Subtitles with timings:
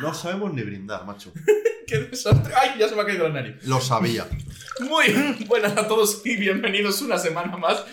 [0.00, 1.32] No sabemos ni brindar, macho.
[1.86, 2.52] ¡Qué desastre!
[2.56, 3.64] ¡Ay, ya se me ha caído la nariz!
[3.64, 4.26] Lo sabía.
[4.80, 7.84] Muy buenas a todos y bienvenidos una semana más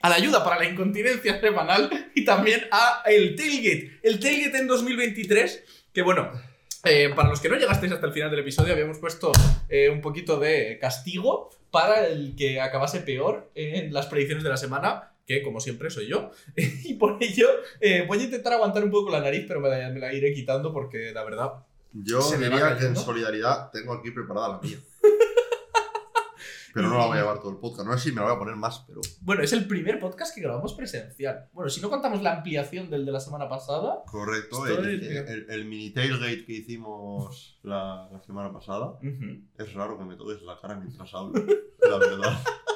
[0.00, 4.00] a la ayuda para la incontinencia semanal y también a el Tailgate.
[4.02, 6.32] El Tailgate en 2023, que bueno,
[6.84, 9.30] eh, para los que no llegasteis hasta el final del episodio, habíamos puesto
[9.68, 14.56] eh, un poquito de castigo para el que acabase peor en las predicciones de la
[14.56, 15.11] semana.
[15.26, 16.30] Que como siempre soy yo.
[16.56, 17.48] y por ello
[17.80, 20.32] eh, voy a intentar aguantar un poco la nariz, pero me la, me la iré
[20.34, 21.52] quitando porque la verdad
[21.92, 24.78] Yo Se me va diría que en solidaridad tengo aquí preparada la mía.
[26.74, 27.86] Pero no la voy a llevar todo el podcast.
[27.86, 29.02] No sé si me la voy a poner más, pero.
[29.20, 31.50] Bueno, es el primer podcast que grabamos presencial.
[31.52, 34.02] Bueno, si no contamos la ampliación del de la semana pasada.
[34.06, 34.66] Correcto.
[34.66, 38.98] El, es- el- el mini tailgate que hicimos la, la semana pasada.
[39.58, 41.34] Es raro que me toques la cara mientras hablo.
[41.90, 42.38] La verdad.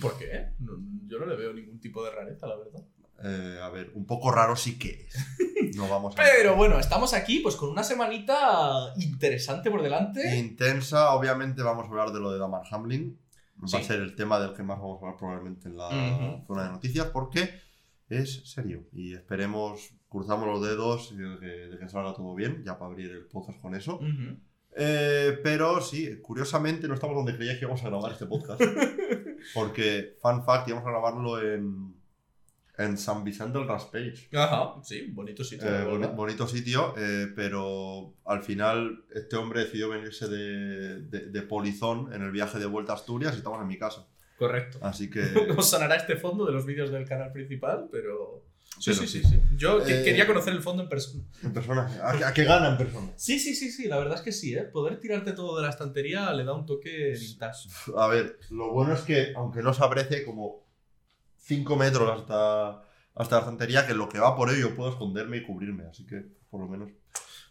[0.00, 0.50] ¿Por qué?
[0.58, 0.72] No,
[1.06, 2.82] yo no le veo ningún tipo de rareza, la verdad.
[3.24, 5.76] Eh, a ver, un poco raro sí que es.
[5.76, 6.22] No vamos a.
[6.36, 10.36] Pero bueno, estamos aquí pues con una semanita interesante por delante.
[10.36, 13.18] Intensa, obviamente vamos a hablar de lo de Damar Hamlin.
[13.62, 16.64] Va a ser el tema del que más vamos a hablar probablemente en la zona
[16.64, 17.48] de noticias porque
[18.08, 22.76] es serio y esperemos, cruzamos los dedos de que, de que salga todo bien, ya
[22.76, 24.00] para abrir el podcast con eso.
[24.74, 28.60] Eh, pero sí, curiosamente no estamos donde creía que íbamos a grabar este podcast.
[29.54, 31.94] porque, fun fact, íbamos a grabarlo en,
[32.78, 34.28] en San Vicente del Raspage.
[34.34, 35.68] Ajá, sí, bonito sitio.
[35.68, 41.42] Eh, boni- bonito sitio, eh, pero al final este hombre decidió venirse de, de- de
[41.42, 44.06] Polizón en el viaje de vuelta a Asturias y estamos en mi casa.
[44.38, 44.78] Correcto.
[44.80, 45.20] Así que.
[45.56, 48.44] Os sonará este fondo de los vídeos del canal principal, pero.
[48.78, 49.22] Sí, Pero sí, sí.
[49.28, 49.40] sí.
[49.56, 51.22] Yo Eh, quería conocer el fondo en persona.
[51.42, 51.82] En persona.
[52.02, 53.12] ¿A, a qué gana en persona?
[53.16, 54.62] Sí, sí, sí, sí, la verdad es que sí, ¿eh?
[54.62, 57.68] Poder tirarte todo de la estantería le da un toque vintage.
[57.96, 60.66] A ver, lo bueno es que, aunque no se aprecie, como
[61.36, 62.82] 5 metros hasta,
[63.14, 65.84] hasta la estantería, que lo que va por ello yo puedo esconderme y cubrirme.
[65.86, 66.90] Así que, por lo menos.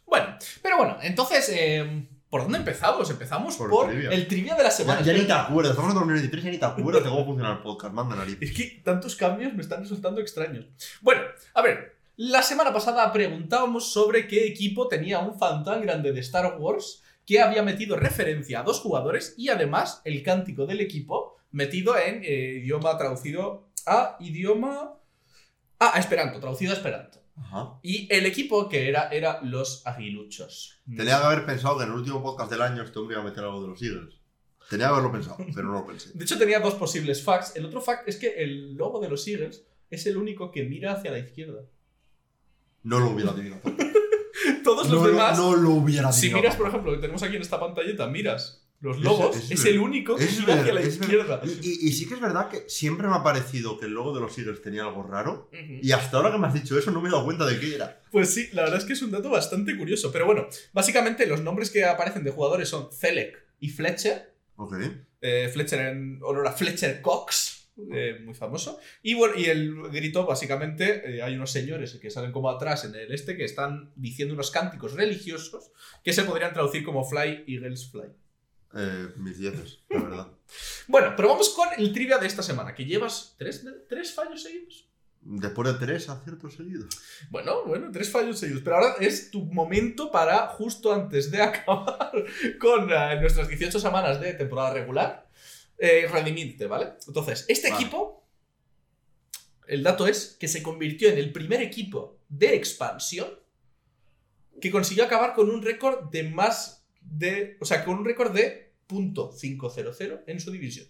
[0.05, 3.07] Bueno, pero bueno, entonces, eh, ¿por dónde empezamos?
[3.11, 4.09] Empezamos por, Por el trivia.
[4.11, 5.01] el trivia de la semana.
[5.01, 7.25] Ya, ya ni te acuerdas, estamos en 2023 y ya ni te acuerdas de cómo
[7.25, 7.93] funciona el podcast.
[7.93, 8.37] Manda nariz.
[8.41, 10.65] Es que tantos cambios me están resultando extraños.
[11.01, 11.21] Bueno,
[11.53, 16.21] a ver, la semana pasada preguntábamos sobre qué equipo tenía un fan tan grande de
[16.21, 21.37] Star Wars que había metido referencia a dos jugadores y además el cántico del equipo
[21.51, 24.93] metido en eh, idioma traducido a idioma...
[25.79, 27.20] Ah, a Esperanto, traducido a Esperanto.
[27.41, 27.79] Ajá.
[27.83, 30.79] Y el equipo que era, era los aguiluchos.
[30.85, 33.25] Tenía que haber pensado que en el último podcast del año este hombre iba a
[33.25, 34.15] meter algo de los Eagles.
[34.69, 36.11] Tenía que haberlo pensado, pero no lo pensé.
[36.13, 37.55] De hecho, tenía dos posibles facts.
[37.55, 40.93] El otro fact es que el logo de los Eagles es el único que mira
[40.93, 41.63] hacia la izquierda.
[42.83, 43.57] No lo hubiera tenido.
[44.63, 46.37] Todos los No, demás, no lo hubiera si tenido.
[46.39, 49.51] miras, por ejemplo, lo que tenemos aquí en esta pantalleta, miras los logos, Es- es,
[49.59, 51.41] es el único que ver- hacia la izquierda.
[51.61, 54.37] Y, sí que es verdad que siempre me ha parecido que el logo de los
[54.37, 55.49] Eagles tenía algo raro.
[55.81, 57.75] Y hasta ahora que me has dicho eso no me he dado cuenta de qué
[57.75, 58.01] era.
[58.11, 60.11] Pues sí, la verdad es que es un dato bastante curioso.
[60.11, 64.33] Pero bueno, básicamente los nombres que aparecen de jugadores son Zelek y Fletcher.
[64.55, 64.73] Ok.
[65.21, 68.79] Eh, Fletcher en honor a Fletcher Cox, eh, muy famoso.
[69.03, 72.95] Y bueno, y el grito, básicamente, eh, hay unos señores que salen como atrás en
[72.95, 75.71] el este que están diciendo unos cánticos religiosos
[76.03, 78.09] que se podrían traducir como Fly Eagles Fly.
[78.73, 80.27] Eh, mis dieces, la verdad.
[80.87, 84.87] Bueno, pero vamos con el trivia de esta semana, que llevas tres, tres fallos seguidos.
[85.23, 86.99] Después de tres aciertos seguidos.
[87.29, 88.63] Bueno, bueno, tres fallos seguidos.
[88.63, 92.11] Pero ahora es tu momento para, justo antes de acabar
[92.59, 95.29] con eh, nuestras 18 semanas de temporada regular,
[95.77, 96.93] eh, redimirte, ¿vale?
[97.07, 97.83] Entonces, este Vale.
[97.83, 98.25] equipo,
[99.67, 103.29] el dato es que se convirtió en el primer equipo de expansión
[104.59, 106.80] que consiguió acabar con un récord de más
[107.11, 107.57] de.
[107.59, 110.87] O sea, con un récord de .500 en su división.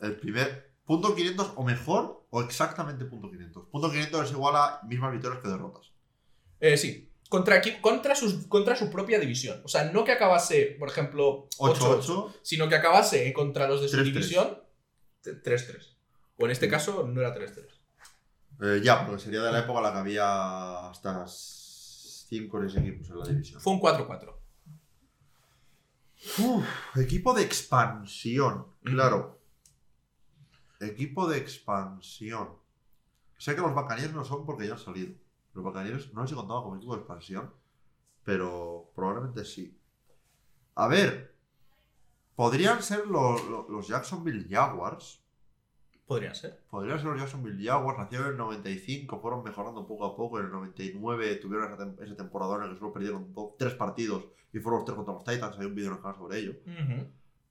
[0.00, 0.72] El primer.
[0.84, 3.68] Punto 500 o mejor o exactamente punto 500.
[3.68, 5.92] Punto 500 es igual a mismas victorias que derrotas.
[6.60, 7.10] Eh, sí.
[7.30, 9.62] Contra, contra, sus, contra su propia división.
[9.64, 12.32] O sea, no que acabase, por ejemplo, 8-8, 8-8.
[12.42, 14.02] sino que acabase contra los de su 3-3.
[14.04, 14.58] división
[15.24, 15.96] 3-3.
[16.36, 17.66] O en este caso no era 3-3.
[18.62, 21.24] Eh, ya, porque sería de la época en la que había hasta
[22.38, 23.60] 5 o 6 equipos en la división.
[23.60, 24.34] Fue un 4-4.
[26.38, 26.64] Uf,
[26.96, 29.40] equipo de expansión, claro.
[30.80, 32.50] Equipo de expansión.
[33.38, 35.12] Sé que los Bacanieros no son porque ya han salido.
[35.54, 37.52] Los Bacanieros no les he contado como equipo de expansión,
[38.24, 39.78] pero probablemente sí.
[40.74, 41.34] A ver,
[42.34, 45.20] podrían ser los- los Jacksonville Jaguars.
[46.06, 46.60] Podría ser.
[46.70, 47.98] Podrían ser los Jacksonville Jaguars.
[47.98, 50.38] Nacieron en el 95, fueron mejorando poco a poco.
[50.38, 53.74] En el 99 tuvieron esa, tem- esa temporada en la que solo perdieron do- tres
[53.74, 55.58] partidos y fueron los tres contra los Titans.
[55.58, 56.52] Hay un vídeo en el canal sobre ello.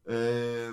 [0.05, 0.71] Eh,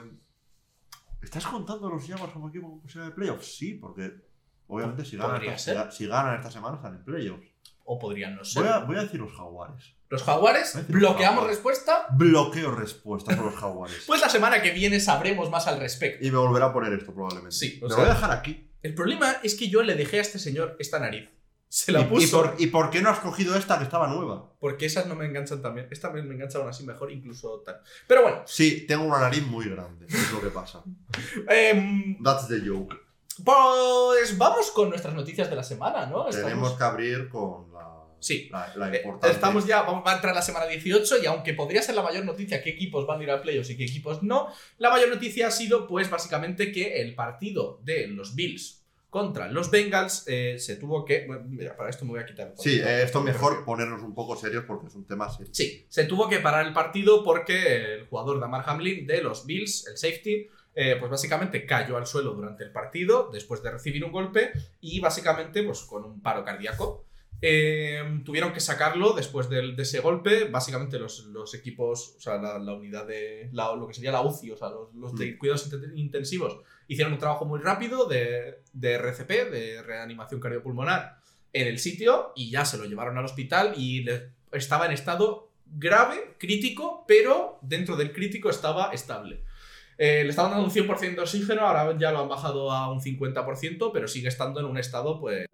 [1.23, 3.57] ¿Estás contando a los Jaguars como equipo posible de playoffs?
[3.57, 4.29] Sí, porque
[4.73, 7.50] Obviamente, si ganan, Podría esta, si ganan esta semana, están en playoffs.
[7.93, 8.63] O podrían no ser.
[8.63, 9.85] Voy a, voy a decir los jaguares.
[10.09, 11.57] Los jaguares, bloqueamos Jaguares.
[11.57, 12.07] respuesta.
[12.13, 14.03] Bloqueo respuesta por los jaguares.
[14.07, 16.25] Pues la semana que viene sabremos más al respecto.
[16.25, 17.51] y me volverá a poner esto probablemente.
[17.57, 18.71] Sí, lo voy a dejar aquí.
[18.83, 21.29] El problema es que yo le dejé a este señor esta nariz.
[21.69, 22.43] Se la ¿Y, y puso.
[22.43, 24.53] por, ¿Y por qué no has cogido esta que estaba nueva?
[24.59, 25.87] Porque esas no me enganchan también.
[25.91, 27.81] Esta me me engancha aún así mejor, incluso tal.
[28.09, 30.07] Pero bueno, Sí, tengo una nariz muy grande.
[30.09, 30.83] Es lo que pasa.
[31.49, 32.97] em, That's the joke.
[33.45, 36.29] Pues vamos con nuestras noticias de la semana, ¿no?
[36.29, 37.89] Estamos- Tenemos que abrir con la,
[38.21, 38.49] Sí.
[38.53, 39.35] la, la Eh, importante.
[39.35, 42.25] Estamos ya, vamos, va a entrar la semana 18 y aunque podría ser la mayor
[42.25, 44.49] noticia qué equipos van a ir a playoffs y qué equipos no,
[44.79, 48.77] la mayor noticia ha sido pues básicamente que el partido de los Bills
[49.09, 51.27] contra los Bengals eh, se tuvo que...
[51.27, 52.53] bueno, mira, para esto me voy a quitar.
[52.57, 55.53] Sí, eh, esto mejor ponernos un poco serios porque es un tema serio.
[55.53, 59.87] Sí, se tuvo que parar el partido porque el jugador Damar Hamlin de los Bills,
[59.89, 64.13] el safety, eh, pues básicamente cayó al suelo durante el partido después de recibir un
[64.13, 67.05] golpe y básicamente pues con un paro cardíaco.
[67.43, 70.45] Eh, tuvieron que sacarlo después del- de, ese golpe.
[70.45, 73.49] Básicamente los, los equipos, o sea, la, la unidad de.
[73.53, 77.15] la- lo que sería la UCI, o sea, los, los de cuidados inten- intensivos, hicieron
[77.15, 81.17] un trabajo muy rápido de, de RCP, de reanimación cardiopulmonar,
[81.53, 85.51] en el sitio y ya se lo llevaron al hospital y le- estaba en estado
[85.65, 89.45] grave, crítico, pero dentro del crítico estaba estable.
[90.03, 93.03] Eh, le estaban dando un 100% de oxígeno, ahora ya lo han bajado a un
[93.03, 95.47] 50%, pero sigue estando en un estado, pues,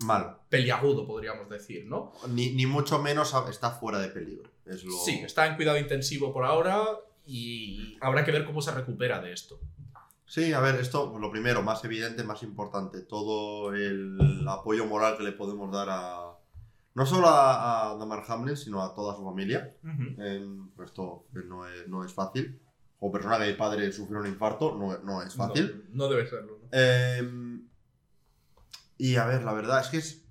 [0.00, 0.36] Mal.
[0.50, 2.12] peliagudo, podríamos decir, ¿no?
[2.28, 4.50] Ni, ni mucho menos está fuera de peligro.
[4.66, 4.92] Es lo...
[4.92, 6.84] Sí, está en cuidado intensivo por ahora
[7.24, 9.58] y habrá que ver cómo se recupera de esto.
[10.26, 15.22] Sí, a ver, esto, lo primero, más evidente, más importante, todo el apoyo moral que
[15.24, 16.36] le podemos dar a.
[16.94, 19.74] No solo a, a Damar Hamlin, sino a toda su familia.
[20.76, 22.60] Pues esto no es, no es fácil.
[23.02, 25.86] Como persona que mi padre sufrió un infarto, no, no es fácil.
[25.90, 26.60] No, no debe serlo.
[26.62, 26.68] ¿no?
[26.70, 27.58] Eh,
[28.96, 30.24] y a ver, la verdad es que es.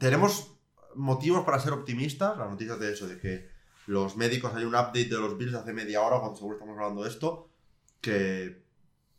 [0.00, 0.56] Tenemos
[0.96, 2.36] motivos para ser optimistas.
[2.36, 3.48] Las noticias de eso, de que
[3.86, 6.76] los médicos, hay un update de los Bills de hace media hora, cuando seguro estamos
[6.76, 7.48] hablando de esto,
[8.00, 8.64] que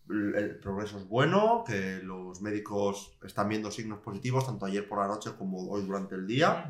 [0.09, 5.07] el progreso es bueno, que los médicos están viendo signos positivos, tanto ayer por la
[5.07, 6.69] noche como hoy durante el día.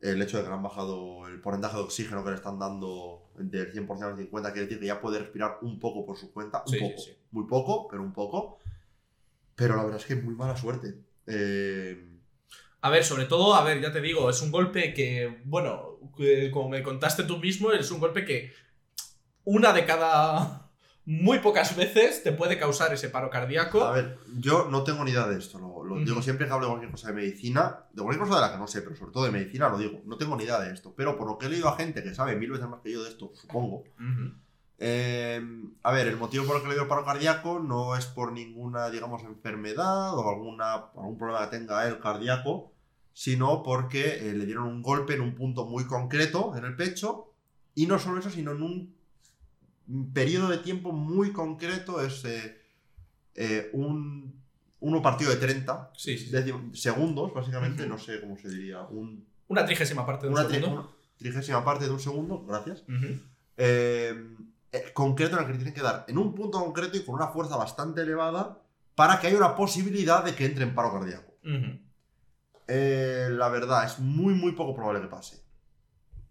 [0.00, 3.72] El hecho de que han bajado el porcentaje de oxígeno que le están dando del
[3.72, 6.62] 100% al 50% quiere decir que ya puede respirar un poco por su cuenta.
[6.66, 6.98] Un Sí, poco.
[6.98, 7.12] sí.
[7.30, 8.58] Muy poco, pero un poco.
[9.54, 10.94] Pero la verdad es que muy mala suerte.
[11.26, 12.04] Eh,
[12.80, 16.50] A ver, sobre todo, a ver, ya te digo, es un golpe que, bueno, que,
[16.50, 18.52] como me contaste tú mismo, es un golpe que
[19.44, 20.67] una de cada
[21.08, 23.82] muy pocas veces te puede causar ese paro cardíaco.
[23.82, 25.58] a ver, yo no tengo ni idea de esto.
[25.58, 27.86] Lo, digo siempre que hablo de cualquier cosa de medicina.
[27.94, 30.02] De cualquier cosa de la que no sé, pero sobre todo de medicina lo digo.
[30.04, 30.92] No tengo ni idea de esto.
[30.94, 33.02] Pero por lo que he leído a gente que sabe mil veces más que yo
[33.02, 33.84] de esto, supongo.
[34.76, 35.40] Eh,
[35.82, 38.32] a ver, el motivo por el que le dio el paro cardíaco no es por
[38.32, 42.70] ninguna, digamos, enfermedad o alguna, algún problema que tenga él cardíaco,
[43.14, 47.32] sino porque eh, le dieron un golpe en un punto muy concreto en el pecho
[47.74, 48.97] y no solo eso, sino en un
[50.12, 52.60] periodo de tiempo muy concreto, es eh,
[53.34, 54.36] eh, un
[54.80, 56.26] uno partido de 30 Sí, sí.
[56.26, 56.30] sí.
[56.32, 60.48] décimo- segundos, básicamente, no sé cómo se diría, un, Una trigésima parte de un una,
[60.48, 60.80] segundo.
[60.80, 62.84] una trigésima parte de un segundo, gracias
[63.56, 64.14] eh,
[64.70, 67.28] eh, concreto en el que tienen que dar en un punto concreto y con una
[67.28, 68.60] fuerza bastante elevada
[68.94, 71.32] para que haya una posibilidad de que entre en paro cardíaco.
[72.68, 75.42] Eh, la verdad, es muy, muy poco probable que pase.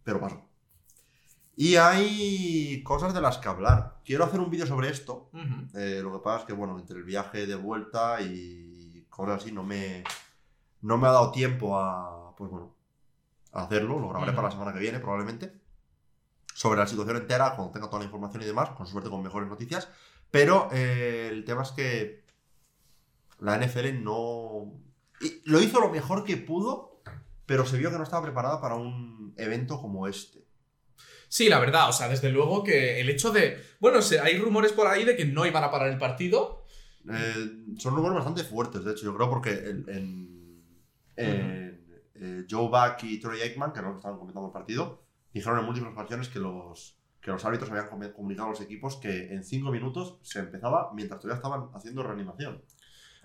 [0.03, 0.46] Pero pasó.
[1.59, 3.99] Y hay cosas de las que hablar.
[4.05, 5.31] Quiero hacer un vídeo sobre esto.
[5.73, 9.51] Eh, lo que pasa es que, bueno, entre el viaje de vuelta y cosas así,
[9.51, 10.03] no me,
[10.81, 12.75] no me ha dado tiempo a, pues bueno,
[13.53, 13.99] a hacerlo.
[13.99, 15.51] Lo grabaré para la semana que viene, probablemente.
[16.53, 19.49] Sobre la situación entera, cuando tenga toda la información y demás, con suerte con mejores
[19.49, 19.89] noticias.
[20.29, 22.23] Pero eh, el tema es que
[23.39, 24.73] la NFL no...
[25.21, 27.01] y lo hizo lo mejor que pudo,
[27.47, 30.46] pero se vio que no estaba preparada para un evento como este.
[31.29, 33.61] Sí, la verdad, o sea, desde luego que el hecho de.
[33.79, 36.65] Bueno, hay rumores por ahí de que no iban a parar el partido.
[37.09, 40.63] Eh, son rumores bastante fuertes, de hecho, yo creo, porque en, en-
[41.15, 45.03] en, eh, Joe Buck y Troy Aikman, que que estaban comentando el partido,
[45.33, 48.97] dijeron en múltiples ocasiones que los, que los árbitros habían com- comunicado a los equipos
[48.97, 52.61] que en cinco minutos se empezaba mientras todavía estaban haciendo reanimación.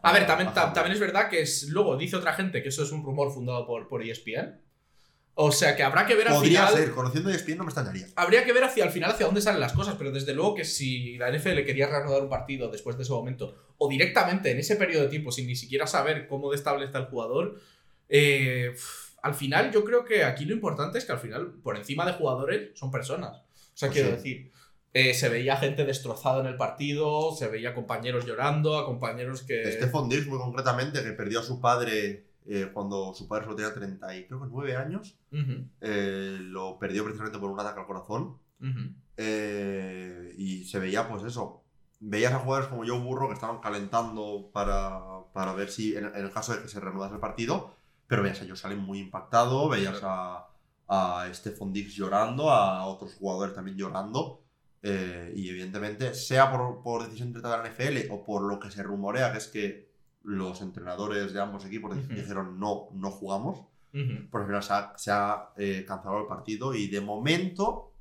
[0.05, 2.91] A ver, también, también es verdad que es, luego dice otra gente que eso es
[2.93, 4.61] un rumor fundado por, por ESPN.
[5.35, 6.83] O sea que habrá que ver al Podría final.
[6.85, 8.07] ser, conociendo a ESPN no me extrañaría.
[8.17, 10.65] Habría que ver hacia al final hacia dónde salen las cosas, pero desde luego que
[10.67, 14.77] si la NFL quería reanudar un partido después de ese momento, o directamente en ese
[14.77, 17.59] periodo de tiempo, sin ni siquiera saber cómo de estable está el jugador,
[18.11, 18.75] eh,
[19.23, 22.13] al final yo creo que aquí lo importante es que al final, por encima de
[22.13, 23.39] jugadores, son personas.
[23.39, 24.15] O sea, Pues quiero sí.
[24.17, 24.53] decir,
[24.93, 29.73] eh, se veía gente destrozada en el partido, se veía compañeros llorando, a compañeros que...
[29.73, 33.75] Stephon Diggs, muy concretamente, que perdió a su padre eh, cuando su padre solo tenía
[33.75, 35.19] 30 y creo que 9 años,
[35.81, 38.39] eh, lo perdió precisamente por un ataque al corazón.
[38.61, 38.95] ujú.
[39.17, 41.65] Eh, y se veía, pues eso.
[42.01, 45.01] Veías a jugadores como Joe Burro que estaban calentando para,
[45.33, 47.77] para ver si, en, en el caso de que se reanudase el partido,
[48.09, 50.49] pero veías a Josh Allen muy impactado, veías a,
[50.89, 54.41] a Stephon Diggs llorando, a otros jugadores también llorando.
[54.83, 58.83] eh, y evidentemente, sea por, por decisión de la NFL o por lo que se
[58.83, 59.92] rumorea, que es que
[60.25, 63.63] los entrenadores de ambos equipos dijeron no, no jugamos,
[64.31, 67.92] por al final se ha, se ha, eh, cancelado el partido y de momento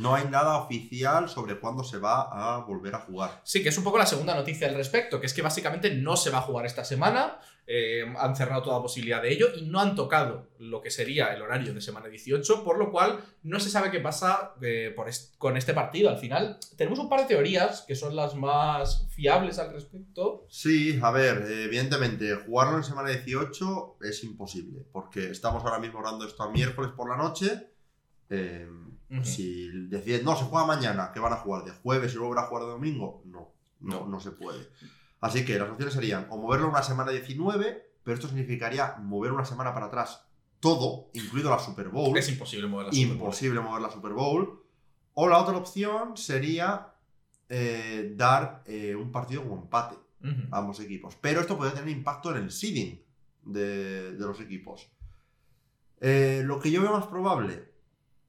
[0.00, 2.22] no hay nada oficial sobre cuándo se va
[2.56, 3.40] a volver a jugar.
[3.44, 6.16] Sí, que es un poco la segunda noticia al respecto, que es que básicamente no
[6.16, 7.38] se va a jugar esta semana,
[7.70, 11.42] eh, han cerrado toda posibilidad de ello y no han tocado lo que sería el
[11.42, 15.36] horario de semana 18, por lo cual no se sabe qué pasa eh, por est-
[15.36, 16.08] con este partido.
[16.08, 20.46] Al final tenemos un par de teorías que son las más fiables al respecto.
[20.48, 26.26] Sí, a ver, evidentemente jugarlo en semana 18 es imposible, porque estamos ahora mismo grabando
[26.26, 27.68] esto a miércoles por la noche.
[28.30, 28.66] eh,
[29.22, 31.64] Si deciden, no, se juega mañana, ¿qué van a jugar?
[31.64, 33.22] ¿De jueves y luego van a jugar de domingo?
[33.24, 34.06] No, no, No.
[34.06, 34.68] no se puede.
[35.20, 39.44] Así que las opciones serían o moverlo una semana 19, pero esto significaría mover una
[39.44, 40.24] semana para atrás
[40.60, 42.16] todo, incluido la Super Bowl.
[42.18, 43.16] Es imposible mover la Super Bowl.
[43.18, 44.62] imposible mover la Super Bowl.
[45.14, 46.88] O la otra opción sería
[47.48, 49.96] eh, dar eh, un partido como empate
[50.50, 51.16] a ambos equipos.
[51.20, 53.00] Pero esto puede tener impacto en el seeding
[53.44, 54.90] de, de los equipos.
[56.00, 57.67] Eh, lo que yo veo más probable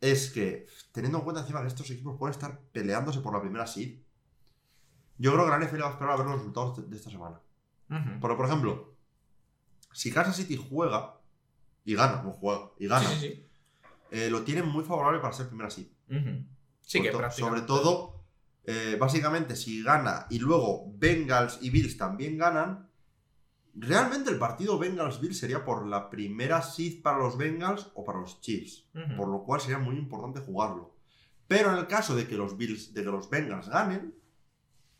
[0.01, 3.67] es que, teniendo en cuenta encima que estos equipos pueden estar peleándose por la primera
[3.67, 3.99] seed,
[5.17, 7.39] yo creo que la NFL va a esperar a ver los resultados de, esta semana.
[8.21, 8.95] Porque, por ejemplo,
[9.91, 11.19] si Kansas City juega
[11.83, 13.47] y gana, no juega, y gana, Sí, sí, sí.
[14.11, 15.87] eh, lo tienen muy favorable para ser primera seed.
[16.09, 16.45] Ujú.
[16.81, 18.23] Sí, que Sobre to- Sobre todo,
[18.63, 22.88] eh, básicamente, si gana y luego Bengals y Bills también ganan,
[23.75, 28.41] realmente el partido Bengals-Bills sería por la primera seed para los Bengals o para los
[28.41, 28.89] Chiefs.
[29.17, 30.95] Por lo cual sería muy importante jugarlo.
[31.47, 34.13] Pero en el caso de que los Bills, de que los Bengals ganen,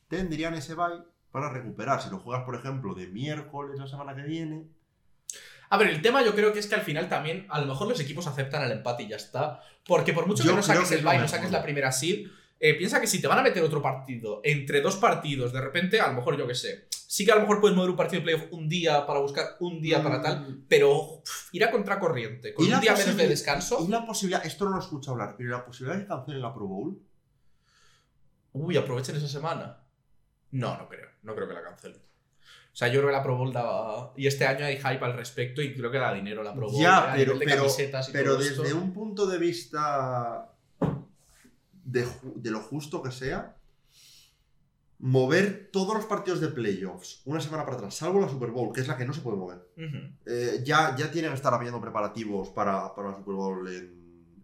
[0.07, 2.01] tendrían ese bye para recuperar.
[2.01, 4.67] Si lo juegas, por ejemplo, de miércoles la semana que viene.
[5.69, 7.87] A ver, el tema yo creo que es que al final también, a lo mejor
[7.87, 9.61] los equipos aceptan el empate y ya está.
[9.85, 12.27] Porque por mucho Yo que no saques que el bye, no saques la primera seed,
[12.59, 16.01] eh, piensa que si te van a meter otro partido entre dos partidos, de repente,
[16.01, 18.21] a lo mejor yo qué sé, sí que a lo mejor puedes mover un partido
[18.21, 22.53] de playoff un día para buscar un día para tal, pero pff, ir a contracorriente,
[22.53, 22.73] con Mm.
[22.73, 23.83] Un día menos de descanso.
[23.83, 26.53] Y la posibilidad, esto no lo escucho hablar, pero la posibilidad de que cancelen la
[26.53, 27.01] Pro Bowl.
[28.53, 29.83] Uy, aprovechen esa semana.
[30.51, 31.09] No, no creo.
[31.23, 31.97] No creo que la cancelen.
[31.97, 34.13] O sea, yo creo que la Pro Bowl da...
[34.15, 36.79] Y este año hay hype al respecto y creo que da dinero la Pro Bowl.
[36.79, 38.77] Ya, a pero, de pero, y desde esto.
[38.77, 40.53] un punto de vista
[41.83, 43.58] de lo justo que sea,
[44.99, 48.81] mover todos los partidos de playoffs una semana para atrás, salvo la Super Bowl, que
[48.81, 49.65] es la que no se puede mover.
[50.25, 53.98] Eh, ya, ya tienen que estar habiendo preparativos para, para la Super Bowl en,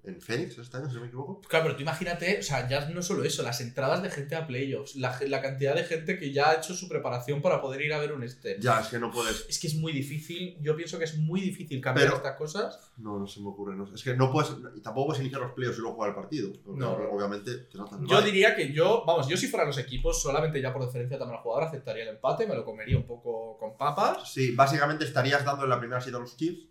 [0.07, 1.41] en Phoenix este año, si no me equivoco.
[1.47, 4.45] Claro, pero tú imagínate, o sea, ya no solo eso, las entradas de gente a
[4.47, 7.93] playoffs, la, la cantidad de gente que ya ha hecho su preparación para poder ir
[7.93, 8.57] a ver un este.
[8.59, 9.45] Ya, es que no puedes.
[9.49, 12.79] Es que es muy difícil, yo pienso que es muy difícil cambiar Pero- estas cosas.
[12.97, 13.75] No, no se me ocurre.
[13.75, 13.93] no.
[13.93, 14.49] Es que no puedes.
[14.81, 16.51] Tampoco puedes iniciar los playoffs y luego jugar el partido.
[16.65, 16.93] No.
[16.93, 20.71] Obviamente te notas Yo diría que yo, vamos, yo si fuera los equipos, solamente ya
[20.73, 24.31] por diferencia también al jugador, aceptaría el empate, me lo comería un poco con papas.
[24.31, 26.67] Sí, básicamente estarías dando en la primera seed a los Chiefs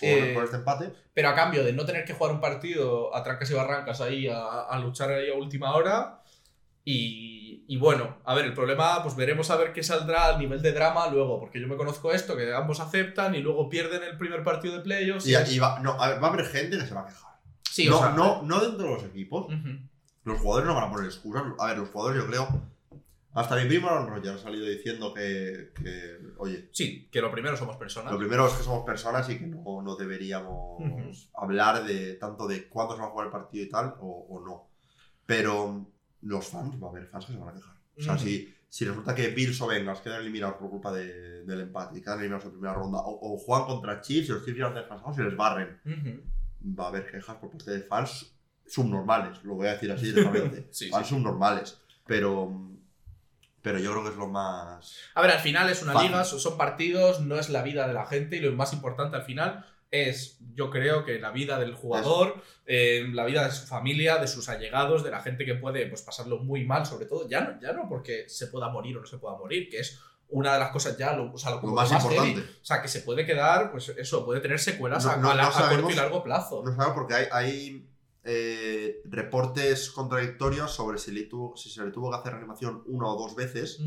[0.00, 0.92] Eh, con este empate.
[1.14, 4.28] pero a cambio de no tener que jugar un partido a trancas y barrancas ahí,
[4.28, 6.22] a, a luchar ahí a última hora.
[6.84, 10.62] Y, y bueno, a ver, el problema, pues veremos a ver qué saldrá al nivel
[10.62, 14.16] de drama luego, porque yo me conozco esto, que ambos aceptan y luego pierden el
[14.16, 15.26] primer partido de playoffs.
[15.26, 17.32] Y, va, no, a ver, va a haber gente que se va a quejar.
[17.70, 19.48] sí, no, o sea, no, no dentro de los equipos.
[20.24, 21.42] Los jugadores no van a poner excusas.
[21.58, 22.48] A ver, los jugadores, yo creo.
[23.34, 27.56] Hasta mi primo Aaron Rodgers ha salido diciendo que, que, oye, Sí, que lo primero
[27.56, 28.10] somos personas.
[28.12, 31.10] lo primero es que somos personas y que no, no deberíamos Ujú.
[31.34, 34.40] hablar de tanto de cuándo se va a jugar el partido y tal, o, o
[34.44, 34.68] no.
[35.26, 35.86] Pero
[36.22, 37.76] los fans, va a haber fans que se van a quejar.
[37.98, 38.22] O sea, Ujú.
[38.24, 42.02] si, si resulta que Bills o Bengals quedan eliminados por culpa de- del empate y
[42.02, 45.18] quedan eliminados en primera ronda, o, o juegan contra Chiefs y los Chiefs llegan descansados
[45.18, 46.74] y les barren, Ujú.
[46.78, 48.34] va a haber quejas por parte de fans
[48.66, 50.68] subnormales, lo voy a decir así directamente.
[50.72, 51.14] Sí, fans sí.
[51.14, 51.80] subnormales.
[52.06, 52.70] Pero,
[53.72, 54.96] pero yo creo que es lo más.
[55.14, 56.08] A ver, al final es una Fácil.
[56.10, 59.22] liga, son partidos, no es la vida de la gente y lo más importante al
[59.24, 64.18] final es, yo creo que la vida del jugador, eh, la vida de su familia,
[64.18, 67.40] de sus allegados, de la gente que puede pues, pasarlo muy mal, sobre todo, ya
[67.42, 69.98] no, ya no porque se pueda morir o no se pueda morir, que es
[70.30, 72.02] una de las cosas ya, lo, o sea, lo, Lo como más heavy.
[72.04, 72.40] importante.
[72.60, 75.34] O sea, que se puede quedar, pues eso, puede tener secuelas No- a, no- a
[75.34, 76.62] la- no a corto y largo plazo.
[76.62, 77.87] No sabemos porque hay, hay
[78.30, 83.06] eh, reportes contradictorios sobre si, le tuvo- si se le tuvo que hacer reanimación una
[83.08, 83.80] o dos veces.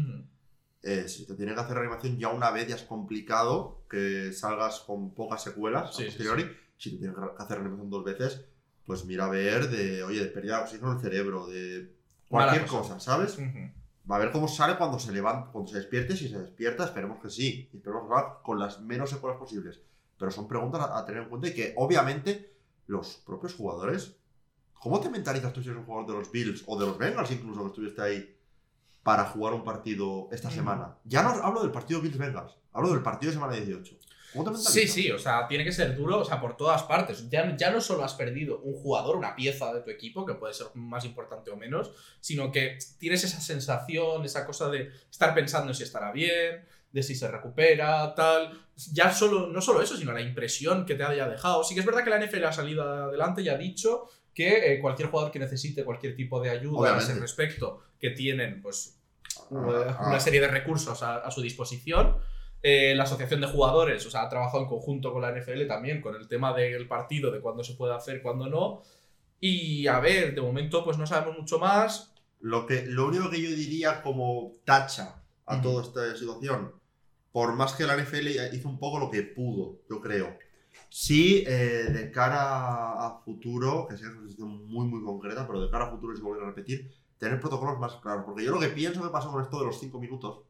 [0.83, 4.79] Eh, si te tiene que hacer reanimación ya una vez ya es complicado que salgas
[4.79, 6.51] con pocas secuelas Sí, a sí, posteriori.
[6.77, 8.41] Si te tienen que hacer reanimación dos veces,
[8.86, 11.95] pues mira a ver de, oye, de pérdida de oxígeno en el cerebro, de
[12.27, 12.95] cualquier cosa.
[12.95, 13.38] cosa, ¿sabes?
[14.10, 16.17] Va a ver cómo sale cuando se levanta, cuando se despierte.
[16.17, 17.69] Si se despierta, esperemos que sí.
[17.71, 19.79] Y esperemos que va con las menos secuelas posibles.
[20.17, 22.55] Pero son preguntas a, a tener en cuenta y que, obviamente,
[22.88, 24.15] los propios jugadores.
[24.81, 27.29] ¿Cómo te mentalizas tú si eres un jugador de los Bills o de los Bengals,
[27.29, 28.35] incluso que estuviste ahí,
[29.03, 30.97] para jugar un partido esta semana?
[31.03, 33.95] Ya no hablo del partido Bills-Bengals, hablo del partido de semana 18.
[34.33, 34.73] ¿Cómo te mentalizas?
[34.73, 37.29] Sí, sí, o sea, tiene que ser duro, o sea, por todas partes.
[37.29, 40.55] Ya, ya no solo has perdido un jugador, una pieza de tu equipo, que puede
[40.55, 45.69] ser más importante o menos, sino que tienes esa sensación, esa cosa de estar pensando
[45.69, 48.65] en si estará bien, de si se recupera, tal.
[48.93, 51.63] Ya solo, no solo eso, sino la impresión que te haya dejado.
[51.63, 54.79] Sí que es verdad que la NFL ha salido adelante y ha dicho que eh,
[54.79, 57.11] cualquier jugador que necesite cualquier tipo de ayuda a Obviamente.
[57.11, 58.97] ese respecto, que tienen, pues,
[59.51, 60.07] Ah, ah.
[60.09, 62.17] una serie de recursos a, a su disposición.
[62.63, 66.00] Eh, la asociación de jugadores, o sea, ha trabajado en conjunto con la NFL también,
[66.00, 68.83] con el tema del partido, de cuándo se puede hacer, cuándo no.
[69.39, 72.13] Y a ver, de momento, pues no sabemos mucho más.
[72.39, 76.71] Lo, que, lo único que yo diría como tacha a toda esta situación,
[77.31, 80.38] por más que la NFL hizo un poco lo que pudo, yo creo.
[80.93, 85.69] Sí, eh, de cara a futuro, que sea una situación muy, muy concreta, pero de
[85.69, 88.25] cara a futuro, si volver a repetir, tener protocolos más claros.
[88.25, 90.41] Porque yo lo que pienso que pasó con esto de los 5 minutos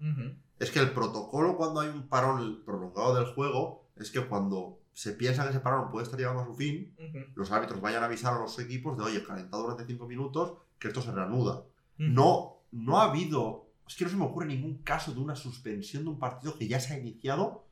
[0.58, 5.12] es que el protocolo cuando hay un parón prolongado del juego es que cuando se
[5.12, 6.96] piensa que ese parón puede estar llegando a su fin,
[7.36, 10.88] los árbitros vayan a avisar a los equipos de, oye, calentado durante 5 minutos, que
[10.88, 11.66] esto se reanuda.
[11.98, 13.68] No, no ha habido.
[13.88, 16.68] Es que no se me ocurre ningún caso de una suspensión de un partido que
[16.68, 17.68] ya se ha iniciado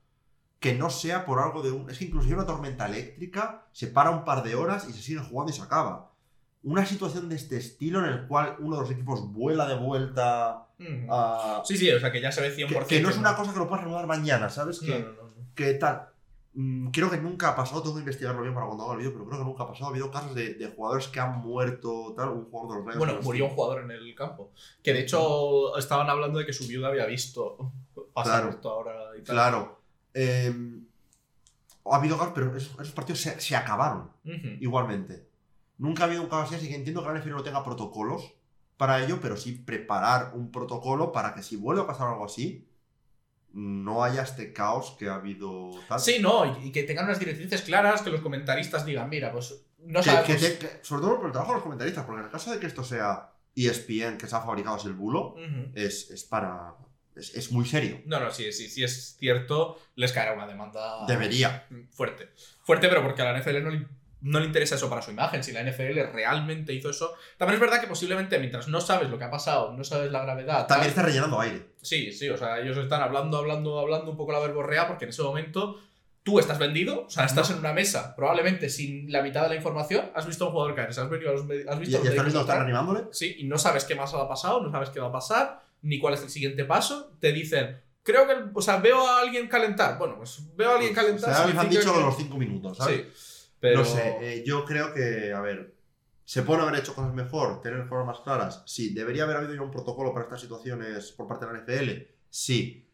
[0.59, 1.89] que no sea por algo de un.
[1.89, 5.19] Es que inclusive una tormenta eléctrica se para un par de horas y se sigue
[5.21, 6.11] jugando y se acaba.
[6.61, 10.65] Una situación de este estilo en el cual uno de los equipos vuela de vuelta
[11.09, 11.61] a.
[11.65, 12.85] Sí, sí, o sea, que ya se ve Que, 100%.
[12.87, 14.79] que no es una cosa que lo puedas reanudar mañana, ¿sabes?
[14.79, 15.33] Que, no, no, no.
[15.55, 16.09] que tal.
[16.53, 19.13] Mm, Creo que nunca ha pasado, tengo que investigarlo bien para cuando haga el vídeo,
[19.13, 19.85] pero creo que nunca ha pasado.
[19.85, 22.97] Ha habido casos de, de jugadores que han muerto, tal, un jugador de los Lions.
[22.97, 24.51] Bueno, que murió un jugador en el campo.
[24.83, 27.71] Que de hecho estaban hablando de que su viuda había visto
[28.13, 28.49] pasar Claro.
[28.49, 29.35] esto ahora y tal.
[29.35, 29.78] Claro.
[30.13, 30.53] Eh,
[31.91, 34.47] ha habido casos, pero esos, esos partidos se, se acabaron Ujú.
[34.59, 35.27] igualmente.
[35.77, 38.33] Nunca ha habido un caso así, así que entiendo que la NFL no tenga protocolos
[38.77, 42.67] para ello, pero sí preparar un protocolo para que si vuelve a pasar algo así,
[43.53, 45.99] no haya este caos que ha habido tal.
[45.99, 49.99] Sí, no, y, que tengan unas directrices claras, que los comentaristas digan, mira, pues no
[50.01, 50.27] Que- sabemos.
[50.27, 52.51] que te- que- sobre todo por el trabajo de los comentaristas, porque en el caso
[52.51, 55.71] de que esto sea ESPN, que se ha fabricado así el bulo, Ujú.
[55.73, 56.75] es, es para.
[57.19, 58.01] Es, es muy serio.
[58.05, 61.65] No, no, sí, sí, sí es cierto, les caerá una demanda Debería.
[61.91, 62.29] fuerte.
[62.63, 63.85] Fuerte, pero porque a la NFL no le,
[64.21, 65.43] no le interesa eso para su imagen.
[65.43, 67.13] Si la NFL realmente hizo eso.
[67.37, 70.21] También es verdad que posiblemente mientras no sabes lo que ha pasado, no sabes la
[70.23, 70.67] gravedad.
[70.67, 71.67] También está rellenando aire.
[71.81, 75.09] Sí, sí, o sea, ellos están hablando, hablando, hablando un poco la verborrea porque en
[75.09, 75.79] ese momento
[76.21, 77.55] tú estás vendido, o sea, estás No.
[77.55, 80.75] en una mesa, probablemente sin la mitad de la información, has visto a un jugador
[80.75, 83.05] caerse, has, venido a los has Y, visto y a los están tal, animándole.
[83.11, 85.99] Sí, y no sabes qué más ha pasado, no sabes qué va a pasar, ni
[85.99, 87.15] cuál es el siguiente paso.
[87.19, 89.97] Te dicen, creo que, o sea, veo a alguien calentar.
[89.97, 91.29] Bueno, pues veo a alguien calentar.
[91.31, 93.05] O sea, les han dicho que- los 5 minutos, ¿sabes?
[93.15, 93.79] Sí, pero.
[93.79, 95.75] No sé, eh, yo creo que, a ver,
[96.25, 97.61] ¿se pueden haber hecho cosas mejor?
[97.61, 98.63] ¿Tener formas más claras?
[98.65, 98.93] Sí.
[98.93, 102.07] ¿Debería haber habido ya un protocolo para estas situaciones por parte de la NFL?
[102.29, 102.85] Sí.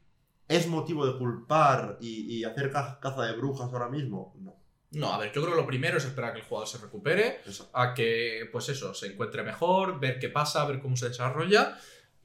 [0.48, 4.36] ¿Es motivo de culpar y, y hacer ca- caza de brujas ahora mismo?
[4.40, 4.56] No.
[4.92, 6.78] No, a ver, yo creo que lo primero es esperar a que el jugador se
[6.78, 7.70] recupere, Eso.
[7.74, 11.78] a que, pues eso, se encuentre mejor, ver qué pasa, ver cómo se desarrolla.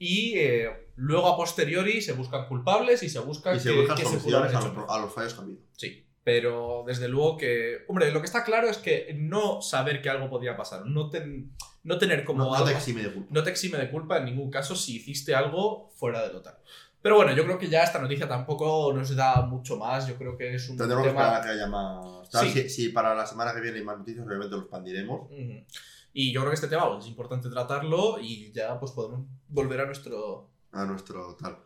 [0.03, 3.95] Y eh, luego a posteriori se buscan culpables y se busca Y se que, buscan
[3.97, 5.59] que se soluciones a hecho los, a los fallos que ha habido.
[5.77, 7.85] Sí, pero desde luego que.
[7.87, 11.51] Hombre, lo que está claro es que no saber que algo podía pasar, no, ten-
[11.83, 12.45] no tener como.
[12.45, 13.29] No, no te algo- exime de culpa.
[13.31, 16.55] no te exime de culpa en ningún caso si hiciste algo fuera de lo tal.
[17.03, 20.07] Pero bueno, yo creo que ya esta noticia tampoco nos da mucho más.
[20.07, 21.21] Yo creo que es un Tendremos que tema.
[21.25, 22.27] esperar a que haya más.
[22.31, 22.49] Sí.
[22.51, 25.21] Si, si para la semana que viene hay más noticias, obviamente los expandiremos.
[25.31, 25.65] Ujú.
[26.13, 29.81] Y yo creo que este tema pues, es importante tratarlo y ya pues podemos volver
[29.81, 30.49] a nuestro.
[30.71, 31.57] A nuestro tal.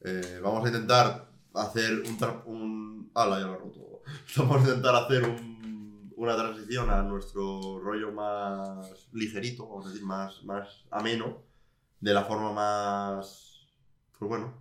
[0.00, 2.42] Eh, vamos a intentar hacer un.
[2.46, 3.10] un...
[3.14, 4.02] ¡Hala, ya lo he roto!
[4.36, 10.04] Vamos a intentar hacer un- una transición a nuestro rollo más ligerito, vamos a decir,
[10.04, 11.42] más, más ameno,
[12.00, 13.66] de la forma más.
[14.18, 14.54] Pues bueno,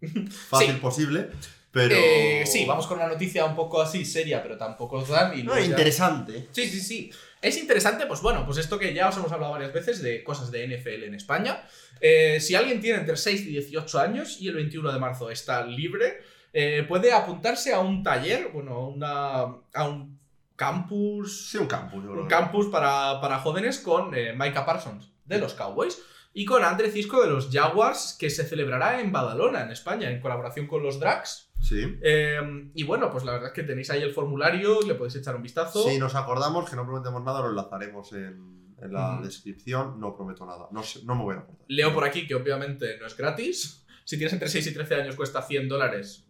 [0.48, 0.80] fácil Sí.
[0.80, 1.30] posible.
[1.70, 1.94] Pero.
[1.96, 5.38] Eh, sí, vamos con una noticia un poco así seria, pero tampoco tan.
[5.38, 6.48] Y No, luego ya- interesante.
[6.52, 7.10] Sí, sí, sí.
[7.40, 10.50] Es interesante, pues bueno, pues esto que ya os hemos hablado varias veces de cosas
[10.50, 11.62] de NFL en España.
[12.00, 15.64] Eh, si alguien tiene entre 6 y 18 años y el 21 de marzo está
[15.64, 16.18] libre,
[16.52, 19.40] eh, puede apuntarse a un taller, bueno, a una,
[19.74, 20.18] a un
[20.56, 21.50] campus.
[21.50, 22.04] Sí, un campus.
[22.04, 26.02] Un campus para, para jóvenes con eh, Micah Parsons de los Cowboys
[26.34, 30.20] y con Andre Cisco de los Jaguars que se celebrará en Badalona, en España, en
[30.20, 31.47] colaboración con los Drags.
[31.60, 31.98] Sí.
[32.02, 35.36] Eh, y bueno, pues la verdad es que tenéis ahí el formulario, le podéis echar
[35.36, 35.88] un vistazo.
[35.88, 40.00] Si nos acordamos que no prometemos nada, lo enlazaremos en, en la descripción.
[40.00, 40.68] No prometo nada.
[40.70, 41.64] No, no me voy a acordar.
[41.68, 43.86] Leo por aquí que obviamente no es gratis.
[44.04, 46.26] Si tienes entre 6 y 13 años cuesta 100 dólares.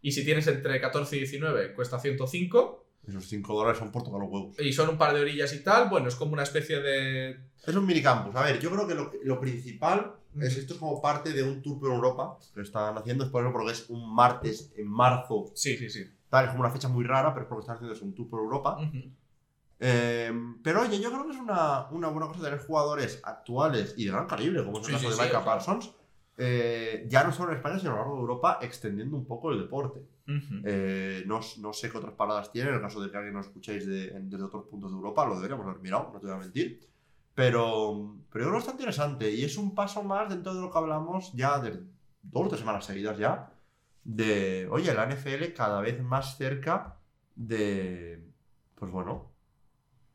[0.00, 2.82] Y si tienes entre 14 y 19 cuesta 105.
[3.06, 4.58] Esos 5 dólares son por tocar los huevos.
[4.60, 5.88] Y son un par de orillas y tal.
[5.88, 7.30] Bueno, es como una especie de...
[7.66, 8.34] Es un minicampus.
[8.36, 11.60] A ver, yo creo que lo, lo principal es esto es como parte de un
[11.62, 13.24] tour por Europa que están haciendo.
[13.24, 15.50] Es por eso porque es un martes en marzo.
[15.54, 16.04] Sí, sí, sí.
[16.30, 18.28] Tal, es como una fecha muy rara, pero es porque están haciendo es un tour
[18.30, 18.78] por Europa.
[18.80, 19.10] Ujú.
[19.80, 24.04] Eh, pero oye, yo creo que es una, una buena cosa tener jugadores actuales y
[24.04, 25.44] de gran calibre, como es el Sí, caso sí, de sí, Micah sea.
[25.44, 25.92] Parsons,
[26.38, 29.50] eh, ya no solo en España, sino a lo largo de Europa, extendiendo un poco
[29.50, 30.00] el deporte.
[30.26, 30.62] Ujú.
[30.64, 33.46] Eh, no, no sé qué otras paradas tienen, en el caso de que alguien nos
[33.46, 36.38] escuchéis de- desde otros puntos de Europa, lo deberíamos haber mirado, no te voy a
[36.38, 36.88] mentir.
[37.34, 41.32] Pero, pero que está interesante y es un paso más dentro de lo que hablamos
[41.32, 41.70] ya de
[42.22, 43.52] dos o tres semanas seguidas ya,
[44.04, 46.98] de, oye, la NFL cada vez más cerca
[47.34, 48.28] de,
[48.74, 49.32] pues bueno,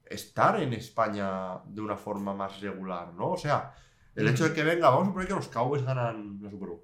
[0.06, 3.32] estar en España de una forma más regular, ¿no?
[3.32, 3.74] O sea,
[4.16, 6.82] el hecho de que venga, vamos a suponer que los Cowboys ganan la Super Bowl.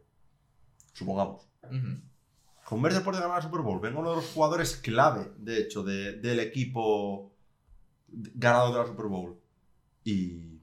[0.93, 1.47] Supongamos.
[1.63, 1.71] Ujú.
[1.71, 2.12] Con
[2.81, 5.83] ver después de ganar la Super Bowl, venga uno de los jugadores clave, de hecho,
[5.83, 7.31] de- del equipo
[8.07, 9.37] ganador de la Super Bowl.
[10.03, 10.59] Y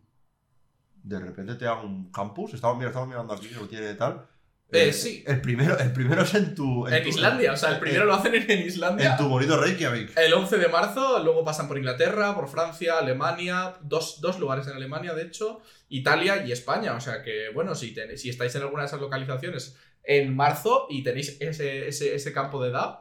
[1.03, 2.55] de repente te haga un campus.
[2.55, 4.27] Estamos, mira, estamos mirando aquí lo tiene tal.
[4.73, 5.25] Eh, sí.
[5.27, 6.87] El primero, el primero es en tu.
[6.87, 9.11] En tu- Islandia, o sea, el primero en, lo hacen en, Islandia.
[9.13, 10.17] en tu bonito Reykjavik.
[10.17, 14.75] El 11 de marzo, luego pasan por Inglaterra, por Francia, Alemania, dos, dos lugares en
[14.75, 16.95] Alemania, de hecho, Italia y España.
[16.95, 21.03] O sea que, bueno, si, si estáis en alguna de esas localizaciones en marzo y
[21.03, 23.01] tenéis ese, ese, ese campo de edad,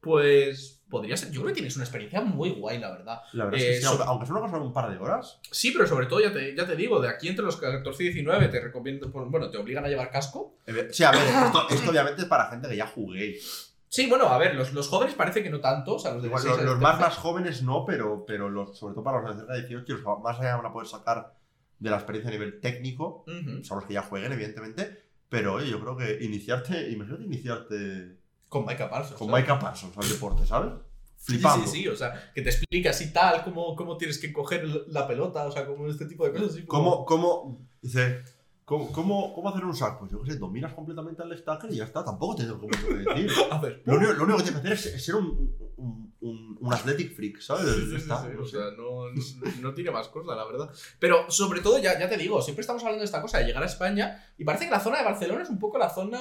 [0.00, 1.30] pues podría ser.
[1.30, 3.20] Yo creo que tienes una experiencia muy guay, la verdad.
[3.32, 5.38] La verdad es que Eh, sí, aunque, cosa de un par de horas.
[5.50, 8.06] Sí, pero sobre todo, ya te, ya te digo, de aquí entre los 14 y
[8.06, 10.56] 19 te recomiendo, bueno, te obligan a llevar casco.
[10.66, 13.74] eh, Sí, a ver, esto, esto obviamente es para gente que ya juguéis.
[13.90, 16.28] Sí, bueno, a ver, los, los jóvenes parece que no tanto, o sea, los de
[16.28, 17.08] 16 los, más, 13.
[17.10, 20.20] más jóvenes no, pero, pero los, sobre todo para los de cerca de 18, los
[20.22, 21.34] más allá van a poder sacar
[21.78, 23.64] de la experiencia a nivel técnico, Ujú.
[23.64, 25.07] son los que ya jueguen, evidentemente.
[25.28, 28.16] Pero oye, yo creo que iniciarte, imagínate iniciarte
[28.48, 29.18] Con Micah Parsons.
[29.18, 29.42] con ¿sabes?
[29.42, 30.72] Micah Parsons al deporte, ¿sabes?
[31.16, 31.66] Sí, Flipando.
[31.66, 35.06] sí, sí, o sea, que te explica así tal, cómo, cómo tienes que coger la
[35.06, 36.50] pelota, o sea, como este tipo de cosas.
[36.50, 38.22] Así ¿Cómo, como- cómo, dice,
[38.68, 39.98] ¿cómo, cómo, cómo hacer un sack?
[39.98, 42.04] Pues yo qué sé, dominas completamente al stacker y ya está.
[42.04, 43.30] Tampoco te tengo mucho que decir.
[43.50, 46.14] A ver, Lo único, lo único que tienes que hacer es, es ser un, un,
[46.20, 47.64] un, un athletic freak, ¿sabes?
[47.74, 50.70] Sí, sí, está, sí, no o sea, no, no- no tiene más cosas, la verdad.
[50.98, 53.62] Pero sobre todo, ya, ya te digo, siempre estamos hablando de esta cosa de llegar
[53.62, 56.20] a España y parece que la zona de Barcelona es un poco la zona.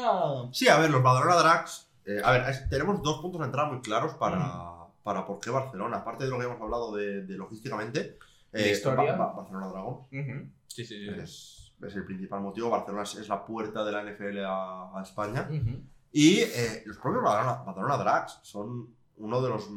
[0.54, 1.90] Sí, a ver, los Badalona Drags.
[2.06, 4.78] eh, a ver, es- tenemos dos puntos de entrada muy claros para, Mm.
[5.04, 5.98] para por qué Barcelona.
[5.98, 8.18] Aparte de lo que hemos hablado de, de logísticamente.
[8.54, 9.12] eh, De historia.
[9.14, 10.00] Ba- Ba- Barcelona Dragons.
[10.12, 10.50] Ujú.
[10.68, 11.10] Sí, sí, sí.
[11.22, 12.70] Es, es el principal motivo.
[12.70, 15.48] Barcelona es, es la puerta de la NFL a, a España.
[15.50, 15.82] Ujú.
[16.12, 18.88] Y eh, los propios Badalona, Badalona Drags son
[19.18, 19.70] uno de los.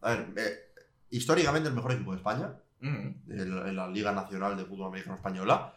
[0.00, 0.58] A ver, eh,
[1.10, 2.54] históricamente el mejor equipo de España.
[2.82, 2.90] Ujú.
[2.90, 5.72] en, en la Liga Nacional de Fútbol Americano Española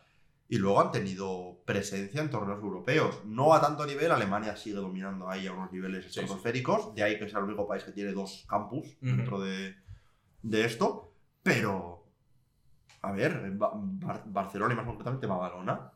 [0.49, 3.21] y luego han tenido presencia en torneos europeos.
[3.25, 6.19] No a tanto nivel, Alemania sigue dominando ahí a unos niveles Sí, sí.
[6.19, 9.15] estratosféricos, de ahí que sea el único país que tiene dos campus Ujú.
[9.15, 9.75] dentro de,
[10.41, 11.13] de esto,
[11.43, 11.96] pero...
[13.07, 15.91] A ver, Ba- Bar- Barcelona y más concretamente Badalona.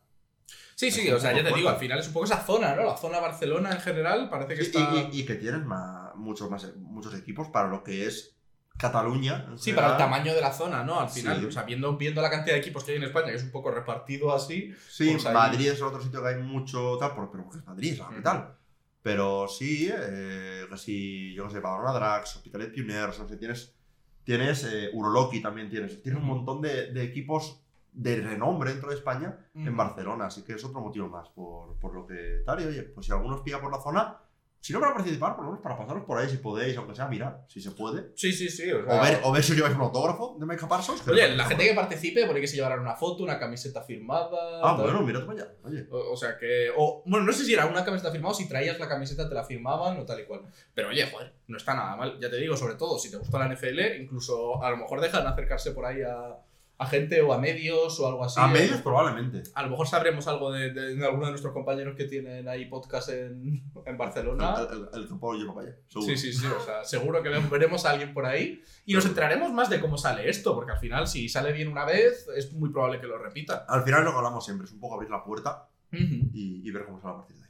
[0.75, 2.83] Sí, sí, o sea, ya te digo, al final es un poco esa zona, ¿no?
[2.83, 4.79] La zona Barcelona en general parece que Y, está.
[5.11, 8.35] y- y que tienen ma- muchos, más, muchos equipos para lo que es
[8.77, 9.45] Cataluña.
[9.57, 10.99] Sí, para el tamaño de la zona, ¿no?
[10.99, 11.45] Al final, Sí.
[11.45, 13.51] o sea, viendo, viendo la cantidad de equipos que hay en España, que es un
[13.51, 14.73] poco repartido así.
[14.89, 17.99] Sí, Pues Madrid es otro sitio que hay mucho tal, pero porque es Madrid, es
[17.99, 18.55] la capital.
[19.03, 23.75] Pero sí, eh, que si, yo qué sé, Badalona Drax, Hospitalet Pioners, no sé, tienes,
[24.23, 28.95] tienes eh, Uroloki también tienes, tienes un montón de, de equipos de renombre dentro de
[28.95, 29.75] España en.
[29.75, 33.05] Barcelona, así que es otro motivo más por, por lo que tal, y oye, pues
[33.05, 34.17] si alguno os pilla por la zona,
[34.61, 37.07] si no para participar, por lo menos para pasaros por ahí si podéis, aunque sea
[37.07, 38.11] mirar, si se puede.
[38.15, 38.71] Sí, sí, sí.
[38.71, 41.07] O, sea, O ver, o ver si os lleváis un autógrafo de Micah Parsons.
[41.07, 44.59] Oye, la gente que participe, por ahí que se llevarán una foto, una camiseta firmada.
[44.59, 44.83] Ah, tal.
[44.83, 45.87] bueno, mira para allá, oye.
[45.89, 46.69] O, o sea que.
[46.77, 49.33] O, bueno, no sé si era una camiseta firmada o si traías la camiseta te
[49.33, 50.41] la firmaban o tal y cual.
[50.75, 52.19] Pero oye, joder, no está nada mal.
[52.19, 55.25] Ya te digo, sobre todo, si te gusta la NFL, incluso a lo mejor dejan
[55.25, 56.37] acercarse por ahí a,
[56.81, 58.39] a gente o a medios o algo así.
[58.41, 58.53] A eh.
[58.53, 59.43] medios probablemente.
[59.53, 62.65] A lo mejor sabremos algo de, de- de alguno de nuestros compañeros que tienen ahí
[62.65, 64.55] podcast en, en Barcelona.
[64.93, 65.33] El, para
[65.67, 66.07] allá, seguro.
[66.09, 66.45] Sí, sí, sí.
[66.47, 69.79] O sea, seguro que ve- veremos a alguien por ahí y nos enteraremos más de
[69.79, 73.05] cómo sale esto, porque al final, si sale bien una vez, es muy probable que
[73.07, 73.59] lo repitan.
[73.67, 76.85] Al final lo que hablamos siempre es un poco abrir la puerta y, y ver
[76.85, 77.40] cómo sale a partir de.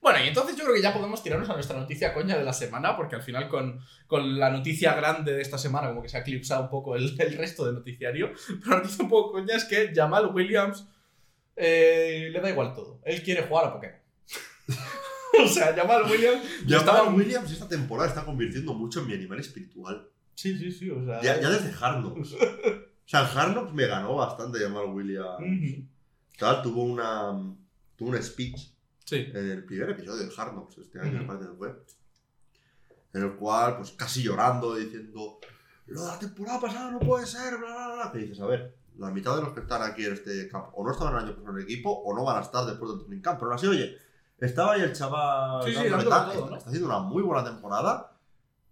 [0.00, 2.54] Bueno, y entonces yo creo que ya podemos tirarnos a nuestra noticia coña de la
[2.54, 6.16] semana, porque al final con, con la noticia grande de esta semana como que se
[6.16, 8.30] ha eclipsado un poco el, el resto del noticiario.
[8.60, 10.86] Pero la noticia un poco coña es que Jamal Williams
[11.56, 13.00] eh, le da igual todo.
[13.04, 13.96] Él quiere jugar a Pokémon.
[15.44, 16.44] o sea, Jamal Williams...
[16.66, 20.08] Estaba- Williams esta temporada está convirtiendo mucho en mi animal espiritual.
[20.34, 21.20] Sí, sí, sí, o sea...
[21.20, 22.34] Ya, ya desde Hard Knocks.
[23.02, 25.40] O sea, el Hard Knocks me ganó bastante llamar Williams.
[25.40, 25.84] Ujú.
[26.38, 27.32] Tal, tuvo una.
[27.96, 28.70] Tuvo un speech
[29.10, 29.28] Sí.
[29.34, 31.84] en el primer episodio de Hard Knocks este año, parece que fue.
[33.12, 35.40] En el cual, pues casi llorando, diciendo:
[35.86, 38.12] Lo de la temporada pasada no puede ser, bla, bla, bla.
[38.12, 40.84] Que dices, a ver, la mitad de los que están aquí en este campo o
[40.84, 43.00] no estaban el año pasado en el equipo o no van a estar después del
[43.00, 43.40] training camp.
[43.40, 43.98] Pero así, oye,
[44.38, 45.64] estaba ahí el chaval.
[45.64, 46.56] Sí, sí, todo, está, ¿no?
[46.56, 48.16] está haciendo una muy buena temporada.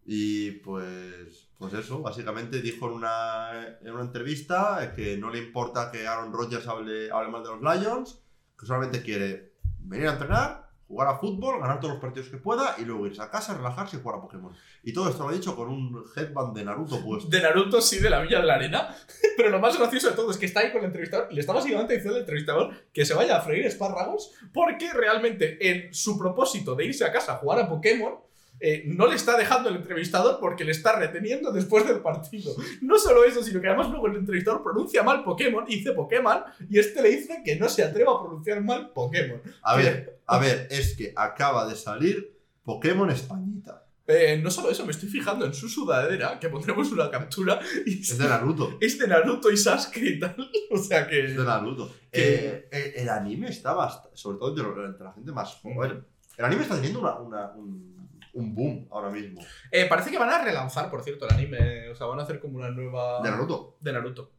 [0.07, 5.91] Y pues, pues eso, básicamente dijo en una, en una entrevista que no le importa
[5.91, 8.21] que Aaron Rodgers hable, hable mal de los Lions,
[8.57, 12.75] que solamente quiere venir a entrenar, jugar a fútbol, ganar todos los partidos que pueda
[12.79, 14.53] y luego irse a casa, relajarse y jugar a Pokémon.
[14.83, 17.29] Y todo esto lo ha dicho con un headband de Naruto puesto.
[17.29, 18.97] De Naruto, sí, de la Villa de la Arena.
[19.37, 21.53] Pero lo más gracioso de todo es que está ahí con el entrevistador le está
[21.53, 26.75] básicamente diciendo al entrevistador que se vaya a freír espárragos porque realmente en su propósito
[26.75, 28.28] de irse a casa a jugar a Pokémon
[28.61, 32.55] eh, no le está dejando el entrevistador porque le está reteniendo después del partido.
[32.83, 36.79] No solo eso, sino que además luego el entrevistador pronuncia mal Pokémon dice Pokémon y
[36.79, 39.41] este le dice que no se atreva a pronunciar mal Pokémon.
[39.63, 43.85] A ver, a ver, es que acaba de salir Pokémon Españita.
[44.11, 48.01] Eh, no solo eso, me estoy fijando en su sudadera, que pondremos una captura, y
[48.01, 48.79] Es de Naruto.
[48.81, 50.35] es de Naruto y Sasuke y tal.
[50.71, 51.27] O sea que.
[51.27, 51.91] Es de Naruto.
[52.11, 54.49] Que- Eh, el, anime está bastante, sobre todo
[54.89, 56.03] entre, la gente más joven.
[56.39, 57.98] El anime está teniendo una, una- un,
[58.39, 59.41] un boom ahora mismo.
[59.71, 61.89] Eh, parece que van a relanzar, por cierto, el anime.
[61.91, 63.21] O sea, van a hacer como una nueva.
[63.23, 63.77] De Naruto.
[63.81, 64.33] de Naruto.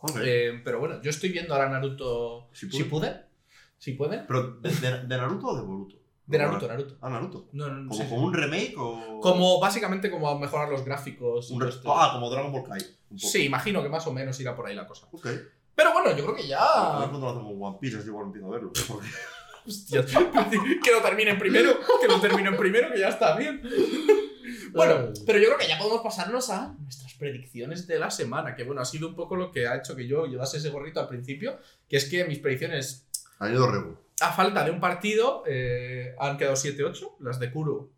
[0.00, 0.16] Ok.
[0.22, 2.48] Eh, pero bueno, yo estoy viendo ahora Naruto.
[2.52, 3.10] Si Si pude.
[3.10, 3.24] pude.
[3.78, 4.18] Si puede.
[4.26, 5.96] Pero, ¿de, de- de Naruto o de Boruto?
[6.26, 6.96] De Naruto, Naruto.
[7.00, 7.48] Ah, Naruto.
[7.52, 7.88] No, no, no.
[7.88, 8.26] ¿Como, sí, como sí.
[8.26, 9.20] un remake o...?
[9.20, 11.50] Como básicamente como a mejorar los gráficos.
[11.50, 11.90] un esto.
[11.98, 12.80] Ah, como Dragon Ball Kai.
[13.16, 15.08] Sí, imagino que más o menos irá por ahí la cosa.
[15.12, 15.26] Ok.
[15.74, 17.08] Pero bueno, yo creo que A ver ya.
[17.08, 18.72] cuando lo hacemos One Piece, así igual empiezo a verlo.
[18.88, 19.06] Porque...
[20.84, 23.62] Que lo terminen primero, que lo terminen primero, que ya está bien.
[24.72, 28.64] Bueno, pero yo creo que ya podemos pasarnos a nuestras predicciones de la semana, que
[28.64, 31.08] bueno, ha sido un poco lo que ha hecho que yo llevase ese gorrito al
[31.08, 33.06] principio, que es que mis predicciones,
[33.38, 33.98] Han ido rebo.
[34.20, 37.90] a falta de un partido, eh, han quedado 7-8, las de Kuro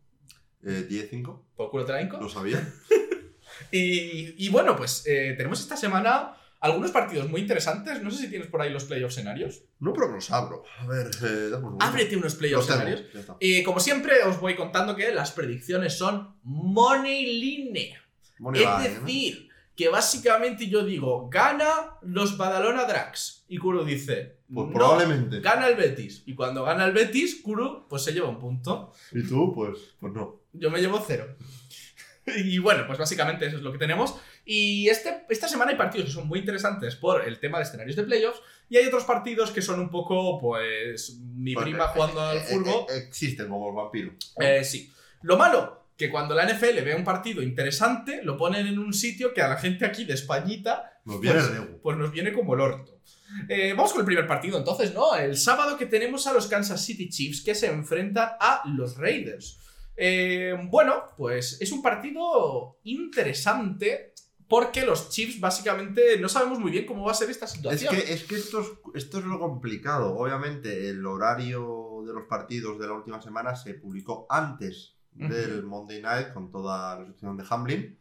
[0.65, 1.41] Eh, 10-5.
[1.57, 2.19] por la hinco.
[2.21, 2.67] Lo sabía.
[3.73, 8.29] Y, y bueno, pues eh, tenemos esta semana algunos partidos muy interesantes, no sé si
[8.31, 9.63] tienes por ahí los playoff escenarios.
[9.79, 10.63] No, pero los abro.
[10.79, 11.77] A ver, eh, un.
[11.81, 13.03] Ábrete unos playoff escenarios.
[13.41, 17.99] Y como siempre os voy contando que las predicciones son money line.
[18.39, 23.45] Money line, Es decir, que básicamente yo digo, gana los Badalona Drax.
[23.49, 25.41] Y Kuro dice, Pues "No, probablemente.
[25.41, 26.23] gana el Betis.
[26.27, 28.93] Y cuando gana el Betis, Kuro pues se lleva un punto.
[29.13, 30.41] Y tú, pues, pues no.
[30.53, 31.27] Yo me llevo cero.
[32.27, 34.15] Y bueno, pues básicamente eso es lo que tenemos.
[34.45, 37.97] Y este, esta semana hay partidos que son muy interesantes por el tema de escenarios
[37.97, 38.41] de playoffs.
[38.69, 42.37] Y hay otros partidos que son un poco, pues, mi Pues, prima eh, jugando al
[42.39, 42.87] Eh, fútbol.
[42.91, 44.13] eh, existen como el vampiro.
[44.41, 44.93] Eh, sí.
[45.23, 49.35] Lo malo, que cuando la NFL ve un partido interesante, lo ponen en un sitio
[49.35, 51.79] que a la gente aquí de Españita, Nos viene pues, ego.
[51.83, 53.01] pues nos viene como el orto.
[53.49, 55.15] Eh, vamos con el primer partido, entonces, ¿no?
[55.15, 59.59] El sábado que tenemos a los Kansas City Chiefs que se enfrentan a los Raiders.
[59.97, 64.10] Eh, bueno, pues es un partido interesante
[64.51, 67.95] porque los Chiefs básicamente no sabemos muy bien cómo va a ser esta Es situación.
[67.95, 70.17] que, es que esto, es, esto es lo complicado.
[70.19, 76.03] Obviamente, el horario de los partidos de la última semana se publicó antes del Monday
[76.03, 77.99] Night con toda la sección de Hamlin.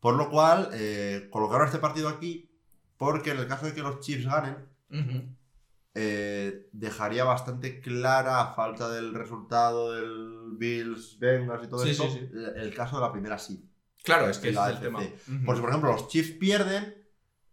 [0.00, 2.50] Por lo cual, eh, colocaron este partido aquí
[2.98, 4.56] porque en el caso de que los Chiefs ganen,
[5.94, 12.04] eh, dejaría bastante clara, a falta del resultado del Bills, Bengals y todo Sí, esto,
[12.10, 12.28] sí, sí.
[12.32, 13.60] El, el caso de la primera seed.
[14.04, 15.00] Claro, es que ese La es el tema.
[15.00, 15.44] Ujú.
[15.44, 16.96] Por ejemplo, los Chiefs pierden,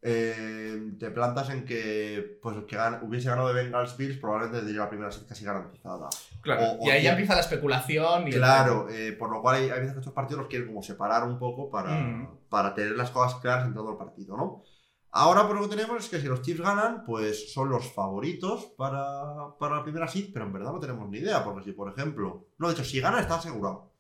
[0.02, 4.60] eh, te plantas en que pues, el que gan- hubiese ganado de Bengals Bills probablemente
[4.60, 6.08] tendría la primera casi garantizada.
[6.42, 8.24] Claro, o- y ahí ya empieza la especulación.
[8.28, 10.68] Y el- Claro, eh, por lo cual hay, hay veces que estos partidos los quieren
[10.68, 12.38] como separar un poco para, Mm.
[12.50, 14.64] para tener las cosas claras en todo el partido, ¿no?
[15.12, 18.66] Ahora por lo que tenemos es que si los Chiefs ganan, pues son los favoritos
[18.78, 21.90] para, para la primera seed, pero en verdad no tenemos ni idea, porque si, por
[21.92, 23.94] ejemplo, no, de hecho, si gana está asegurado,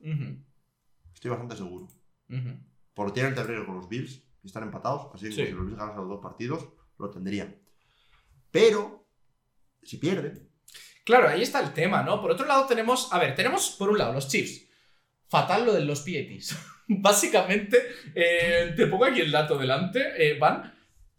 [1.13, 1.87] estoy bastante seguro,
[2.29, 2.59] ujú.
[2.93, 5.45] porque tienen el terreno con los Bills, y están empatados, así que Sí.
[5.47, 7.55] si los Bills ganan los dos partidos, lo tendrían.
[8.51, 9.07] Pero,
[9.83, 10.47] si pierden,
[11.03, 12.19] Claro, ahí está el tema, ¿no?
[12.21, 14.67] Por otro lado tenemos, a ver, tenemos por un lado los Chiefs.
[15.29, 16.57] Fatal lo de los PATs.
[16.89, 17.77] Básicamente,
[18.13, 20.73] eh, te pongo aquí el dato delante, eh, van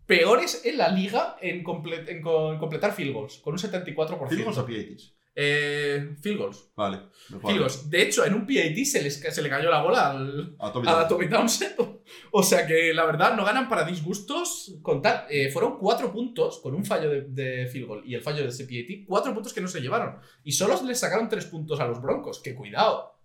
[0.04, 4.28] peores en la liga en, comple- en co- en completar field goals, con un 74%.
[4.28, 5.14] ¿Field goals o PATs?
[5.40, 6.72] Eh, field goals.
[6.74, 7.10] Vale.
[7.28, 7.88] Field goals.
[7.88, 10.88] De hecho, en un PAT se, les se le cayó la bola al, A Tommy
[10.88, 11.06] a.
[11.06, 11.76] Tommy Townsend.
[12.32, 14.78] O sea que la verdad no ganan para disgustos.
[14.82, 18.22] Con tal, eh, fueron cuatro puntos con un fallo de, de field goal y el
[18.22, 19.06] fallo de ese PAT.
[19.06, 20.18] Cuatro puntos que no se llevaron.
[20.42, 22.40] Y solo les sacaron tres puntos a los Broncos.
[22.42, 23.20] Que cuidado.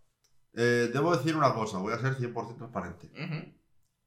[0.54, 3.08] Eh, debo decir una cosa, voy a ser 100% transparente.
[3.08, 3.54] Ujú.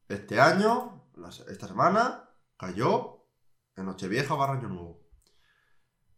[0.09, 1.11] Este año,
[1.49, 3.27] esta semana, cayó
[3.75, 5.06] en Nochevieja barra Año Nuevo.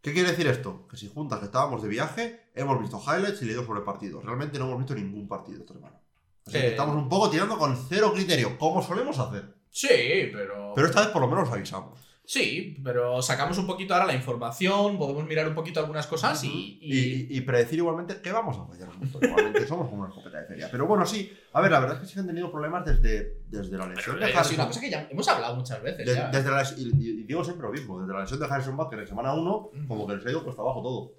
[0.00, 0.87] ¿Qué quiere decir esto?
[0.88, 4.24] Que si juntas que estábamos de viaje, hemos visto highlights y leído sobre partidos.
[4.24, 6.00] Realmente no hemos visto ningún partido esta semana.
[6.46, 6.70] Así que Eh.
[6.70, 9.54] estamos un poco tirando con cero criterio, como solemos hacer.
[9.70, 10.72] Sí, pero.
[10.74, 11.98] Pero esta vez por lo menos avisamos.
[12.30, 16.78] Sí, pero sacamos un poquito ahora la información, podemos mirar un poquito algunas cosas y.
[16.82, 19.24] Y, y- y predecir igualmente que vamos a fallar un montón.
[19.24, 20.68] Igualmente somos como una escopeta de feria.
[20.70, 21.32] Pero bueno, sí.
[21.54, 24.16] A ver, la verdad es que sí que han tenido problemas desde, desde la lesión
[24.16, 24.66] Pero de es una Harrison.
[24.66, 26.04] cosa que ya hemos hablado muchas veces.
[26.04, 26.28] De- ya.
[26.28, 29.32] desde la y, digo siempre lo mismo, desde la lesión de Harrison Butker en semana
[29.32, 29.88] 1, Ujú.
[29.88, 31.12] como que les ha ido cuesta abajo todo.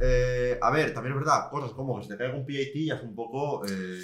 [0.00, 2.94] Eh, a ver, también es verdad, cosas como que se te caiga un PAT ya
[2.94, 3.98] es un poco eh,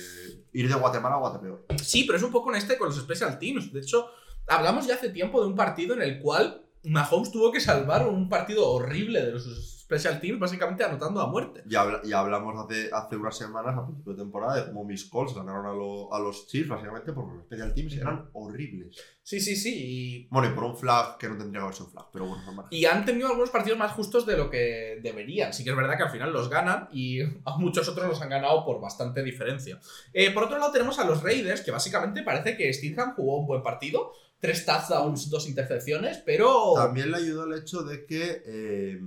[0.53, 1.67] ir de Guatemala a Guatepeor.
[1.81, 3.73] Sí, pero es un poco en este con los Special Teams.
[3.73, 4.07] De hecho,
[4.51, 8.29] hablamos ya hace tiempo de un partido en el cual Mahomes tuvo que salvar un
[8.29, 11.65] partido horrible de los Special Teams, básicamente anotando a muerte.
[11.69, 11.75] Y,
[12.09, 15.67] y hablamos hace, hace unas semanas, a principio de temporada, de cómo mis Colts ganaron
[15.67, 18.97] a, lo- a los Chiefs, básicamente porque los Special Teams eran horribles.
[19.21, 19.75] Sí, sí, sí.
[19.75, 22.25] Y, Bueno, y por un flag que no tendría que haber sido un flag, pero
[22.27, 22.67] bueno, normal.
[22.71, 25.53] y han tenido algunos partidos más justos de lo que deberían.
[25.53, 28.31] Sí que es verdad que al final los ganan y a muchos otros los han
[28.31, 29.81] ganado por bastante diferencia.
[30.13, 33.47] Eh, por otro lado tenemos a los Raiders, que básicamente parece que Steedham jugó un
[33.49, 34.13] buen partido.
[34.41, 38.43] Tres touchdowns, dos intercepciones, pero También le ayudó el hecho de que.
[38.47, 39.01] eh,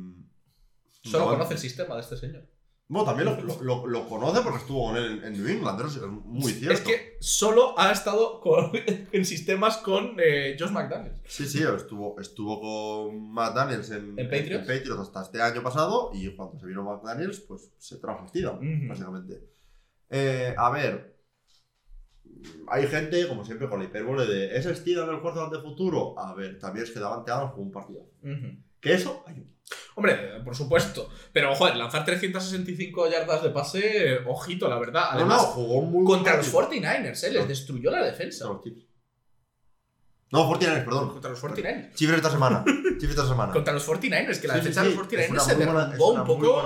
[1.01, 2.47] solo no- conoce el sistema de este señor.
[2.87, 6.51] Bueno, también lo, lo- conoce porque estuvo con él en, en New England, es muy
[6.51, 6.73] cierto.
[6.73, 8.71] Es que solo ha estado con-
[9.11, 11.15] en sistemas con eh, Josh McDaniels.
[11.25, 14.99] Sí, sí, estuvo, estuvo con Matt Daniels en, ¿En Patriots?
[14.99, 18.25] hasta este año pasado y cuando se vino Matt Daniels, pues se trajo
[18.87, 19.49] básicamente.
[20.09, 21.12] Eh, a ver,
[22.67, 26.17] hay gente, como siempre, con la hipérbole de ¿es Steedham el cuarto de futuro?
[26.17, 28.05] A ver, también es que Davante Adams jugó un partido.
[28.79, 29.47] Que eso ayuda.
[29.95, 31.09] Hombre, por supuesto.
[31.31, 35.05] Pero, joder, lanzar 365 yardas de pase, eh, ojito, la verdad.
[35.11, 36.83] Además, no, no, jugó muy contra los partido.
[36.83, 37.31] 49ers, ¿eh?
[37.31, 38.45] Les destruyó la defensa.
[38.47, 38.85] Los Chiefs.
[40.33, 41.09] No, 49ers, perdón.
[41.11, 41.93] Contra los 49ers.
[41.93, 42.65] Chiefs esta semana.
[42.65, 43.53] Chiefs esta semana.
[43.53, 46.11] Contra los 49ers, que la Sí, defensa sí, de los es 49ers una se derrumbó
[46.13, 46.63] un poco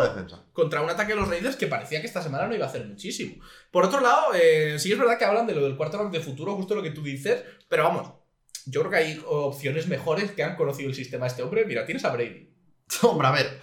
[0.53, 2.85] contra un ataque de los Raiders que parecía que esta semana no iba a hacer
[2.85, 3.43] muchísimo.
[3.69, 6.21] Por otro lado, eh, sí es verdad que hablan de lo del cuarto rank de
[6.21, 8.09] futuro, justo lo que tú dices, pero vamos,
[8.67, 11.65] yo creo que hay opciones mejores que han conocido el sistema de este hombre.
[11.65, 12.49] Mira, tienes a Brady.
[13.01, 13.59] Hombre, a ver,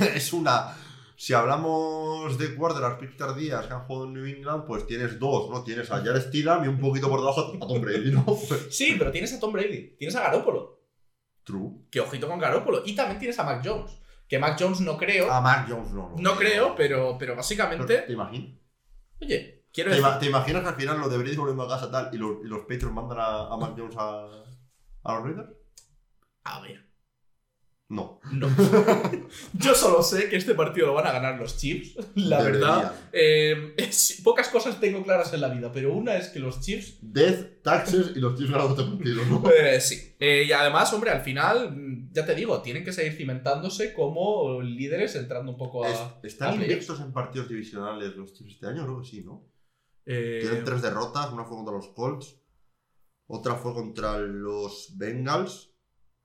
[0.14, 0.74] es una.
[1.16, 5.50] Si hablamos de quarterbacks pick tardías que han jugado en New England, pues tienes dos,
[5.50, 5.62] ¿no?
[5.62, 8.24] Tienes a Jared Steedham y un poquito por debajo a Tom Brady, ¿no?
[8.70, 10.80] Sí, pero tienes a Tom Brady, tienes a Garoppolo,
[11.44, 11.70] true.
[11.90, 13.92] que ojito con Garoppolo, y también tienes a Mac Jones,
[14.28, 16.14] que Mac Jones no creo, A Mark Jones no.
[16.18, 18.50] no creo, pero, pero Pero, básicamente, ¿Te imaginas?
[19.20, 21.68] oye, quiero ¿Te, decir, ima- te imaginas que al final lo de Brady volviendo a
[21.68, 24.26] casa tal y los, y los Patriots mandan a, a Mark Jones a,
[25.04, 25.50] a los Raiders?
[26.44, 26.84] a ver,
[27.92, 28.20] No.
[28.32, 28.48] no.
[29.52, 32.94] Yo solo sé que este partido lo van a ganar los Chiefs, la verdad.
[33.12, 36.96] Eh, es- pocas cosas tengo claras en la vida, pero una es que los Chiefs
[37.02, 39.42] Death, taxes y los Chiefs ganando este partido, ¿no?
[39.52, 40.14] Eh, sí.
[40.18, 44.62] Eh, y además, hombre, al final, mm, ya te digo, tienen que seguir cimentándose como
[44.62, 45.88] líderes, entrando un poco a.
[45.90, 46.00] Es-
[46.32, 48.84] ¿Están a invictos en partidos divisionales los Chiefs este año?
[48.84, 49.46] Creo que sí, ¿no?
[50.04, 52.36] Tienen tres derrotas, una fue contra los Colts,
[53.26, 55.68] otra fue contra los Bengals,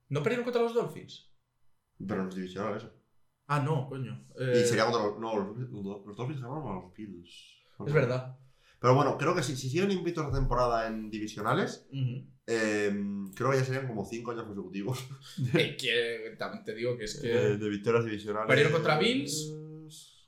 [0.09, 1.26] ¿No perdieron contra los Dolphins?
[2.05, 2.93] Pero no es divisional eso.
[3.47, 4.27] Ah, no, coño.
[4.37, 7.55] Y Eh, sería contra los, no, los, los, los Dolphins ganaron a los Bills.
[7.85, 8.37] Es verdad.
[8.79, 11.87] Pero bueno, creo que si, si siguen invictos la temporada en divisionales,
[12.45, 12.93] eh,
[13.33, 15.03] creo que ya serían como cinco años consecutivos
[15.51, 17.31] que también te digo que es que.
[17.31, 18.47] eh, de victorias divisionales.
[18.47, 19.53] ¿Perdieron contra Bills?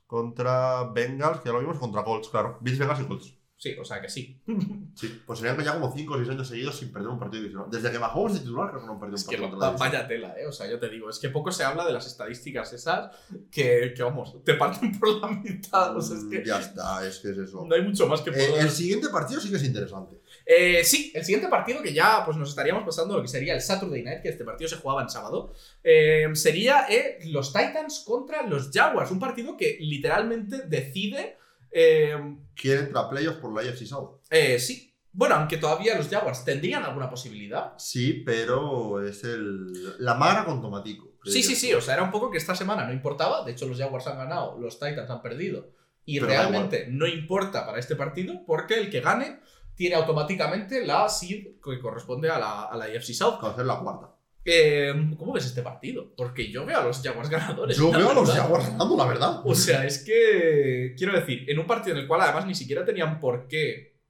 [0.06, 2.58] Contra Bengals, que ya lo vimos, contra Colts, claro.
[2.60, 3.34] Bills, Bengals y Colts.
[3.62, 4.40] Sí, o sea que sí.
[4.94, 7.70] Sí, pues serían ya como 5 o 6 años seguidos sin perder un partido divisional.
[7.70, 10.08] Desde que Mahomes de titular creo que no han perdido Es un que partido vaya
[10.08, 10.46] tela, ¿eh?
[10.46, 13.10] O sea, yo te digo, es que poco se habla de las estadísticas esas
[13.50, 15.96] que, que vamos, te parten por la mitad.
[15.96, 17.64] O sea, es que Ya está, es que es eso.
[17.66, 18.64] no hay mucho más que Eh, poder.
[18.64, 20.16] el siguiente partido sí que es interesante.
[20.44, 23.60] Eh, sí, el siguiente partido que ya pues, nos estaríamos pasando lo que sería el
[23.60, 25.52] Saturday Night, que este partido se jugaba en sábado,
[25.84, 31.36] eh, sería eh, los Titans contra los Jaguars, un partido que literalmente decide...
[31.70, 32.16] eh,
[32.54, 34.20] ¿Quién entra a playoffs por la AFC South?
[34.30, 37.74] eh, sí, bueno, aunque todavía los Jaguars tendrían alguna posibilidad.
[37.78, 41.16] Sí, pero es el la mara con tomatico.
[41.24, 43.66] Sí, sí, sí, o sea, era un poco que esta semana no importaba, de hecho
[43.66, 45.70] los Jaguars han ganado, los Titans han perdido,
[46.04, 49.40] y Pero realmente no importa para este partido porque el que gane
[49.74, 53.38] tiene automáticamente la seed que corresponde a la, a la AFC South.
[53.42, 54.14] Va a ser la cuarta.
[54.44, 56.14] Eh, ¿Cómo ves este partido?
[56.16, 57.76] Porque yo veo a los Jaguars ganadores.
[57.76, 58.30] Yo veo a los.
[58.32, 59.42] Jaguars ganando, la verdad.
[59.44, 60.94] O sea, es que.
[60.96, 64.00] Quiero decir, en un partido en el cual además ni siquiera tenían por qué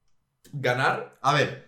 [0.53, 1.17] ganar.
[1.21, 1.67] A ver.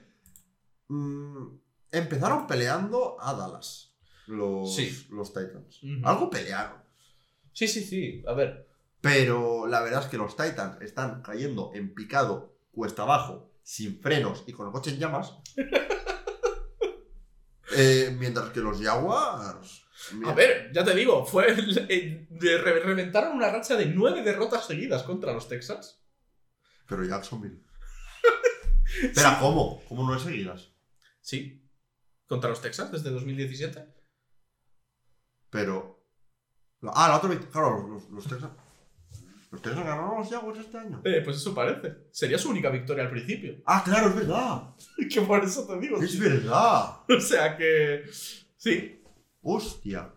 [0.88, 1.47] mm,
[1.91, 3.93] empezaron peleando a Dallas.
[4.28, 5.07] Los, Sí.
[5.11, 5.82] los Titans.
[6.03, 6.78] Algo pelearon.
[7.51, 8.24] Sí, sí, sí.
[8.26, 8.68] A ver.
[9.01, 14.45] Pero la verdad es que los Titans están cayendo en picado, cuesta abajo, sin frenos
[14.47, 15.34] y con el coche en llamas.
[17.76, 19.86] Eh, mientras que los Jaguars.
[20.13, 21.53] mira, A ver, ya te digo, fue.
[21.55, 25.99] de- re- reventaron una racha de nueve derrotas seguidas contra los Texans.
[26.88, 27.61] Pero Jacksonville.
[29.03, 29.84] Espera, ¿cómo?
[29.88, 30.71] ¿Cómo no es seguidas?
[31.21, 31.65] Sí.
[32.28, 33.86] Contra los Texans desde 2017.
[35.49, 36.03] Pero.
[36.84, 37.39] Ah, la otra vez.
[37.51, 38.53] Claro, los, los, los Texans.
[39.54, 40.99] ¿Los Texans ganaron a los Jaguars este año?
[41.06, 42.08] Eh, pues eso parece.
[42.10, 43.62] Sería su única victoria al principio.
[43.68, 44.74] Ah, claro, es verdad.
[45.14, 46.01] que por eso te digo.
[46.01, 46.97] Es verdad.
[47.08, 48.04] O sea que.
[48.58, 48.99] Sí.
[49.43, 50.12] Hostia.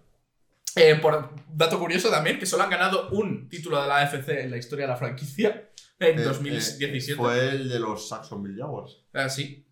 [0.74, 4.50] Eh, por dato curioso también, que solo han ganado un título de la AFC en
[4.50, 6.96] la historia de la franquicia en Eh, 2017.
[7.12, 9.04] eh, fue el de los Saxonville Jaguars.
[9.12, 9.66] Ah, sí.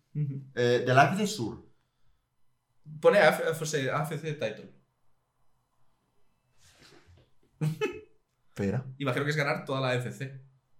[0.53, 1.65] Eh, de la AFC Sur.
[3.01, 4.71] Pone AFC, AFC title.
[8.55, 8.85] Espera.
[8.99, 10.21] Imagino que es ganar toda la AFC.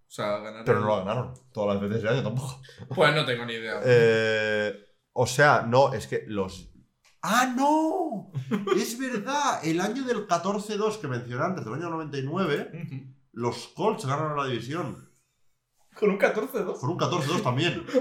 [0.08, 0.64] O sea, ganar.
[0.64, 1.34] Pero el- no la ganaron.
[1.52, 2.62] Todas las veces ese año tampoco.
[2.94, 3.80] Pues no tengo ni idea.
[3.84, 4.74] Eh,
[5.12, 6.70] o sea, no, es que los.
[7.20, 8.30] ¡Ah, no!
[8.76, 9.60] Es verdad.
[9.62, 13.14] El año del 14-2 que mencioné antes, del año 99, Ujú.
[13.32, 15.10] los Colts ganaron la división.
[15.98, 16.78] Con un 14-2.
[16.78, 17.84] Con un 14-2 también.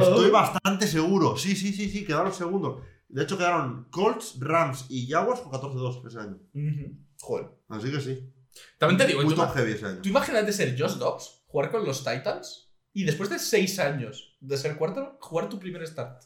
[0.00, 1.36] Estoy bastante seguro.
[1.36, 2.82] Sí, sí, sí, sí, quedaron segundos.
[3.08, 6.38] De hecho, quedaron Colts, Rams y Jaguars con 14-2 ese año.
[6.54, 7.03] Ujú.
[7.24, 7.46] Joder.
[7.70, 8.30] Así que sí.
[8.78, 10.02] También te digo, Muy tú, top heavy ese año.
[10.02, 14.56] tú imagínate ser Josh Dobbs, jugar con los Titans y después de seis años de
[14.58, 16.22] ser cuarto, jugar tu primer start.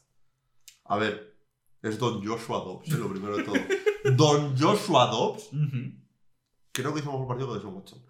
[0.85, 1.37] A ver,
[1.83, 3.55] es Don Joshua Dobbs, eh, lo primero de todo.
[4.17, 5.49] Don Joshua Dobbs,
[6.73, 8.05] creo que hizo mejor partido que Deshaun Watson.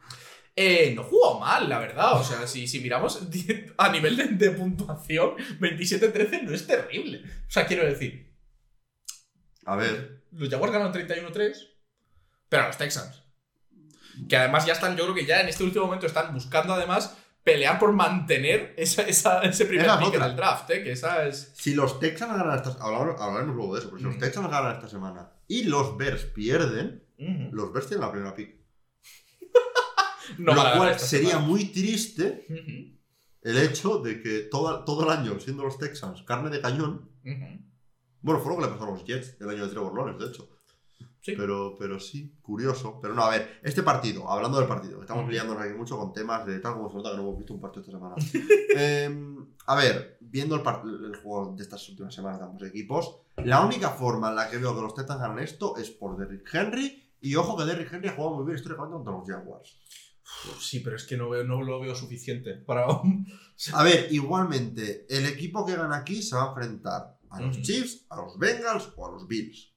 [0.57, 2.19] Eh, no jugó mal, la verdad.
[2.19, 3.21] O sea, si, si miramos
[3.79, 7.23] a nivel de, de puntuación, 27-13 no es terrible.
[7.47, 8.35] O sea, quiero decir,
[9.67, 11.55] A ver, los Jaguars ganaron 31-3,
[12.49, 13.23] pero a los Texans.
[14.29, 17.17] Que además ya están, yo creo que ya en este último momento están buscando además
[17.45, 20.27] pelear por mantener esa, esa- ese primer pick en otra.
[20.27, 20.83] el draft, ¿eh?
[20.83, 21.53] Que esa es...
[21.57, 24.21] si los Texans ganan esta hablaremos, hablaremos luego de eso, pero si los Mm.
[24.21, 27.05] Texans ganan esta semana y los Bears pierden,
[27.53, 28.57] los Bears tienen la primera pick.
[30.39, 31.47] No lo cual sería semana.
[31.47, 32.45] muy triste
[33.43, 37.11] el hecho de que todo, todo el año, siendo los Texans carne de cañón,
[38.21, 40.31] bueno, fue lo que le pasó a los Jets el año de Trevor Lawrence, de
[40.31, 40.51] hecho.
[41.21, 41.35] Sí.
[41.37, 42.99] Pero, pero sí, curioso.
[43.03, 46.47] Pero no, a ver, este partido, hablando del partido, estamos liándonos aquí mucho con temas
[46.47, 48.15] de tal como se nota que no hemos visto un partido esta semana.
[48.77, 50.63] Em, a ver, viendo el,
[51.17, 54.75] juego de estas últimas semanas de ambos equipos, la única forma en la que veo
[54.75, 57.05] que los Titans ganan esto es por Derrick Henry.
[57.21, 59.77] Y ojo que Derrick Henry ha jugado muy bien históricamente contra los Jaguars.
[60.61, 62.87] Sí, pero es que no, veo, no lo veo suficiente para...
[63.73, 67.61] A ver, igualmente, el equipo que gana aquí se va a enfrentar a los.
[67.61, 69.75] Chiefs, a los Bengals o a los Bills.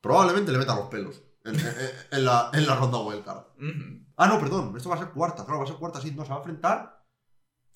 [0.00, 1.66] Probablemente le meta los pelos en, en-
[2.12, 3.38] en la, en la ronda wildcard.
[3.56, 4.06] Ujú.
[4.16, 6.24] Ah, no, perdón, esto va a ser cuarta, claro, va a ser cuarta, sí, no,
[6.24, 7.04] se va a enfrentar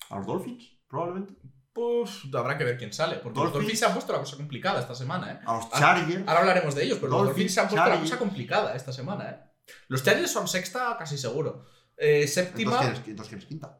[0.09, 1.35] a los Dolphins, probablemente.
[1.73, 3.53] Pues habrá que ver quién sale, porque los Dolphins.
[3.63, 5.39] Dolphins se han puesto la cosa complicada esta semana, ¿eh?
[5.45, 6.27] A los Ah, Chargers.
[6.27, 8.91] Ahora hablaremos de ellos, pero los Dolphins, Dolphins se han puesto la cosa complicada esta
[8.93, 9.39] semana, ¿eh?
[9.87, 11.65] Los Chargers son sexta casi seguro.
[11.97, 12.79] Eh, séptima...
[12.83, 13.79] Entonces tienes quinta.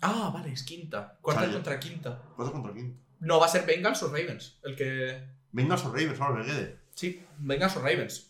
[0.00, 1.18] Ah, vale, es quinta.
[1.20, 1.56] Cuarta Chargers.
[1.56, 2.22] contra quinta.
[2.36, 3.02] Cuatro contra quinta.
[3.20, 4.60] No, va a ser Bengals o Ravens.
[4.62, 5.28] El que...
[5.50, 6.77] Bengals o Ravens, ahora me quede.
[6.98, 8.28] Sí, Bengals o Ravens.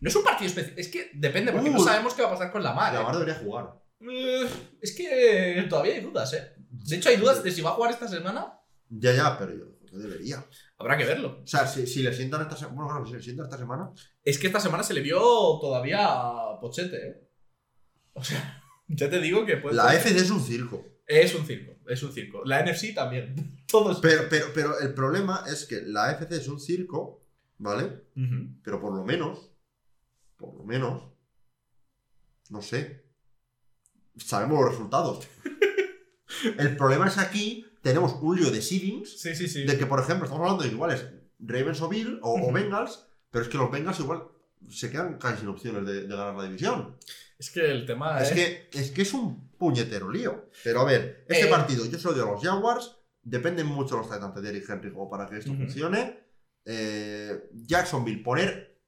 [0.00, 0.78] No es un partido especial.
[0.78, 1.74] Es que depende, porque Uh.
[1.74, 2.94] no sabemos qué va a pasar con la mar.
[2.94, 3.04] La ¿eh?
[3.04, 3.74] Mar debería jugar.
[4.00, 4.48] Eh,
[4.80, 6.54] es que todavía hay dudas, ¿eh?
[6.70, 8.58] De hecho, hay dudas de si va a jugar esta semana.
[8.88, 10.42] Ya, ya, pero yo debería.
[10.78, 11.40] Habrá que verlo.
[11.42, 12.76] O sea, si, si le sientan esta semana.
[12.76, 13.90] Bueno, claro, si le sientan esta semana.
[14.24, 15.18] Es que esta semana se le vio
[15.60, 16.08] todavía
[16.62, 17.28] Pochete, ¿eh?
[18.14, 20.82] O sea, ya te digo que puede La FC es un circo.
[21.06, 22.42] Es un circo, es un circo.
[22.46, 23.64] La NFC también.
[23.68, 24.00] Todos.
[24.00, 27.27] Pero, pero, pero el problema es que la AFC es un circo,
[27.58, 28.04] ¿vale?
[28.62, 29.50] Pero por lo menos,
[30.36, 31.02] por lo menos,
[32.50, 33.04] no sé,
[34.16, 35.26] sabemos los resultados.
[36.58, 39.64] El problema es aquí tenemos un lío de seedings, Sí, sí, sí.
[39.64, 41.06] de que, por ejemplo, estamos hablando de que igual es
[41.38, 42.52] Ravens o Bill o.
[42.52, 44.24] Bengals, pero es que los Bengals igual
[44.68, 46.96] se quedan casi sin opciones de, de ganar la división.
[47.38, 50.50] Es que el tema Es que, es que es un puñetero lío.
[50.64, 51.50] Pero a ver, este Eh.
[51.50, 52.96] partido yo se lo digo a los Jaguars.
[53.22, 56.27] Dependen mucho los Titans de Derrick Henry como para que esto funcione.
[56.70, 58.78] Eh, Jacksonville, poner,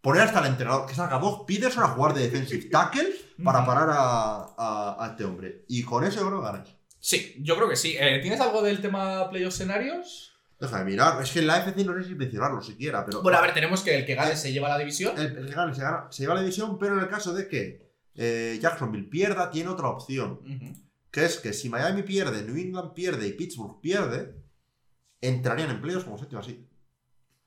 [0.00, 3.08] poner hasta el entrenador que salga Doug Peterson a jugar de defensive tackle
[3.42, 5.64] para parar a, a- a este hombre.
[5.68, 6.68] Y con eso yo creo que ganáis.
[7.00, 7.96] Sí, yo creo que sí.
[7.98, 10.32] Eh, ¿Tienes algo del tema playoff escenarios?
[10.60, 11.20] Deja de mirar.
[11.22, 13.22] Es que en la AFC no sé si mencionarlo siquiera, pero.
[13.22, 15.18] Bueno, a ver, tenemos que el que gane se lleva la división.
[15.18, 17.46] El, el que gane se, gana- se lleva la división, pero en el caso de
[17.48, 20.40] que eh, Jacksonville pierda, tiene otra opción.
[21.10, 24.34] Que es que si Miami pierde, New England pierde y Pittsburgh pierde,
[25.20, 26.65] entrarían en playoffs como séptimo así.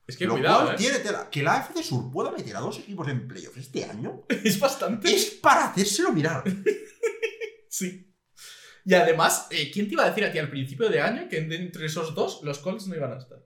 [0.09, 0.77] Es que Lo cuidado, cual ¿eh?
[0.77, 1.29] tiene tela.
[1.29, 5.13] Que la AFC Sur pueda meter a dos equipos en playoffs este año Es bastante.
[5.13, 6.43] es para hacérselo mirar.
[7.71, 8.11] Sí.
[8.83, 11.37] Y además, eh, ¿quién te iba a decir a ti al principio de año que
[11.37, 13.37] entre esos dos los Colts no iban a estar?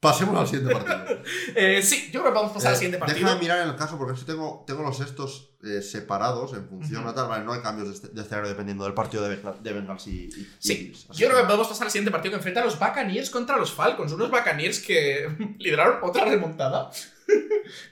[0.00, 1.16] Pasemos al siguiente partido.
[1.56, 3.18] Eh, sí, yo creo que vamos a pasar al Eh, siguiente partido.
[3.20, 7.00] Déjame mirar en el caso, porque que tengo, tengo los estos eh, separados en función
[7.02, 7.10] Ujú.
[7.10, 7.28] a tal.
[7.28, 10.26] Vale, no hay cambios de, este- de escenario dependiendo del partido de, de Bengals y,
[10.26, 11.10] y- Sí, y.
[11.10, 13.56] Así yo creo que podemos pasar al siguiente partido que enfrenta a los Buccaneers contra
[13.56, 14.12] los Falcons.
[14.12, 15.28] Unos Buccaneers que
[15.58, 16.90] lideraron otra remontada.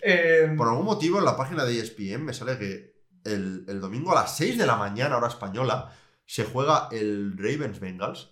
[0.03, 2.95] Eh, Por algún motivo en la página de ESPN me sale que
[3.25, 5.93] el, el domingo a las 6 de la mañana, hora española,
[6.25, 8.31] se juega el Ravens Bengals.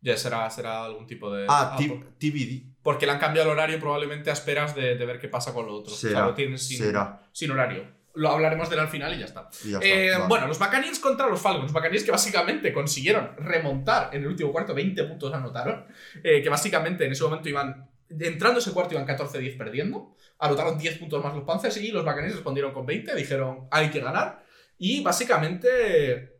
[0.00, 1.44] ya será, será algún tipo de.
[1.48, 1.76] Ah, ah,
[2.18, 2.67] TBD.
[2.82, 5.66] Porque le han cambiado el horario probablemente a esperas de, de ver qué pasa con
[5.66, 5.92] lo otro.
[5.92, 6.26] O sea, Será.
[6.26, 7.22] lo tienen sin, Será.
[7.32, 7.98] sin horario.
[8.14, 9.48] Lo hablaremos de él al final y ya está.
[9.64, 10.24] Y ya está, Eh, vale.
[10.28, 11.72] Bueno, los Buccaneers contra los Falcons.
[11.72, 15.86] Buccaneers que básicamente consiguieron remontar en el último cuarto, 20 puntos anotaron.
[16.24, 20.16] eh, que básicamente en ese momento iban, entrando ese cuarto iban 14-10 perdiendo.
[20.40, 23.14] Anotaron 10 puntos más los Panthers y los Buccaneers respondieron con 20.
[23.14, 24.42] Dijeron, hay que ganar.
[24.78, 26.38] Y básicamente,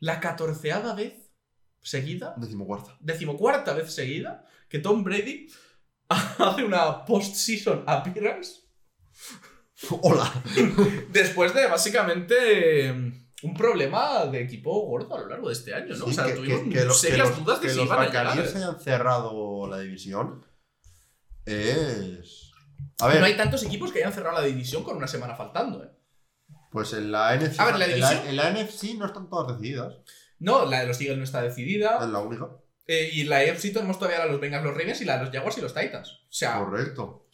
[0.00, 1.14] la catorceava vez
[1.80, 2.96] seguida, Decimocuarta.
[3.00, 5.46] decimocuarta vez seguida, que Tom Brady
[6.08, 8.62] hace una post-season appearance
[10.00, 10.32] Hola.
[11.10, 12.90] Después de básicamente
[13.42, 16.04] un problema de equipo gordo a lo largo de este año, ¿no?
[16.06, 18.06] Sí, o sea, que, tuvimos que- serias los- dudas de que si los iban a
[18.06, 18.26] llegar.
[18.26, 20.44] Buccaneers hayan cerrado la división
[21.44, 22.52] es.
[23.00, 25.82] A ver, No hay tantos equipos que hayan cerrado la división con una semana faltando,
[25.84, 25.90] ¿eh?
[26.70, 27.60] pues en la NFC.
[27.60, 29.94] A ver, la en, división- en la NFC no están todas decididas.
[30.38, 31.98] No, la de los Eagles no está decidida.
[32.02, 32.48] Es la única.
[32.86, 35.24] Eh, y la AFC tenemos todavía la de los Bengals, los Ravens y la de
[35.24, 36.10] los Jaguars y los Titans.
[36.10, 37.26] O sea, Correcto.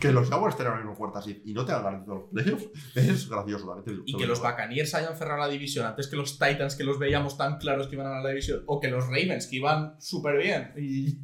[0.00, 3.66] Que los Jaguars tengan una puerta así y no te hagan los playoffs es gracioso,
[3.66, 3.82] ¿vale?
[3.82, 4.40] Te y que lo los.
[4.40, 7.94] Buccaneers hayan cerrado la división antes que los Titans, que los veíamos tan claros que
[7.94, 10.72] iban a ganar la división, o que los Ravens, que iban súper bien.
[10.76, 11.18] Y.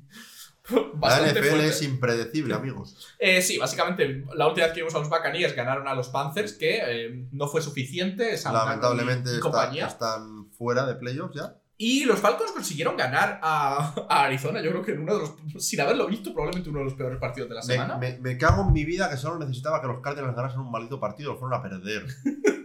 [1.00, 1.66] La NFL fuerte.
[1.68, 3.14] es impredecible, amigos.
[3.18, 6.52] Eh, sí, básicamente, la última vez que vimos a los Buccaneers ganaron a los Panthers,
[6.52, 8.38] que eh, no fue suficiente.
[8.44, 9.86] Lamentablemente y está- compañía.
[9.86, 11.56] están fuera de playoffs ya.
[11.80, 15.64] Y los Falcons consiguieron ganar a, a Arizona, yo creo que en uno de los,
[15.64, 17.96] sin haberlo visto, probablemente uno de los peores partidos de la semana.
[17.96, 20.98] me- me cago en mi vida que solo necesitaba que los Cardinals ganasen un maldito
[20.98, 22.04] partido lo fueron a perder.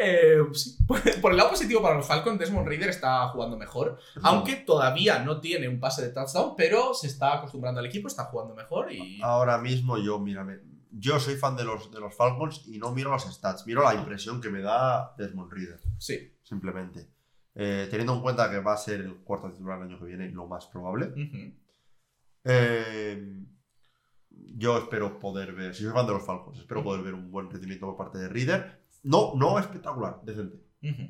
[0.00, 0.78] Eh, sí.
[1.20, 5.40] Por el lado positivo para los Falcons, Desmond Raider está jugando mejor, aunque todavía no
[5.40, 9.20] tiene un pase de touchdown, pero se está acostumbrando al equipo, está jugando mejor y...
[9.22, 10.60] Ahora mismo yo, mírame.
[10.92, 13.94] Yo soy fan de los, de los Falcons y no miro los stats, miro la
[13.94, 16.32] impresión que me da Desmond Reader, Sí.
[16.44, 17.08] simplemente.
[17.60, 20.30] Eh, teniendo en cuenta que va a ser el cuarto titular el año que viene,
[20.30, 21.12] lo más probable.
[22.44, 23.34] Eh,
[24.30, 27.50] yo espero poder ver, si soy fan de los Falcons, espero poder ver un buen
[27.50, 28.80] rendimiento por parte de Reader.
[29.02, 30.56] No, no espectacular, decente.
[30.82, 31.02] Ujú.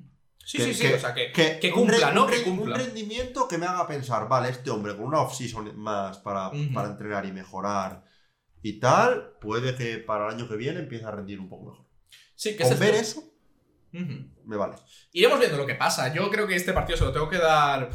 [0.45, 1.33] Sí, Que- sí, sí, que- o sea que...
[1.61, 2.25] Que, cumpla, ¿no?
[2.25, 2.77] un Que cumpla.
[2.77, 6.89] Un rendimiento que me haga pensar, vale, este hombre con una off-season más para, para
[6.89, 8.05] entrenar y mejorar
[8.63, 11.87] y tal, puede que para el año que viene empiece a rendir un poco mejor.
[12.35, 13.23] Sí, que Con es ver esto.
[13.93, 14.74] Me vale.
[15.12, 16.12] Iremos viendo lo que pasa.
[16.12, 17.91] Yo creo que este partido se lo tengo que dar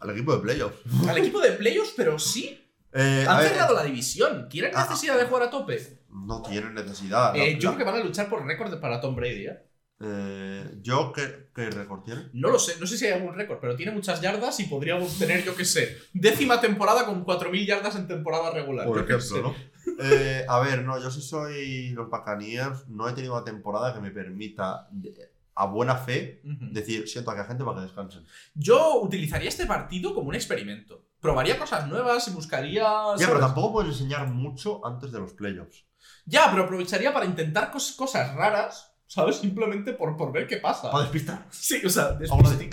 [0.00, 0.78] Al equipo de playoffs.
[1.08, 2.64] al equipo de playoffs, pero sí.
[2.92, 4.48] Eh, Han cerrado la división.
[4.48, 5.78] ¿Tienen Ah, necesidad de jugar a tope?
[6.10, 7.36] No tienen necesidad.
[7.36, 9.58] Eh, La- yo creo que van a luchar por récord de- para Tom Brady, ¿eh?
[10.00, 12.28] eh, yo, ¿qué, qué récord tiene?
[12.32, 15.18] No lo sé, no sé si hay algún récord, pero tiene muchas yardas y podríamos
[15.18, 18.86] tener, yo qué sé, décima temporada con 4.000 yardas en temporada regular.
[18.86, 19.42] Por ejemplo.
[19.42, 19.54] ¿no?
[20.00, 24.00] Eh, a ver, no, yo sí soy los Buccaneers, no he tenido una temporada que
[24.00, 26.66] me permita, de- a buena fe, Ujú.
[26.72, 28.24] decir, siento a que gente para que descansen.
[28.54, 31.04] Yo utilizaría este partido como un experimento.
[31.20, 32.84] Probaría cosas nuevas y buscaría.
[33.18, 35.84] Ya, pero tampoco puedes enseñar mucho antes de los playoffs.
[36.26, 39.38] Ya, pero aprovecharía para intentar cos- cosas raras, ¿sabes?
[39.38, 40.92] Simplemente por, por ver qué pasa.
[40.92, 41.44] Para despistar.
[41.50, 42.64] Sí, o sea, Ahora después de-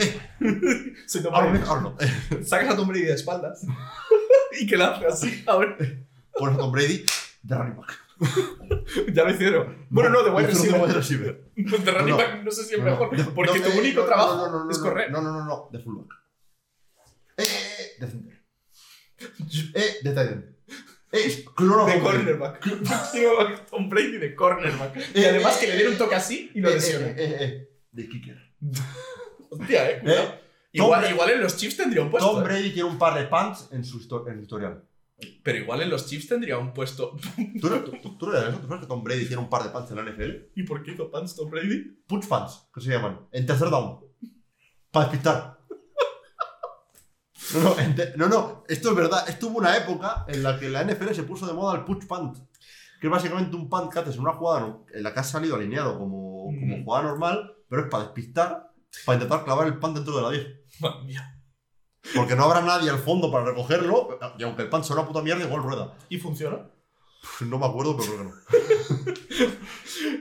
[0.48, 2.46] eh, soy Tom Brady.
[2.46, 3.66] Sacas a Tom Brady de espaldas
[4.62, 5.44] y que lance así.
[5.48, 6.06] A ver,
[6.38, 7.06] Pones Tom Brady
[7.44, 8.00] de running back.
[9.14, 9.88] ya lo hicieron.
[9.90, 10.82] Bueno, no, de wide receiver.
[10.82, 11.42] wide receiver.
[11.56, 15.12] De running back no sé si es mejor, porque tu eh, único trabajo es correr.
[15.12, 16.14] No, no, no, no, de fullback.
[17.38, 17.48] Eh, eh,
[17.80, 18.46] eh, de center.
[19.74, 20.56] Eh, de tight end.
[21.12, 22.60] Eh, cloro De cornerback.
[23.70, 24.98] Tom Brady de cornerback.
[25.16, 27.14] Y Eh, además eh, que le den un toque así y lo Eh, eh, eh,
[27.18, 28.38] eh, eh, de kicker.
[29.50, 30.24] Hostia, eh, cuidado.
[30.24, 30.42] Eh,
[30.74, 32.30] Igual, igual en los Chiefs tendría un puesto.
[32.30, 32.44] Tom eh.
[32.44, 34.84] Brady tiene un par de punts en su, en su historial.
[35.44, 37.16] Pero igual en los Chiefs tendría un puesto.
[37.62, 38.60] ¿Tú, no- tú, no eres eso?
[38.60, 40.52] ¿Tú sabes que Tom Brady tiene un par de punts en la NFL?
[40.56, 42.02] ¿Y por qué hizo pants Tom Brady?
[42.08, 43.22] Punch fans, que se llaman.
[43.32, 44.02] En tercer down.
[44.92, 45.56] Para despistar.
[47.54, 49.30] No, no, ente- no, no, esto es verdad.
[49.30, 52.06] Esto hubo una época en la que la NFL se puso de moda el push
[52.08, 52.38] punt.
[53.00, 55.56] Que es básicamente un punt que haces en una jugada en la que has salido
[55.56, 56.84] alineado como, como Mm.
[56.84, 58.72] jugada normal, pero es para despistar,
[59.06, 60.48] para intentar clavar el punt dentro de la 10.
[60.80, 61.35] Madre mía.
[62.14, 65.22] Porque no habrá nadie al fondo para recogerlo, y aunque el punt sea una puta
[65.22, 65.94] mierda, igual rueda.
[66.10, 66.70] ¿Y funciona?
[67.42, 69.56] No me acuerdo, pero creo que no.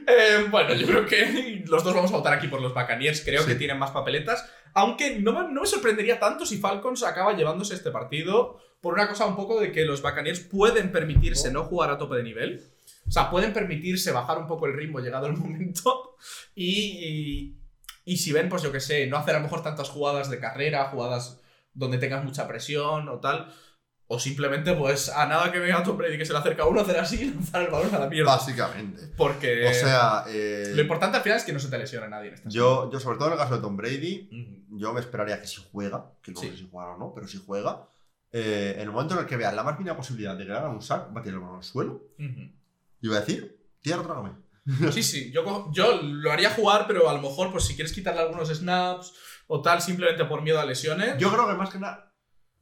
[0.07, 3.23] Eh, bueno, yo creo que los dos vamos a votar aquí por los Buccaneers.
[3.23, 3.49] Creo Sí.
[3.49, 4.49] que tienen más papeletas.
[4.75, 9.09] Aunque no me, no me sorprendería tanto si Falcons acaba llevándose este partido por una
[9.09, 12.65] cosa un poco de que los Buccaneers pueden permitirse no jugar a tope de nivel.
[13.07, 16.17] O sea, pueden permitirse bajar un poco el ritmo llegado el momento.
[16.55, 17.57] Y, y,
[18.05, 20.39] y si ven, pues yo que sé, no hacer a lo mejor tantas jugadas de
[20.39, 21.41] carrera, jugadas
[21.75, 23.53] donde tengas mucha presión o tal.
[24.07, 26.83] O simplemente, pues a nada que venga Tom Brady que se le acerca a uno,
[26.83, 28.33] hacer así y lanzar el balón a la mierda.
[28.37, 29.01] Básicamente.
[29.17, 32.29] Porque O sea, eh, lo importante al final es que no se te lesione nadie
[32.29, 35.41] en esta yo, yo, sobre todo en el caso de Tom Brady, yo me esperaría
[35.41, 36.51] que si juega, que no Sí.
[36.51, 37.89] sé si juega o no, pero si juega,
[38.31, 40.59] eh, en el momento en el que vea la más mínima posibilidad de que le
[40.59, 42.51] hagan un sack, va a tirar el balón al suelo Ujú.
[43.01, 44.33] y va a decir, tierra, trágame.
[44.93, 48.21] Sí, sí, yo, yo lo haría jugar, pero a lo mejor, pues si quieres quitarle
[48.21, 49.15] algunos snaps
[49.47, 51.17] o tal, simplemente por miedo a lesiones.
[51.19, 52.13] Yo creo que más que nada,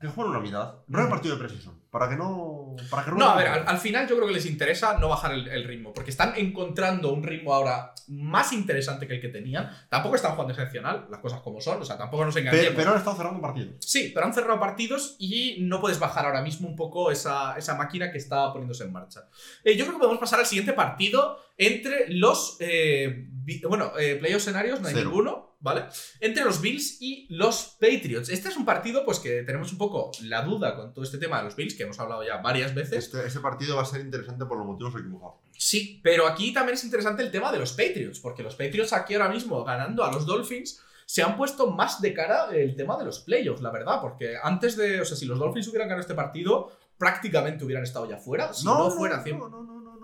[0.00, 0.74] que jueguen una mitad.
[0.88, 1.08] No Ujú.
[1.10, 2.74] partido de precision, para que no.
[2.90, 5.32] Para que No, a ver, al, al final yo creo que les interesa no bajar
[5.32, 9.70] el, el ritmo, porque están encontrando un ritmo ahora más interesante que el que tenían.
[9.88, 12.64] Tampoco están jugando excepcional, las cosas como son, o sea, tampoco nos engañemos.
[12.66, 13.76] Pero, pero han estado cerrando partidos.
[13.80, 17.76] Sí, pero han cerrado partidos y no puedes bajar ahora mismo un poco esa, esa
[17.76, 19.28] máquina que está poniéndose en marcha.
[19.62, 22.56] Eh, yo creo que podemos pasar al siguiente partido entre los.
[22.58, 23.28] eh,
[23.68, 25.08] bueno, eh, playoff escenarios, no hay Cero.
[25.10, 25.84] ninguno, ¿vale?
[26.20, 28.28] Entre los Bills y los Patriots.
[28.28, 31.38] Este es un partido, pues que tenemos un poco la duda con todo este tema
[31.38, 33.04] de los Bills, que hemos hablado ya varias veces.
[33.04, 35.40] Este, este partido va a ser interesante por los motivos que hemos hablado.
[35.56, 39.14] Sí, pero aquí también es interesante el tema de los Patriots, porque los Patriots aquí
[39.14, 43.04] ahora mismo ganando a los Dolphins se han puesto más de cara el tema de
[43.04, 46.14] los playoffs, la verdad, porque antes de, o sea, si los Dolphins hubieran ganado este
[46.14, 49.38] partido, prácticamente hubieran estado ya fuera, si no, fuera 100.
[49.38, 49.96] no, no, no, no,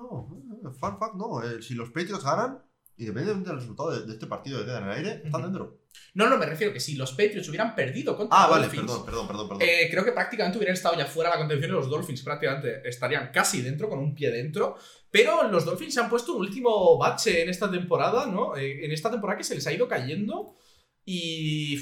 [0.62, 0.72] no.
[0.72, 1.42] Fun fact, no.
[1.42, 2.62] Eh, si los Patriots ganan,
[2.98, 5.80] independientemente del resultado de, de este partido que queda en el aire, están dentro.
[6.14, 8.82] No, no, me refiero que si los Patriots hubieran perdido contra Ah, los vale, Dolphins,
[8.86, 9.62] perdón, perdón, perdón, perdón.
[9.68, 12.88] eh, creo que prácticamente hubieran estado ya fuera de la contención y los Dolphins prácticamente
[12.88, 14.76] estarían casi dentro, con un pie dentro.
[15.10, 18.56] Pero los Dolphins se han puesto un último bache en esta temporada, ¿no?
[18.56, 20.56] Eh, en esta temporada que se les ha ido cayendo
[21.04, 21.76] y...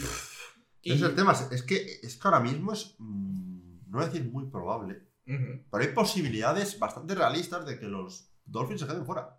[0.82, 1.32] y- es el tema.
[1.50, 2.94] Es que, es que ahora mismo es.
[2.98, 5.02] mm, no voy a decir muy probable.
[5.24, 9.36] Pero hay posibilidades bastante realistas de que los Dolphins se queden fuera.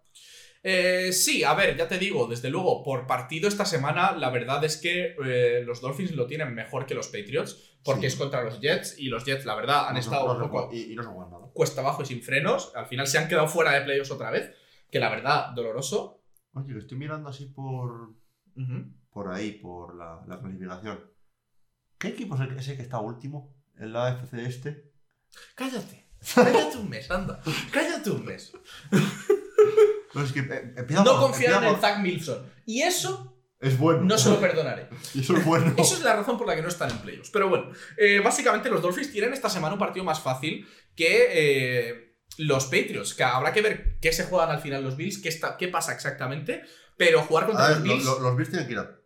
[0.64, 4.64] Eh, sí, a ver, ya te digo, desde luego, por partido esta semana, la verdad
[4.64, 8.08] es que eh, los Dolphins lo tienen mejor que los Patriots, porque Sí.
[8.08, 10.74] es contra los Jets, y los Jets, la verdad, han No estado no un poco
[10.74, 11.40] y, nada.
[11.54, 12.72] cuesta abajo y sin frenos.
[12.76, 14.52] Al final se han quedado fuera de playoffs otra vez,
[14.92, 16.22] que la verdad, doloroso.
[16.54, 18.16] Oye, que estoy mirando así por.
[19.12, 21.00] Por ahí, por la, la clasificación.
[21.98, 24.92] ¿Qué equipo es el, es el que está último en la AFC este?
[25.56, 27.42] Cállate, cállate un mes, anda,
[27.72, 28.52] cállate un mes.
[30.18, 32.46] No, es que eh, empieza No por- confiar empieza en Zach Milson.
[32.66, 34.02] Y eso Es bueno.
[34.04, 34.88] no se lo perdonaré.
[35.20, 35.74] Eso es bueno.
[35.78, 37.30] Eso es la razón por la que no están en playoffs.
[37.32, 42.18] Pero bueno, eh, básicamente los Dolphins tienen esta semana un partido más fácil que eh,
[42.38, 43.14] los Patriots.
[43.14, 45.94] Que habrá que ver qué se juegan al final los Bills, qué, está, qué pasa
[45.94, 46.64] exactamente.
[46.98, 48.06] Pero jugar contra ver, los lo- Bills.
[48.06, 48.97] lo- los Bills tienen que ir a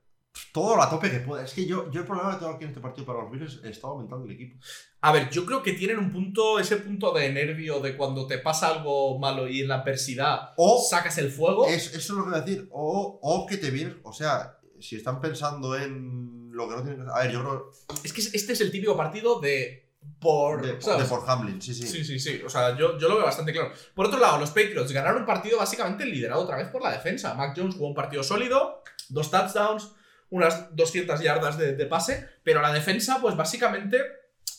[0.54, 1.44] todo a tope que pueda.
[1.44, 3.60] Es que yo, yo el problema que tengo aquí en este partido para los Bills
[3.64, 4.60] es estaba aumentando el equipo.
[5.02, 8.38] A ver, yo creo que tienen un punto, ese punto de nervio de cuando te
[8.38, 11.66] pasa algo malo y en la adversidad O sacas el fuego.
[11.68, 12.68] es, eso es lo que voy a decir.
[12.72, 13.96] O, o que te vienes.
[14.04, 17.16] O sea, si están pensando en lo que no tienen que hacer.
[17.16, 17.72] A ver, yo creo.
[18.04, 19.90] Es que este es el típico partido de.
[20.20, 20.62] Por.
[20.64, 21.88] De, de por Hamlin, sí, sí.
[21.88, 22.42] Sí, sí, sí.
[22.44, 23.72] O sea, yo, yo lo veo bastante claro.
[23.94, 27.36] Por otro lado, los Patriots ganaron un partido básicamente liderado otra vez por la defensa.
[27.36, 29.92] Mac Jones jugó un partido sólido, dos touchdowns,
[30.32, 34.00] unas 200 yardas de, de pase, pero la defensa, pues básicamente,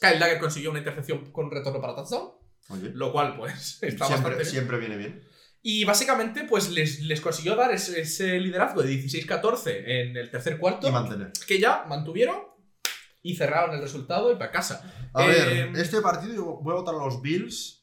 [0.00, 2.30] Kyle Dagger consiguió una intercepción con retorno para touchdown,
[2.68, 4.46] Oye, lo cual, pues, está bastante siempre, bien.
[4.50, 5.28] siempre viene bien.
[5.64, 10.58] Y básicamente, pues les, les consiguió dar ese, ese liderazgo de 16-14 en el tercer
[10.58, 11.32] cuarto, Y mantener.
[11.46, 12.36] que ya mantuvieron
[13.22, 15.08] y cerraron el resultado y para casa.
[15.14, 17.81] A Eh, ver, este partido yo voy a votar a los Bills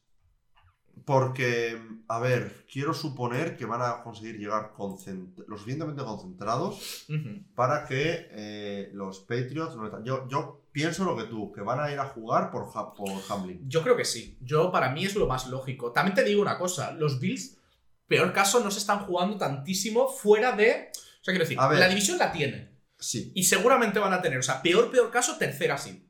[1.10, 7.08] porque, a ver, quiero suponer que van a conseguir llegar lo suficientemente concentrados
[7.56, 9.76] para que eh, los Patriots...
[10.04, 13.10] Yo, yo pienso lo que tú, que van a ir a jugar por, Ha- por
[13.28, 13.68] Hamlin.
[13.68, 14.38] Yo creo que sí.
[14.40, 15.92] Yo, para mí, es lo más lógico.
[15.92, 17.58] También te digo una cosa: los Bills,
[18.06, 20.92] peor caso, no se están jugando tantísimo fuera de.
[20.94, 21.80] O sea, quiero decir, ver.
[21.80, 22.80] la división la tienen.
[23.00, 23.32] Sí.
[23.34, 26.08] Y seguramente van a tener, o sea, peor, peor caso, tercera sí.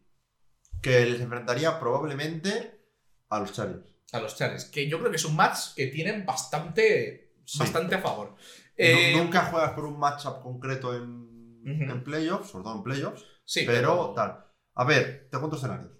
[0.81, 2.81] Que les enfrentaría probablemente
[3.29, 3.85] a los Chargers.
[4.12, 4.66] A los Chargers.
[4.66, 7.34] Que yo creo que es un match que tienen bastante.
[7.45, 7.60] Sí.
[7.60, 8.36] Bastante a favor.
[8.76, 13.64] Eh, Nunca juegas por un matchup concreto en, en playoffs, sobre todo en playoffs, sí,
[13.66, 14.45] pero tal.
[14.76, 15.91] A ver, te cuento escenarios.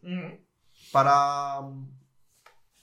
[0.92, 1.60] Para.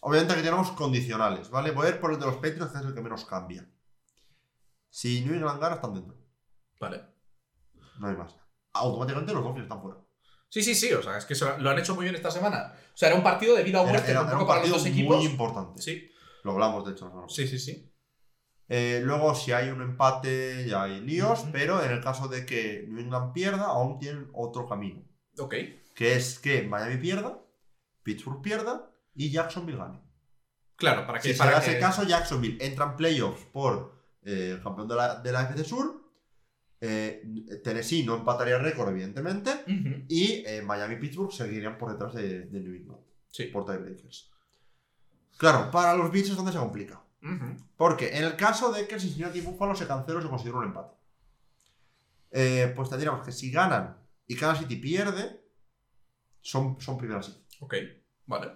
[0.00, 1.70] Obviamente aquí tenemos condicionales, ¿vale?
[1.70, 3.68] Voy a ir por el de los Patriots, que es el que menos cambia.
[4.90, 6.16] Si New England gana, están dentro.
[6.78, 7.02] Vale.
[7.98, 8.34] No hay más.
[8.74, 9.98] Automáticamente los Dolphins están fuera.
[10.48, 12.72] Sí, sí, sí, o sea, es que lo han hecho muy bien esta semana.
[12.94, 15.16] O sea, era un partido de vida o muerte era- era para los dos equipos.
[15.18, 15.82] muy importante.
[15.82, 16.10] Sí,
[16.44, 17.06] Lo hablamos, de hecho.
[17.06, 17.26] pasada.
[17.28, 17.92] sí, sí, sí.
[18.68, 22.84] Eh, luego, si hay un empate, ya hay líos, pero en el caso de que
[22.88, 25.04] New England pierda, aún tienen otro camino.
[25.38, 25.54] Ok.
[25.94, 27.38] Que es que Miami pierda,
[28.02, 30.00] Pittsburgh pierda y Jacksonville gane.
[30.76, 31.28] Claro, para que.
[31.28, 34.94] Si se para que- ese caso, Jacksonville entra en playoffs por eh, el campeón de
[34.96, 36.05] la, de la FC Sur.
[36.80, 37.22] Eh,
[37.64, 39.50] Tennessee no empataría récord, evidentemente.
[40.08, 43.44] Y eh, Miami y Pittsburgh seguirían por detrás de, de New England, Sí.
[43.44, 44.30] por tiebreakers.
[45.38, 47.02] Claro, para los Bills es donde se complica.
[47.76, 50.64] Porque en el caso de que el Cincinnati Buffalo se cancele o se considere un
[50.64, 50.94] empate,
[52.30, 53.96] eh, pues tendríamos que si ganan
[54.26, 55.40] y Kansas City pierde,
[56.40, 57.34] son, son primeras seed.
[57.60, 57.74] Ok,
[58.26, 58.52] vale.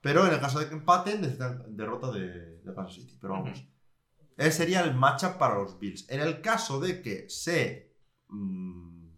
[0.00, 3.18] Pero en el caso de que empaten, necesitan derrota de, de Kansas City.
[3.20, 3.64] Pero vamos.
[4.38, 6.08] Ese sería el matchup para los Bills.
[6.08, 7.92] En el caso de que se,
[8.28, 9.08] mm,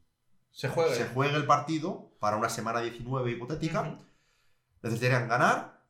[0.51, 0.95] Se juega.
[0.95, 4.01] se juegue el partido para una semana 19 hipotética,
[4.83, 5.85] necesitarían ganar,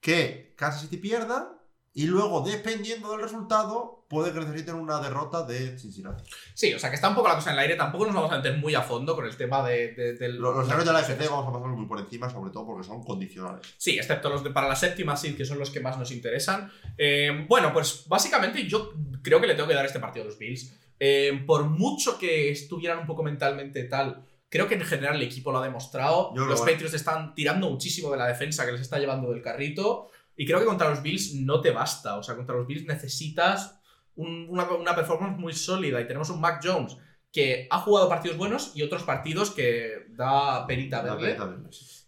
[0.00, 1.58] que Kansas City pierda
[1.94, 6.22] y luego, dependiendo del resultado, puede que necesiten una derrota de Cincinnati.
[6.54, 7.74] Sí, o sea que está un poco la cosa en el aire.
[7.76, 10.36] Tampoco nos vamos a meter muy a fondo con el tema de, de- del.
[10.36, 13.02] Los, los de la FC vamos a pasarlos muy por encima, sobre todo porque son
[13.02, 13.66] condicionales.
[13.78, 16.70] Sí, excepto los de para la séptima seed, que son los que más nos interesan.
[16.98, 18.92] Eh, bueno, pues básicamente yo
[19.22, 20.78] creo que le tengo que dar este partido a los Bills.
[21.00, 25.50] Eh, por mucho que estuvieran un poco mentalmente tal, creo que en general el equipo
[25.50, 26.32] lo ha demostrado.
[26.36, 30.10] Yo los Patriots están tirando muchísimo de la defensa que les está llevando del carrito.
[30.36, 32.16] Y creo que contra los Bills no te basta.
[32.16, 33.80] O sea, contra los Bills necesitas
[34.16, 36.00] un- una, una performance muy sólida.
[36.00, 36.96] Y tenemos un Mac Jones
[37.32, 41.36] que ha jugado partidos buenos y otros partidos que da perita verle.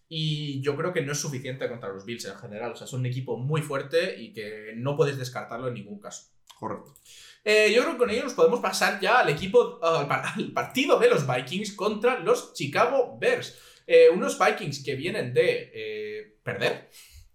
[0.09, 2.73] Y yo creo que no es suficiente contra los Bills en general.
[2.73, 6.29] O sea, son un equipo muy fuerte y que no puedes descartarlo en ningún caso.
[6.59, 6.95] Correcto.
[7.43, 11.09] Eh, yo creo que con ello nos podemos pasar ya al equipo, al partido de
[11.11, 13.59] los Vikings contra los Chicago Bears.
[13.87, 16.89] Eh, unos Vikings que vienen de eh, perder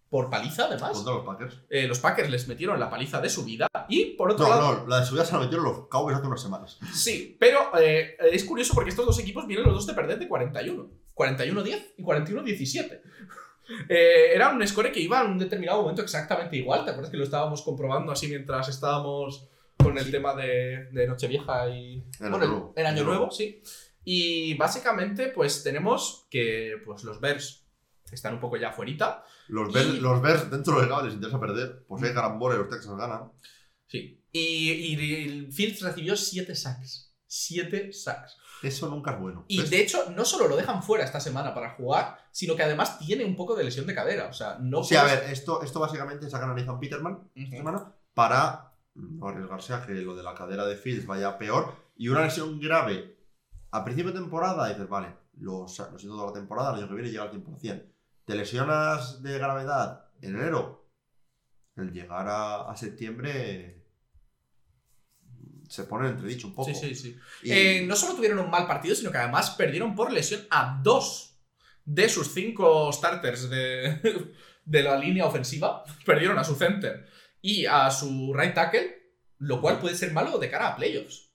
[0.09, 0.91] por paliza, además.
[0.93, 1.59] Contra los Packers.
[1.69, 3.67] Eh, los Packers les metieron la paliza de su vida.
[3.87, 6.27] Y por otro No, lado, no, la de subida se la metieron los Cowboys hace
[6.27, 6.79] unas semanas.
[6.93, 10.27] Sí, pero eh, es curioso porque estos dos equipos vienen los dos de perder de
[10.27, 10.89] 41.
[11.15, 13.01] 41-10 y 41-17.
[13.87, 16.83] Eh, era un score que iba en un determinado momento exactamente igual.
[16.85, 19.47] ¿Te acuerdas que lo estábamos comprobando así mientras estábamos
[19.77, 22.03] con el tema de, de Nochevieja y.
[22.19, 22.73] El bueno, Año Nuevo.
[22.75, 23.29] el Año Nuevo.
[23.29, 23.61] sí.
[24.03, 27.63] Y básicamente, pues tenemos que pues, los Bears
[28.11, 29.23] están un poco ya afuerita.
[29.49, 31.85] Los Y- Bears, los Bears dentro del les interesa perder.
[31.87, 33.31] Pues hay carambola y los Texans ganan.
[33.87, 34.23] Sí.
[34.31, 37.15] Y, y el Fields recibió 7 sacks.
[37.25, 38.37] 7 sacks.
[38.61, 39.45] Eso nunca es bueno.
[39.47, 39.69] Y ¿Ves?
[39.69, 43.23] de hecho, no solo lo dejan fuera esta semana para jugar, sino que además tiene
[43.25, 44.27] un poco de lesión de cadera.
[44.27, 47.95] O sea, no Sí, a ver, esto, esto básicamente sacan a Nathan Peterman esta semana
[48.13, 51.73] para no arriesgarse a que lo de la cadera de Fields vaya peor.
[51.95, 53.17] Y una lesión grave
[53.71, 56.95] a principio de temporada, dices, vale, lo, lo siento toda la temporada, el año que
[56.95, 57.85] viene llega al 100%.
[58.29, 60.87] Te lesionas de gravedad en enero,
[61.75, 63.87] el llegar a, a septiembre
[65.67, 66.69] se pone en entredicho un poco.
[66.71, 67.17] Sí, sí, sí.
[67.41, 70.79] Y- Eh, no solo tuvieron un mal partido, sino que además perdieron por lesión a
[70.83, 71.39] dos
[71.85, 74.31] de sus cinco starters de,
[74.63, 75.83] de la línea ofensiva.
[76.05, 77.07] Perdieron a su center
[77.41, 78.95] y a su right tackle,
[79.39, 81.28] lo cual puede ser malo de cara a playoffs.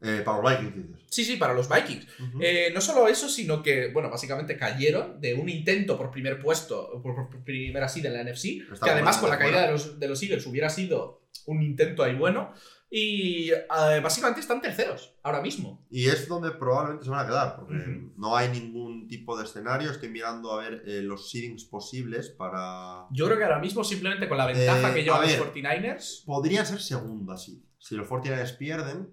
[0.00, 1.06] Eh, para los Vikings, dices.
[1.08, 2.06] Sí, sí, para los Vikings.
[2.40, 7.00] Eh, no solo eso, sino que, bueno, básicamente cayeron de un intento por primer puesto,
[7.02, 10.08] por, por primera seed en la NFC, que además con la caída de los, de
[10.08, 12.52] los Eagles hubiera sido un intento ahí bueno.
[12.88, 15.84] Y eh, básicamente están terceros ahora mismo.
[15.90, 19.90] Y es donde probablemente se van a quedar, porque no hay ningún tipo de escenario.
[19.90, 23.06] Estoy mirando a ver eh, los seedings posibles para.
[23.10, 25.64] Yo creo que ahora mismo, simplemente con la ventaja que llevan los ver.
[25.64, 27.58] 49ers, Podrían ser segunda seed.
[27.78, 29.10] Si los 49ers pierden,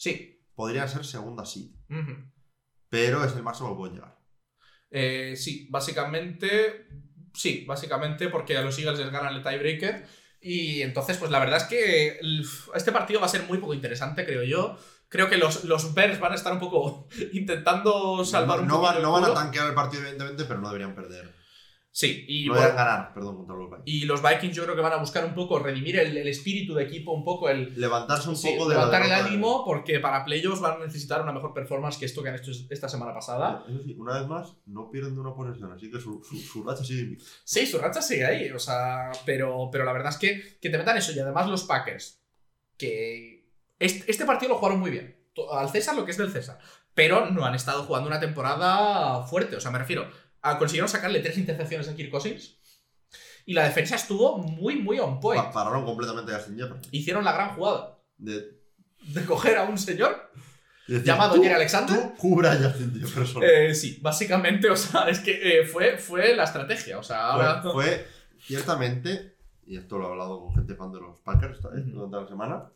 [0.00, 0.42] sí.
[0.54, 1.70] podrían ser segunda seed.
[2.88, 4.18] Pero es el máximo que pueden llegar.
[4.90, 6.86] Eh, sí, básicamente.
[7.34, 10.06] Sí, básicamente porque a los Eagles les ganan el tiebreaker.
[10.40, 12.44] Y entonces, pues la verdad es que el-
[12.74, 14.76] este partido va a ser muy poco interesante, creo yo.
[15.08, 18.74] Creo que los, los Bears van a estar un poco intentando salvar no, un no
[18.80, 21.34] poquito van, no van a tanquear el partido, evidentemente, pero no deberían perder.
[21.92, 23.82] Sí, y, no bueno, ganar, perdón, contra los Vikings.
[23.86, 26.72] y los Vikings yo creo que van a buscar un poco redimir el, el espíritu
[26.74, 30.24] de equipo, un poco el, Levantarse un sí, poco de levantar el ánimo, porque para
[30.24, 33.64] playoffs van a necesitar una mejor performance que esto que han hecho esta semana pasada.
[33.68, 36.62] Eso sí, una vez más, no pierden de una posesión, así que su, su, su
[36.62, 37.24] racha sigue invicta.
[37.42, 40.78] Sí, su racha sigue ahí, o sea, pero, pero la verdad es que, que te
[40.78, 42.22] metan eso y además los Packers,
[42.78, 43.40] que
[43.80, 45.16] este, este partido lo jugaron muy bien.
[45.52, 46.58] al César lo que es del César.
[46.94, 49.56] Pero no han estado jugando una temporada fuerte.
[49.56, 50.08] O sea, me refiero,
[50.58, 52.56] consiguieron sacarle tres intercepciones a Kirk Cousins.
[53.46, 55.42] Y la defensa estuvo muy, muy on point.
[55.42, 56.82] Pa- pararon completamente a Justin Jefferson.
[56.92, 58.60] Hicieron la gran jugada De,
[59.02, 60.30] de coger a un señor
[60.86, 61.96] decir, llamado Jerry Alexander.
[61.96, 63.42] Tú cubra a Justin Jefferson.
[63.44, 66.98] Eh, sí, básicamente, o sea, es que eh, fue, fue la estrategia.
[66.98, 67.62] O sea, ahora.
[67.62, 68.06] Fue, fue,
[68.38, 69.36] ciertamente,
[69.66, 71.92] y esto lo he hablado con gente fan de los Packers esta vez, Ujú.
[71.96, 72.72] durante la semana,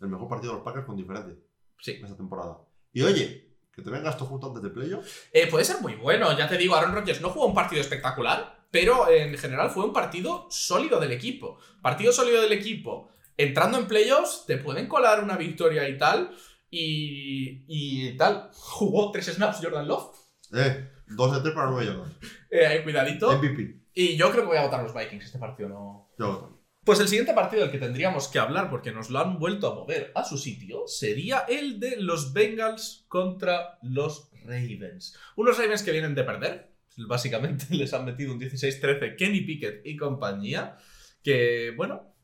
[0.00, 1.34] el mejor partido de los Packers con diferencia
[1.80, 1.92] Sí.
[2.02, 2.58] esta temporada.
[2.92, 3.47] Y oye,
[3.78, 5.06] que te venga esto justo antes de playoff.
[5.32, 8.66] Eh, puede ser muy bueno, ya te digo, Aaron Rodgers no jugó un partido espectacular,
[8.72, 11.58] pero en general fue un partido sólido del equipo.
[11.80, 13.08] Partido sólido del equipo.
[13.36, 16.34] Entrando en playoffs, te pueden colar una victoria y tal.
[16.70, 18.50] Y, y tal.
[18.52, 20.10] Jugó tres snaps Jordan Love.
[20.54, 22.12] Eh, 2 de 3 para 9 yardas.
[22.50, 23.30] Eh, cuidadito.
[23.38, 23.82] MVP.
[23.92, 26.10] Y yo creo que voy a votar a los Vikings este partido, no.
[26.18, 26.57] Yo también.
[26.88, 29.74] Pues el siguiente partido del que tendríamos que hablar, porque nos lo han vuelto a
[29.74, 35.14] mover a su sitio, sería el de los Bengals contra los Ravens.
[35.36, 36.72] Unos Ravens que vienen de perder.
[37.06, 40.78] Básicamente les han metido un 16-13 Kenny Pickett y compañía.
[41.22, 42.14] Que, bueno,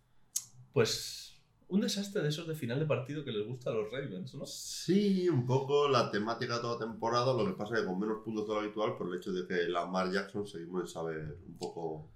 [0.73, 4.35] pues un desastre de esos de final de partido que les gusta a los Ravens,
[4.35, 4.47] ¿no?
[4.47, 8.49] Sí, un poco la temática toda temporada, lo que pasa es que con menos puntos
[8.49, 12.14] de lo habitual por el hecho de que Lamar Jackson seguimos en saber un poco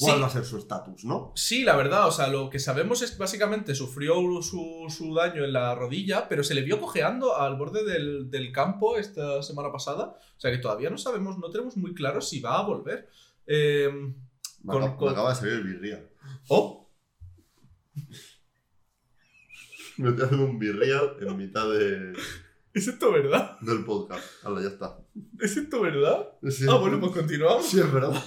[0.00, 0.20] cuál Sí.
[0.22, 1.32] va a ser su estatus, ¿no?
[1.36, 5.44] Sí, la verdad, o sea, lo que sabemos es que básicamente sufrió su, su daño
[5.44, 9.70] en la rodilla, pero se le vio cojeando al borde del, del campo esta semana
[9.70, 10.16] pasada.
[10.36, 13.08] O sea que todavía no sabemos, no tenemos muy claro si va a volver.
[13.46, 13.90] Eh,
[14.62, 16.04] Me, Con- acaba, me con- acaba de salir el birria.
[16.48, 16.90] oh,
[19.96, 22.12] Me estoy haciendo un birria en mitad de,
[22.72, 23.58] ¿es esto verdad?
[23.60, 24.24] del podcast.
[24.44, 24.98] Ahora ya está.
[25.38, 26.26] ¿Es esto verdad?
[26.48, 27.66] Sí, Ah, bueno, pues continuamos.
[27.66, 28.22] Sí, es verdad.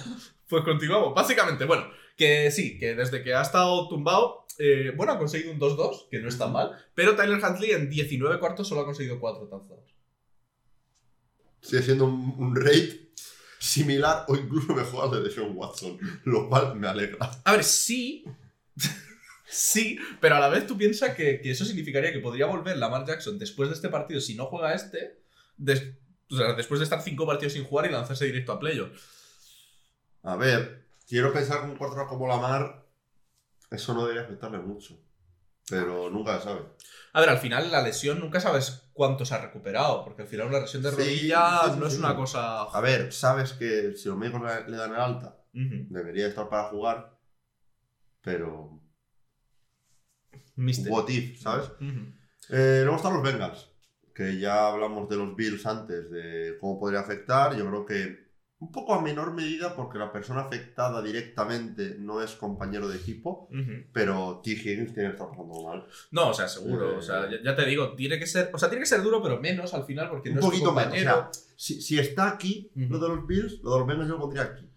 [0.48, 1.14] Pues continuamos.
[1.14, 5.58] Básicamente, bueno, que sí, que desde que ha estado tumbado, eh, bueno, ha conseguido un
[5.58, 9.48] 2-2, que no está mal, pero Tyler Huntley en 19 cuartos solo ha conseguido 4
[9.48, 9.94] touchdowns.
[11.60, 13.10] Sigue siendo un, un rate
[13.58, 17.30] similar o incluso mejor al de Deshaun Watson, lo cual me alegra.
[17.44, 18.24] A ver, sí.
[19.48, 23.06] sí, pero a la vez tú piensas que, que eso significaría que podría volver Lamar
[23.06, 25.22] Jackson después de este partido, si no juega este,
[25.56, 25.94] des-
[26.30, 28.90] o sea, después de estar cinco partidos sin jugar y lanzarse directo a playoff.
[30.24, 32.86] A ver, quiero pensar que un quarterback como Lamar,
[33.70, 34.98] eso no debería afectarle mucho.
[35.68, 36.62] Pero nunca se sabe.
[37.12, 40.48] A ver, al final la lesión nunca sabes cuánto se ha recuperado, porque al final
[40.48, 42.62] una lesión de Sí, rodilla sí, sí, no es una cosa.
[42.62, 47.18] A ver, sabes que si los médicos le, dan el alta, debería estar para jugar,
[48.20, 48.80] pero.
[50.56, 50.92] Mister.
[50.92, 51.70] What if, ¿sabes?
[52.50, 53.70] Eh, luego están los Bengals,
[54.14, 57.56] que ya hablamos de los Bills antes, de cómo podría afectar.
[57.56, 58.23] Yo creo que
[58.60, 63.48] un poco a menor medida, porque la persona afectada directamente no es compañero de equipo,
[63.92, 64.52] pero T.
[64.52, 65.84] Higgins tiene que estar pasando mal.
[66.12, 66.92] No, o sea, seguro.
[66.92, 68.50] Eh, O sea, ya, ya te digo, tiene que ser.
[68.54, 70.50] O sea, tiene que ser duro, pero menos al final, porque un no es tu
[70.50, 70.86] poquito menos.
[70.86, 71.28] O compañero.
[71.32, 74.20] sea, si, si está aquí lo de los Bills, lo de los Bengals yo lo
[74.20, 74.70] pondría aquí.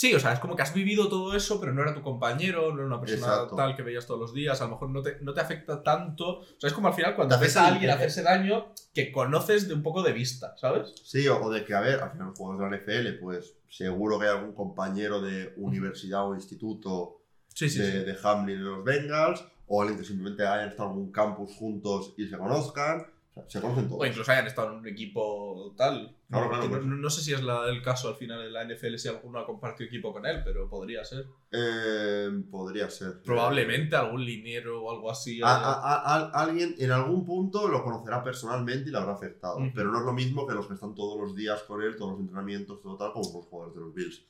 [0.00, 2.70] Sí, o sea, es como que has vivido todo eso, pero no era tu compañero,
[2.70, 3.54] no era una persona Exacto.
[3.54, 6.38] tal que veías todos los días, a lo mejor no te, no te afecta tanto.
[6.38, 9.74] O sea, es como al final cuando ves a alguien hacerse daño que conoces de
[9.74, 10.94] un poco de vista, ¿sabes?
[11.04, 14.18] Sí, o, o de que, a ver, al final juegos de la NFL, pues seguro
[14.18, 17.98] que hay algún compañero de universidad o instituto Sí, sí, de, sí.
[17.98, 22.14] de Hamlin en los Bengals, o alguien que simplemente hayan estado en algún campus juntos
[22.16, 23.02] y se conozcan.
[23.02, 24.00] O sea, se conocen todos.
[24.00, 26.16] O incluso hayan estado en un equipo tal.
[26.30, 26.84] No, no- pues.
[26.86, 29.40] no- no sé si es la- el caso al final en la NFL si alguno
[29.40, 31.26] ha compartido equipo con él, pero podría ser.
[31.50, 33.20] Eh, podría ser.
[33.22, 35.42] Probablemente algún liniero o algo así.
[35.42, 39.58] A- a- a- a- alguien en algún punto lo conocerá personalmente y le habrá afectado.
[39.74, 42.12] Pero no es lo mismo que los que están todos los días con él, todos
[42.12, 44.24] los entrenamientos, todo tal, como los jugadores de los Bills.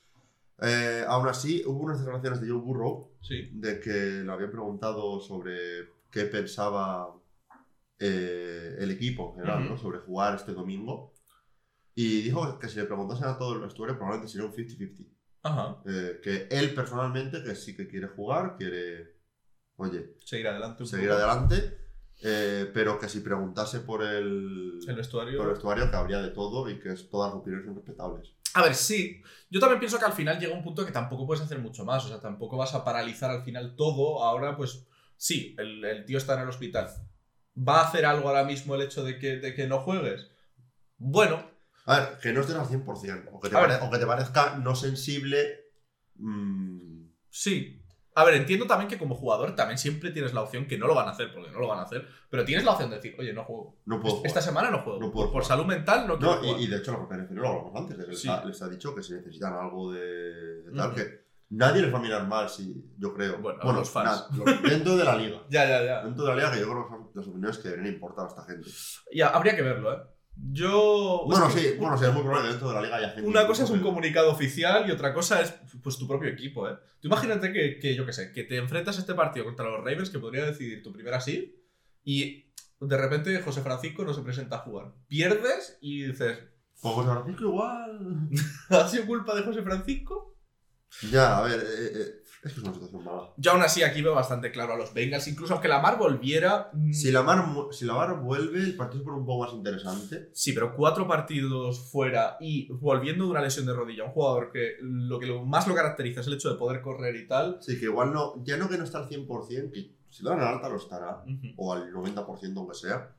[0.63, 3.49] Eh, aún así, hubo unas declaraciones de Joe Burrow Sí.
[3.53, 7.15] de que le habían preguntado sobre qué pensaba
[7.99, 9.69] eh, el equipo en general.
[9.69, 9.77] ¿no?
[9.77, 11.13] sobre jugar este domingo.
[11.95, 15.07] Y dijo que si le preguntasen a todo el vestuario, probablemente sería un 50-50.
[15.43, 15.83] Ajá.
[15.87, 19.17] Eh, que él personalmente, que sí que quiere jugar, quiere,
[19.77, 21.19] oye, Seguir adelante un seguir poco.
[21.21, 21.79] adelante,
[22.23, 25.37] eh, pero que si preguntase por el, El vestuario.
[25.39, 28.33] por el vestuario, que habría de todo y que es- todas las opiniones son respetables.
[28.55, 29.23] A ver, sí.
[29.49, 32.05] Yo también pienso que al final llega un punto que tampoco puedes hacer mucho más.
[32.05, 34.25] O sea, tampoco vas a paralizar al final todo.
[34.25, 34.87] Ahora, pues,
[35.17, 36.89] sí, el, el tío está en el hospital.
[37.57, 40.29] ¿Va a hacer algo ahora mismo el hecho de que, de que no juegues?
[40.99, 41.50] Bueno,
[41.91, 44.57] A ver, que no estés al 100%, o que te, pare- o que te parezca
[44.59, 45.73] no sensible.
[46.17, 47.77] mm, sí.
[48.17, 50.95] A ver, entiendo también que como jugador también siempre tienes la opción que no lo
[50.97, 52.07] van a hacer, porque no lo van a hacer.
[52.29, 53.79] Pero tienes la opción de decir, oye, no juego.
[53.87, 54.43] no puedo Esta jugar.
[54.43, 54.99] semana no juego.
[55.01, 56.61] No puedo por, por salud mental no quiero No, jugar.
[56.61, 58.29] y, y de hecho la propia NFL lo hablamos antes, les, Sí.
[58.29, 60.01] ha, les ha dicho que si necesitan algo de,
[60.65, 60.97] de tal, Ujú.
[60.97, 63.39] que, nadie les va a mirar mal, si, yo creo.
[63.39, 64.27] Bueno, a los fans.
[64.33, 65.39] na- dentro de la liga.
[65.49, 66.03] Ya, ya, ya.
[66.05, 68.29] Dentro de la liga, que yo creo que son las opiniones que deberían importar a
[68.29, 68.69] esta gente.
[69.15, 69.99] Ya, habría que verlo, ¿eh?
[70.37, 71.25] Yo.
[71.27, 73.29] Bueno, es que sí, bueno, sí, es muy probable dentro de la liga haya gente.
[73.29, 76.69] Una cosa es un que- comunicado oficial y otra cosa es pues tu propio equipo,
[76.69, 76.77] ¿eh?
[77.01, 79.79] Tú imagínate que, que, yo qué sé, que te enfrentas a este partido contra los
[79.79, 81.51] Ravens que podría decidir tu primera seed
[82.05, 82.51] y
[82.81, 84.93] de repente José Francisco no se presenta a jugar.
[85.09, 86.39] Pierdes y dices,
[86.81, 88.29] Pues José Francisco igual.
[88.71, 90.37] ¿ha sido culpa de José Francisco?
[91.13, 93.31] Ya, a ver, eh, eh, es que es una situación mala.
[93.37, 96.71] Yo aún así aquí veo bastante claro a los Bengals, incluso aunque Lamar volviera...
[96.73, 99.45] mm, Si la mar, mu- si la mar vuelve, el partido se pone un poco
[99.45, 100.31] más interesante.
[100.33, 104.77] Sí, pero cuatro partidos fuera y volviendo de una lesión de rodilla, un jugador que
[104.81, 107.59] lo que más lo caracteriza es el hecho de poder correr y tal.
[107.61, 110.41] Sí, que igual no, ya no que no está al 100%, que si lo dan
[110.41, 111.23] al alta lo estará,
[111.57, 113.15] o al 90% aunque sea.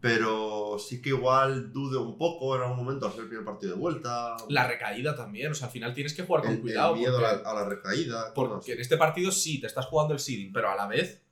[0.00, 3.74] Pero sí que igual dude un poco en algún momento al ser el primer partido
[3.74, 4.36] de vuelta.
[4.48, 6.94] La recaída también, o sea, al final tienes que jugar con el, el cuidado.
[6.96, 8.34] miedo a, la, a la recaída.
[8.34, 11.22] porque en este partido sí, te estás jugando el seeding, pero a la vez,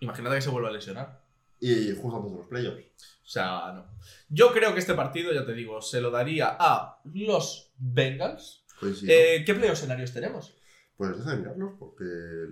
[0.00, 1.22] imagínate que se vuelva a lesionar.
[1.60, 2.82] Y justo antes de los playoffs.
[3.24, 3.86] O sea, no.
[4.28, 8.64] Yo creo que este partido, ya te digo, se lo daría a los Bengals.
[8.78, 9.12] Coincido.
[9.12, 10.54] Eh, ¿Qué playoff escenarios tenemos?
[10.96, 12.04] Pues deja de mirarlos porque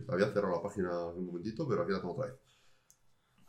[0.09, 2.37] había cerrado la página hace un momentito, pero aquí la tengo otra vez.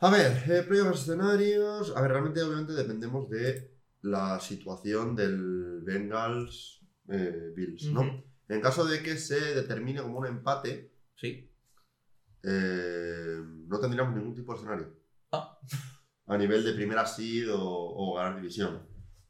[0.06, 1.92] A ver, eh, playoffs escenarios.
[1.96, 3.72] A ver, realmente obviamente dependemos de
[4.04, 8.24] la situación del Bengals eh, Bills, ¿no?
[8.48, 11.52] En caso de que se determine como un empate, Sí.
[12.44, 14.96] eh, no tendríamos ningún tipo de escenario.
[15.32, 15.58] Ah.
[16.28, 18.88] A nivel de primera seed o, o ganar división.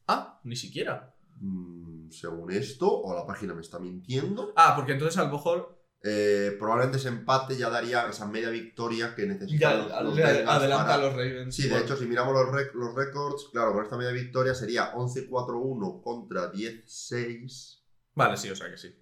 [0.10, 1.16] Ah, ni siquiera.
[1.40, 5.75] Mm, según esto, o la página me está mintiendo, Ah, porque entonces a lo mejor
[6.08, 10.48] eh, probablemente ese empate ya daría esa media victoria que ya necesitan los, los Bengals
[10.48, 11.56] adelanta para- a los Ravens.
[11.56, 14.54] Sí, de Bueno, hecho, si miramos los, rec- los récords, claro, con esta media victoria
[14.54, 17.82] sería 11-4-1 contra 10-6,
[18.14, 18.96] Vale, sí, o sea que sí.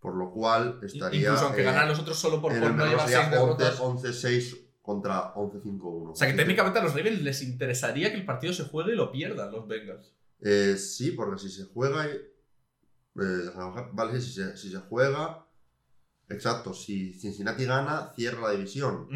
[0.00, 1.20] por lo cual estaría.
[1.20, 3.80] Incluso aunque eh, ganan los otros solo por por no llevar sería seis derrotas.
[3.80, 6.12] 11 11-6 contra 11-5-1.
[6.12, 8.96] O sea que técnicamente a los Ravens les interesaría que el partido se juegue y
[8.96, 10.12] lo pierdan los Bengals.
[10.42, 12.06] Eh, sí, porque si se juega.
[12.06, 12.10] y-
[13.20, 13.50] eh,
[13.92, 15.46] vale, si se, si se juega.
[16.30, 19.08] Exacto, si Cincinnati gana, cierra la división.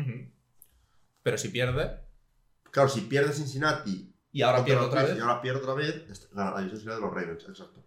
[1.23, 2.01] Pero si pierde
[2.71, 5.17] Claro, si pierde Cincinnati y ahora pierde otra vez.
[5.17, 7.85] y ahora pierde otra vez, la división sería de los Ravens, exacto.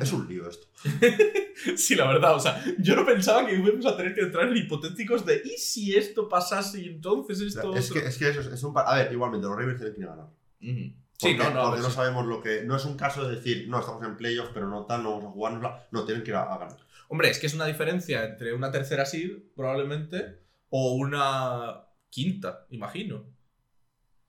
[0.00, 0.66] Es un lío esto.
[1.76, 4.56] Sí, la verdad, o sea, yo no pensaba que íbamos a tener que entrar en
[4.56, 8.08] hipotéticos de ¿y si esto pasase y entonces esto es, que, otro?".
[8.08, 8.72] es que eso es, es un.
[8.78, 10.26] A ver, igualmente, los Ravens tienen que ganar.
[10.62, 10.94] Ujú.
[11.20, 11.82] Porque, Sí, no, no, porque sí.
[11.88, 12.62] no sabemos lo que.
[12.62, 15.24] No es un caso de decir, no, estamos en playoffs, pero no tal, no vamos
[15.30, 15.88] a jugárnosla.
[15.90, 16.78] No, tienen que ir a, a ganar.
[17.08, 23.24] Hombre, es que es una diferencia entre una tercera seed, probablemente, o una quinta, imagino.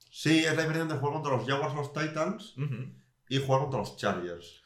[0.10, 2.56] Sí, es la diferencia entre jugar contra los Jaguars o los Titans
[3.28, 4.64] y jugar contra los Chargers.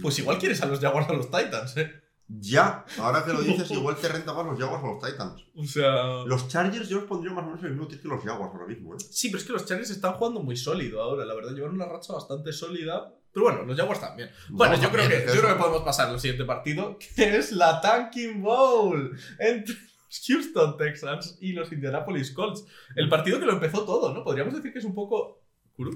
[0.00, 1.99] Pues igual quieres a los Jaguars a los Titans, ¿eh?
[2.38, 5.42] Ya, ahora que lo dices, igual te renta más los Jaguars o los Titans.
[5.56, 6.24] O sea...
[6.24, 8.52] Los Chargers yo los pondría más o menos en el mismo tier que los Jaguars
[8.54, 8.98] ahora mismo, ¿eh?
[9.10, 11.86] Sí, pero es que los Chargers están jugando muy sólido ahora, la verdad, llevan una
[11.86, 13.12] racha bastante sólida.
[13.32, 14.30] Pero bueno, los Jaguars también.
[14.48, 17.50] Bueno, No, yo, creo que, yo creo que podemos pasar al siguiente partido, que es
[17.52, 22.64] la Tanking Bowl entre los Houston Texans y los Indianapolis Colts.
[22.94, 24.22] El partido que lo empezó todo, ¿no?
[24.22, 25.39] Podríamos decir que es un poco...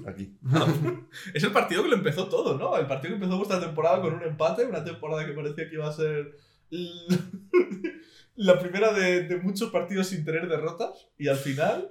[0.07, 0.37] Aquí.
[1.35, 2.77] Es el partido que lo empezó todo, ¿no?
[2.77, 5.89] El partido que empezó vuestra temporada con un empate, una temporada que parecía que iba
[5.89, 6.37] a ser
[8.37, 11.09] la primera de, de muchos partidos sin tener derrotas.
[11.19, 11.89] Y al final,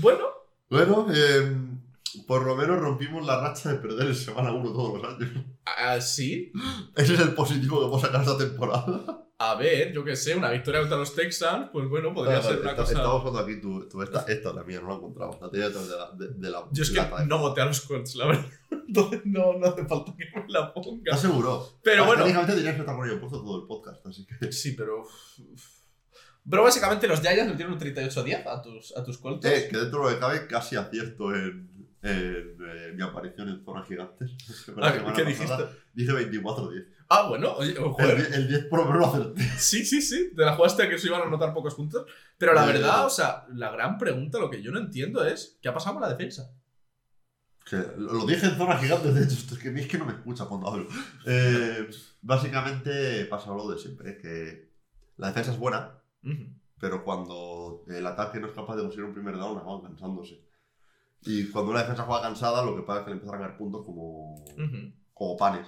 [0.00, 0.24] bueno,
[0.70, 1.56] Bueno, eh,
[2.26, 5.44] por lo menos rompimos la racha de perder en semana 1 todos los años.
[5.64, 6.52] así,
[6.96, 9.23] Ese es el positivo que puedo sacar esta temporada.
[9.38, 12.70] A ver, yo qué sé, una victoria contra los Texans, pues bueno, podría ser una
[12.70, 12.92] está- cosa...
[12.92, 15.36] Estaba usando aquí tu, tu esta, esta la mía, no la encontraba.
[15.40, 17.80] La tenía detrás de la, de, de la Yo es que no voté a los
[17.80, 18.46] Colts, la verdad.
[18.86, 21.00] Entonces no, no hace falta que me la ponga.
[21.04, 21.68] ¿Estás seguro?
[21.82, 22.22] Pero Ah, bueno.
[22.22, 24.52] Técnicamente tenías que estar con ello puesto todo el podcast, así que...
[24.52, 25.02] Sí, pero...
[26.48, 29.46] Pero básicamente los Giants le tienen un 38-10 a tus, a tus Colts.
[29.46, 31.70] Eh, que dentro de lo que cabe casi acierto en,
[32.04, 34.30] en, eh, mi aparición en Zona Gigantes.
[34.76, 35.64] La Ah, ¿Qué pasada dijiste?
[35.94, 36.86] Dije 24-10.
[37.08, 38.16] Ah, bueno, oye, El, joder.
[38.28, 39.42] die- el 10 por lo acerté.
[39.58, 40.32] Sí, sí, sí.
[40.36, 42.06] Te la jugaste a que se iban a anotar pocos puntos.
[42.38, 42.72] Pero la Eh.
[42.72, 45.94] verdad, o sea, la gran pregunta, lo que yo no entiendo es: ¿qué ha pasado
[45.94, 46.50] con la defensa?
[47.68, 50.44] Que lo, dije en Zona Gigantes, de hecho, es que es que no me escucha
[50.44, 50.86] cuando hablo.
[51.26, 51.88] Eh,
[52.20, 54.70] básicamente pasa lo de siempre, que
[55.16, 55.98] la defensa es buena,
[56.78, 60.44] pero cuando el ataque no es capaz de conseguir un primer down, acaban cansándose.
[61.26, 63.56] Y cuando una defensa juega cansada, lo que pasa es que le empiezan a ganar
[63.58, 64.44] puntos como,
[65.14, 65.66] como panes.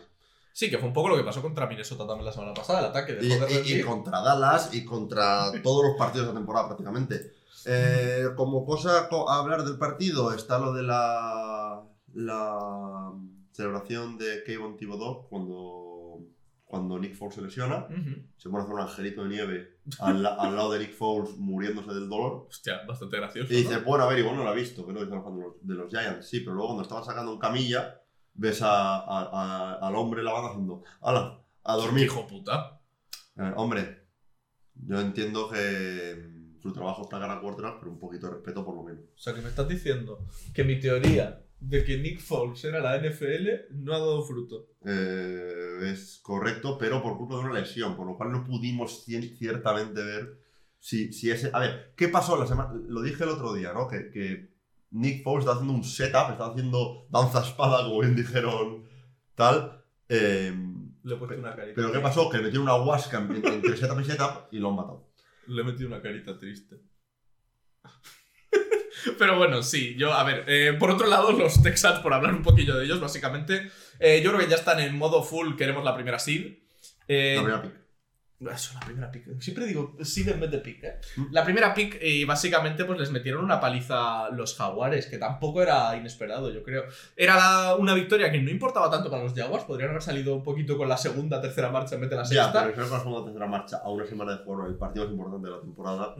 [0.53, 2.85] Sí, que fue un poco lo que pasó contra Minnesota también la semana pasada, el
[2.87, 6.67] ataque de Y, y- y contra Dallas y contra todos los partidos de la temporada
[6.69, 7.33] prácticamente.
[7.67, 11.83] Eh, como cosa co- a hablar del partido está lo de la,
[12.15, 13.13] la
[13.53, 15.96] celebración de Kevin Thibodeau cuando,
[16.77, 17.87] cuando Nick Foles se lesiona,
[18.37, 21.37] se pone a hacer un angelito de nieve al, la- al lado de Nick Foles
[21.37, 22.47] muriéndose del dolor.
[22.49, 23.53] Hostia, bastante gracioso.
[23.53, 23.69] Y ¿no?
[23.69, 25.43] dice, bueno, a ver, igual no lo ha visto, que es lo que están haciendo
[25.43, 26.29] los- de los Giants.
[26.29, 28.01] Sí, pero luego cuando estaban sacando en camilla,
[28.35, 31.43] ves a- a- a- al hombre la banda haciendo, ¡hala!
[31.65, 32.05] A dormir.
[32.05, 32.81] Hijo puta.
[33.37, 34.07] Eh, hombre,
[34.75, 38.65] yo entiendo que mm, su trabajo es plagar a quarterback, pero un poquito de respeto
[38.65, 39.03] por lo menos.
[39.15, 40.25] O sea, que me estás diciendo
[40.55, 44.69] que mi teoría de que Nick Foles era la NFL no ha dado fruto.
[44.85, 50.03] Eh, es correcto, pero por culpa de una lesión, por lo cual no pudimos ciertamente
[50.03, 50.39] ver
[50.79, 51.51] si, si ese...
[51.53, 52.73] A ver, ¿qué pasó la semana?
[52.89, 53.89] Lo dije el otro día, ¿no?
[53.89, 54.55] Que, que
[54.91, 58.85] Nick Foles está haciendo un setup, está haciendo danza espada, como bien dijeron,
[59.35, 59.83] tal.
[60.09, 60.55] eh,
[61.03, 61.75] Le he puesto una carita.
[61.75, 62.31] pero ¿qué pasó?
[62.31, 65.11] Que le metieron una huasca en- en- entre setup y setup y lo han matado.
[65.49, 66.77] Le he metido una carita triste.
[69.19, 72.43] Pero bueno, sí, yo, a ver, eh, por otro lado, los Texans, por hablar un
[72.43, 75.95] poquillo de ellos, básicamente, eh, yo creo que ya están en modo full, queremos la
[75.95, 76.59] primera seed.
[77.09, 77.86] Eh, La primera.
[78.39, 79.41] Eso, la primera pick.
[79.41, 81.01] Siempre digo seed en vez de pick, ¿eh?
[81.17, 81.27] Mm.
[81.33, 85.97] La primera pick, y básicamente, pues les metieron una paliza los Jaguares, que tampoco era
[85.97, 86.85] inesperado, yo creo.
[87.17, 90.43] Era la- una victoria que no importaba tanto para los Jaguars, podrían haber salido un
[90.43, 92.63] poquito con la segunda, tercera marcha en vez de la Ya, sexta.
[92.63, 95.13] pero creo que la segunda tercera marcha a una semana de juego, el partido más
[95.15, 96.15] importante de la temporada.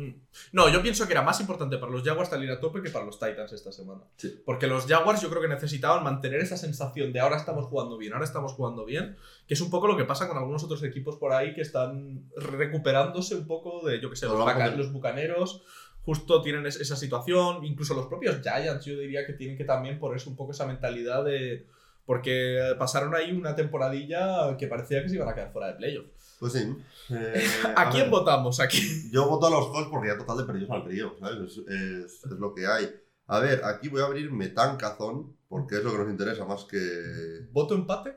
[0.53, 3.05] No, yo pienso que era más importante para los Jaguars salir a tope que para
[3.05, 4.01] los Titans esta semana.
[4.17, 4.41] Sí.
[4.45, 8.15] Porque los Jaguars yo creo que necesitaban mantener esa sensación de ahora estamos jugando bien,
[8.15, 9.17] ahora estamos jugando bien,
[9.47, 12.29] que es un poco lo que pasa con algunos otros equipos por ahí que están
[12.37, 15.63] recuperándose un poco de, yo que sé, los, Hablamos Baca- de- los Bucaneros.
[16.05, 19.99] Justo tienen es- esa situación, incluso los propios Giants, yo diría que tienen que también
[19.99, 21.67] ponerse un poco esa mentalidad de.
[22.05, 26.07] Porque pasaron ahí una temporadilla que parecía que se iban a quedar fuera de playoff.
[26.39, 26.73] Pues sí.
[27.11, 27.45] eh,
[27.77, 28.11] ¿A quién ver.
[28.11, 29.11] votamos aquí?
[29.11, 31.39] Yo voto a los Colts porque ya total de perdidos al perdido, ¿sabes?
[31.53, 32.89] Es, es- es lo que hay.
[33.27, 37.49] A ver, aquí voy a abrir Metancazón porque es lo que nos interesa más que...
[37.51, 38.15] ¿Voto empate?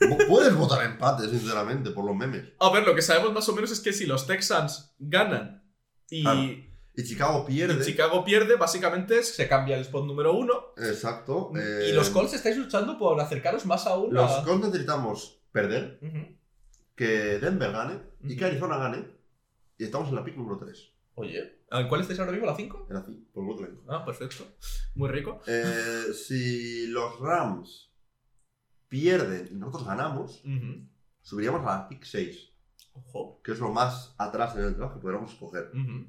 [0.00, 2.48] Pu- Puedes votar empate, sinceramente, por los memes.
[2.60, 5.62] A ver, lo que sabemos más o menos es que si los Texans ganan
[6.10, 6.40] y, Claro.
[6.96, 7.82] Y Chicago pierde.
[7.82, 10.74] y Chicago pierde, básicamente se cambia el spot número uno.
[10.76, 11.50] Exacto.
[11.54, 14.44] y eh, los Colts estáis luchando por acercaros más aún Los a...
[14.44, 15.98] Colts necesitamos perder,
[16.94, 17.06] que
[17.40, 19.08] Denver gane y que Arizona gane.
[19.76, 20.92] Y estamos en la pick número 3.
[21.16, 22.46] Oye, ¿en cuál estáis ahora mismo?
[22.46, 22.86] ¿La 5?
[22.90, 23.72] Era así, por lo que.
[23.88, 24.44] Ah, perfecto.
[24.94, 25.40] Muy rico.
[25.48, 27.90] Eh, si los Rams
[28.88, 30.86] pierden y nosotros ganamos, Ujú.
[31.22, 32.50] subiríamos a la pick 6.
[32.96, 33.40] Ojo.
[33.42, 35.68] que es lo más atrás en el draft que podríamos coger.
[35.74, 36.06] Ujú.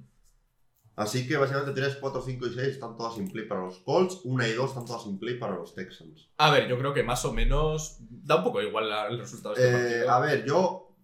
[0.96, 4.22] Así que básicamente 3, 4, 5 y 6 están todas in play para los Colts,
[4.24, 6.30] 1 y 2 están todas in play para los Texans.
[6.38, 9.56] A ver, yo creo que más o menos da un poco igual la- el resultado
[9.56, 10.12] de este Eh, partido.
[10.12, 10.96] a ver, yo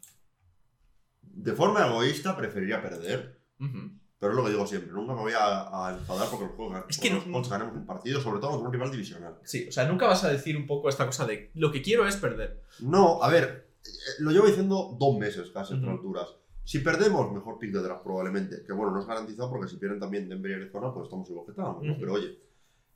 [1.23, 3.89] de forma egoísta preferiría perder, Ujú.
[4.21, 6.85] Pero es lo que digo siempre, nunca me voy a, a enfadar porque los, Colts,
[6.89, 9.35] Es que los no- ganemos un partido, sobre todo con un rival divisional.
[9.43, 12.07] Sí, o sea, nunca vas a decir un poco esta cosa de lo que quiero
[12.07, 12.61] es perder.
[12.81, 16.35] No, a ver, eh, lo llevo diciendo dos meses casi a estas alturas.
[16.63, 18.63] Si perdemos, mejor pick de draft probablemente.
[18.63, 21.47] Que bueno, no es garantizado porque si pierden también Denver y Arizona, pues estamos igual.
[21.49, 21.95] Ujú.
[21.99, 22.39] Pero oye.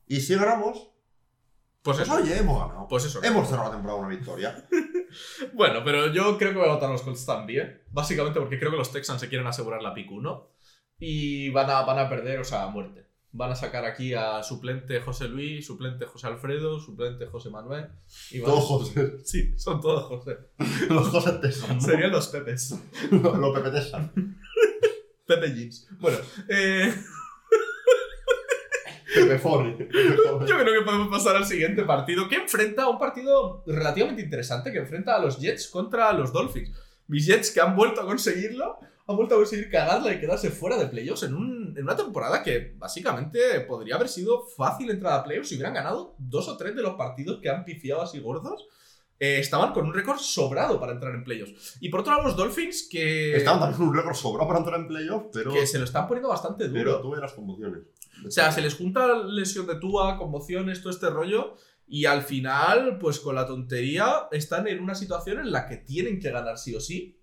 [0.07, 0.91] Y si ganamos,
[1.81, 2.13] Pues pues eso.
[2.15, 2.87] oye, hemos ganado.
[2.87, 3.23] Pues eso.
[3.23, 4.63] Hemos cerrado la temporada una victoria.
[5.53, 7.81] Bueno, pero yo creo que voy a votar a los Colts también.
[7.91, 10.47] Básicamente porque creo que los Texans se quieren asegurar la pick 1.
[10.99, 13.05] Y van a, van a perder, o sea, a muerte.
[13.31, 17.89] Van a sacar aquí a suplente José Luis, suplente José Alfredo, suplente José Manuel.
[18.31, 19.13] Y van a- Todos José.
[19.25, 20.37] Sí, son todos José.
[20.89, 21.75] Los José Tesan.
[21.75, 21.81] ¿no?
[21.81, 22.79] Serían los Pepes.
[23.11, 24.11] Los Pepe Tesan.
[25.27, 25.87] Pepe Jeans.
[25.99, 26.17] Bueno,
[26.49, 26.93] eh,
[29.13, 34.71] Pepe yo creo que podemos pasar al siguiente partido, que enfrenta un partido relativamente interesante,
[34.71, 36.71] que enfrenta a los Jets contra los Dolphins.
[37.07, 38.77] Mis Jets que han vuelto a conseguirlo,
[39.07, 42.41] han vuelto a conseguir cagarla y quedarse fuera de playoffs en, un- en una temporada
[42.41, 46.75] que básicamente podría haber sido fácil entrar a playoffs si hubieran ganado dos o tres
[46.75, 48.65] de los partidos que han pifiado así gordos.
[49.19, 51.77] eh, estaban con un récord sobrado para entrar en playoffs.
[51.79, 54.79] Y por otro lado, los Dolphins que, Estaban también con un récord sobrado para entrar
[54.79, 56.79] en playoff, pero, que se lo están poniendo bastante duro.
[56.83, 57.83] pero tuve las conmociones.
[58.27, 61.55] O sea, se les junta lesión de Tua, conmociones, todo este rollo.
[61.87, 66.19] Y al final, pues con la tontería, están en una situación en la que tienen
[66.19, 67.21] que ganar sí o sí.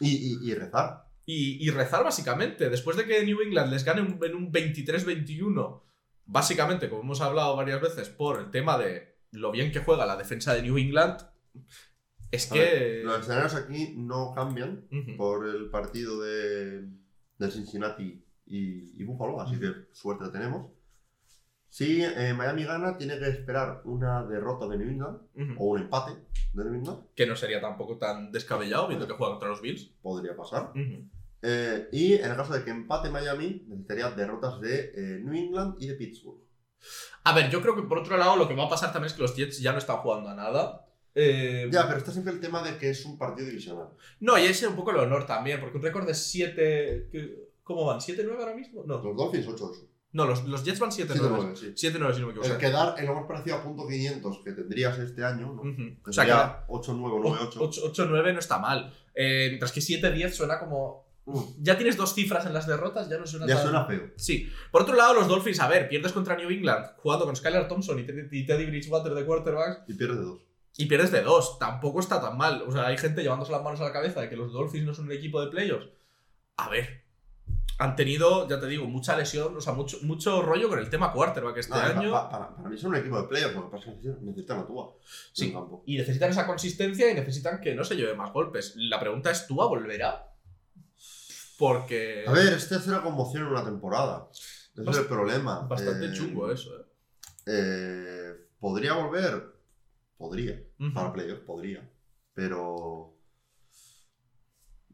[0.00, 0.10] Y,
[0.44, 1.04] y, y rezar.
[1.26, 2.68] Y, y rezar básicamente.
[2.70, 5.82] Después de que New England les gane un- en un 23-21,
[6.26, 10.16] básicamente, como hemos hablado varias veces, por el tema de lo bien que juega la
[10.16, 11.18] defensa de New England,
[12.30, 12.60] es A que...
[12.60, 14.86] ver, los escenarios aquí no cambian
[15.16, 16.82] por el partido de,
[17.38, 20.70] de Cincinnati y, y Buffalo, así que suerte tenemos.
[21.68, 25.18] Si eh, Miami gana, tiene que esperar una derrota de New England
[25.58, 26.12] o un empate
[26.52, 29.86] de New England, Que no sería tampoco tan descabellado viendo que juega contra los Bills.
[30.00, 30.70] podría pasar.
[31.46, 35.76] Eh, y en el caso de que empate Miami, necesitaría derrotas de eh, New England
[35.78, 36.38] y de Pittsburgh.
[37.24, 39.12] A ver, yo creo que por otro lado lo que va a pasar también es
[39.14, 40.86] que los Jets ya no están jugando a nada.
[41.14, 43.88] Eh, Ya, pero está siempre el tema de que es un partido divisional.
[44.20, 47.10] No, y ese es un poco el honor también, porque un récord de 7.
[47.62, 48.00] ¿Cómo van?
[48.00, 48.82] ¿7-9 ahora mismo?
[48.86, 49.80] No, Los Dolphins 8 8.
[50.12, 51.54] no los, los Jets van 7-9.
[51.54, 51.88] 7-9, sí.
[51.88, 52.44] 7-9 si no me equivoco.
[52.44, 55.62] El quedar en lo más parecido a punto 500 que tendrías este año, ¿no?
[55.62, 55.76] Ujú.
[56.02, 57.92] Que O sea, sería 8-9 o 9-8.
[57.94, 58.92] 8-9 no está mal.
[59.14, 61.04] Eh, mientras que 7-10 suena como.
[61.58, 64.10] Ya tienes dos cifras en las derrotas, ya no suena Ya tan- suena feo.
[64.16, 64.50] Sí.
[64.70, 67.98] Por otro lado, los Dolphins, a ver, pierdes contra New England jugando con Skylar Thompson
[67.98, 70.40] y Teddy, Bridgewater de quarterbacks Y pierdes de 2.
[70.76, 71.58] y pierdes de dos.
[71.58, 72.62] Tampoco está tan mal.
[72.66, 74.92] O sea, hay gente llevándose las manos a la cabeza de que los Dolphins no
[74.92, 75.88] son un equipo de playoffs.
[76.58, 77.02] A ver.
[77.78, 81.10] Han tenido, ya te digo, mucha lesión, o sea, mucho, mucho rollo con el tema
[81.12, 82.12] quarterback este Ah, año.
[82.12, 84.66] pa- para, para mí son un equipo de playoffs, lo que pasa que necesitan a
[84.66, 84.92] Tua.
[85.32, 85.44] Sí.
[85.46, 85.82] en el campo.
[85.86, 88.74] Y necesitan esa consistencia y necesitan que no se lleve más golpes.
[88.76, 90.30] La pregunta es, ¿Tua volverá?
[91.68, 92.24] Porque...
[92.26, 94.28] A ver, es tercera conmoción en una temporada.
[94.32, 95.60] Ese es el problema.
[95.60, 96.84] Bastante Eh, chungo eso, ¿eh?
[97.46, 99.52] eh, ¿Podría volver?
[100.16, 100.62] Podría.
[100.94, 101.90] Para playoffs, podría.
[102.34, 103.16] Pero.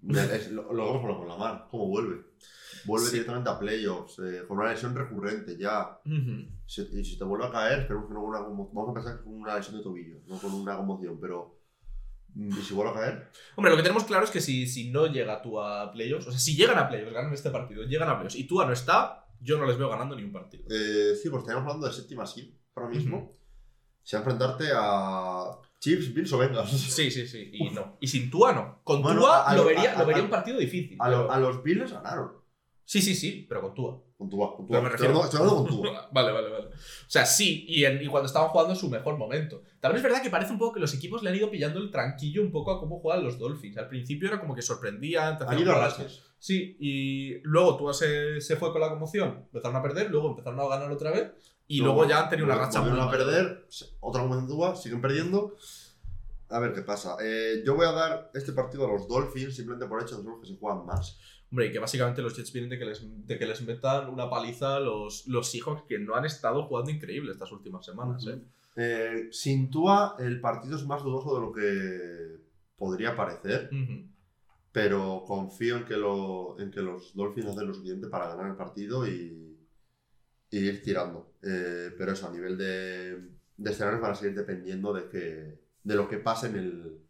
[0.08, 1.68] es- lo, lo vemos con la mar.
[1.70, 2.24] ¿Cómo vuelve?
[2.86, 3.12] Vuelve Sí.
[3.12, 6.00] directamente a playoffs, eh, con una lesión recurrente ya.
[6.66, 8.94] Si- y si te vuelve a caer, esperemos que no con una conmo- Vamos a
[8.94, 11.59] pensar que con una lesión de tobillo, no con una conmoción, pero.
[12.34, 13.30] Mm, ¿Y si vuelve a caer?
[13.56, 16.30] Hombre, lo que tenemos claro es que si, si no llega tú a playoffs, o
[16.30, 19.26] sea, si llegan a playoffs, ganan este partido, llegan a playoffs y Tua no está,
[19.40, 20.64] yo no les veo ganando ni un partido.
[20.70, 23.36] Eh, sí, pues estaríamos hablando de séptima seed ahora mismo.
[24.02, 25.44] Si va a enfrentarte a
[25.78, 26.70] Chiefs, Bills o Bengals.
[26.96, 27.50] Sí, sí, sí.
[27.52, 27.96] Y no.
[28.00, 28.80] Y sin Tua no.
[28.84, 30.96] Con Bueno, Tua lo lo- vería, a- lo vería a- un partido difícil.
[31.00, 32.32] A, lo- pero- a los Bills ganaron.
[32.90, 34.02] Sí, sí, sí, pero con Tua.
[34.18, 34.88] Con Tua, con Pero Tua.
[34.88, 36.08] me Estoy refiero- hablando- estoy hablando con Tua.
[36.12, 36.66] Vale, vale, vale.
[36.66, 36.70] O
[37.06, 39.62] sea, sí, y, en- y cuando estaban jugando en su mejor momento.
[39.78, 41.92] También es verdad que parece un poco que los equipos le han ido pillando el
[41.92, 43.78] tranquillo un poco a cómo juegan los Dolphins.
[43.78, 45.38] Al principio era como que sorprendían.
[45.46, 45.88] Han ido a.
[46.40, 50.58] Sí, y luego Tua se, se fue con la conmoción, empezaron a perder, luego empezaron
[50.58, 51.30] a ganar otra vez,
[51.68, 53.66] y luego ya han tenido una racha Volvieron a perder,
[54.00, 55.54] otra conmoción de Tua, siguen perdiendo.
[56.48, 57.16] A ver qué pasa.
[57.22, 60.28] Eh, yo voy a dar este partido a los Dolphins simplemente por el hecho de
[60.40, 61.16] que se juegan más.
[61.50, 64.30] Hombre, y que básicamente los Jets vienen de que les, de que les metan una
[64.30, 68.24] paliza a los, los Seahawks que no han estado jugando increíble estas últimas semanas.
[68.28, 68.40] ¿eh?
[68.76, 72.40] Eh, sin Tua, el partido es más dudoso de lo que
[72.76, 73.68] podría parecer.
[74.72, 78.56] Pero confío en que, lo, en que los Dolphins hacen lo suficiente para ganar el
[78.56, 79.58] partido y,
[80.50, 81.34] y ir tirando.
[81.42, 83.16] Eh, pero eso, a nivel de,
[83.56, 87.00] de escenarios van a seguir dependiendo de, que, de lo que pase en el,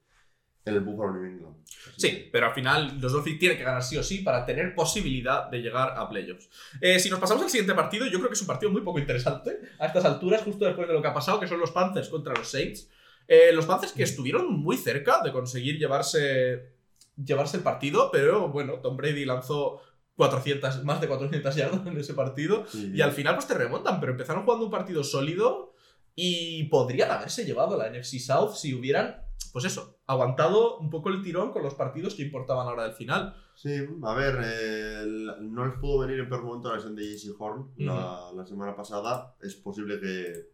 [0.65, 1.57] el Buffalo New England.
[1.97, 5.49] Sí, pero al final los Dolphins tienen que ganar sí o sí para tener posibilidad
[5.51, 6.49] de llegar a playoffs.
[6.81, 8.99] Eh, si nos pasamos al siguiente partido, yo creo que es un partido muy poco
[8.99, 12.09] interesante a estas alturas, justo después de lo que ha pasado, que son los Panthers
[12.09, 12.89] contra los Saints.
[13.29, 16.75] Eh, los Panthers que estuvieron muy cerca de conseguir llevarse,
[17.17, 19.81] llevarse el partido, pero bueno, Tom Brady lanzó
[20.17, 22.91] 400, más de 400 yardas en ese partido Sí.
[22.95, 25.73] y al final pues te remontan, pero empezaron jugando un partido sólido
[26.15, 29.17] y podrían haberse llevado la NFC South si hubieran,
[29.53, 33.35] pues eso, aguantado un poco el tirón con los partidos que importaban ahora del final.
[33.55, 35.05] Sí, a ver, eh,
[35.41, 38.77] no les pudo venir en peor momento la lesión de JC Horn la, la semana
[38.77, 39.35] pasada.
[39.41, 40.51] Es posible que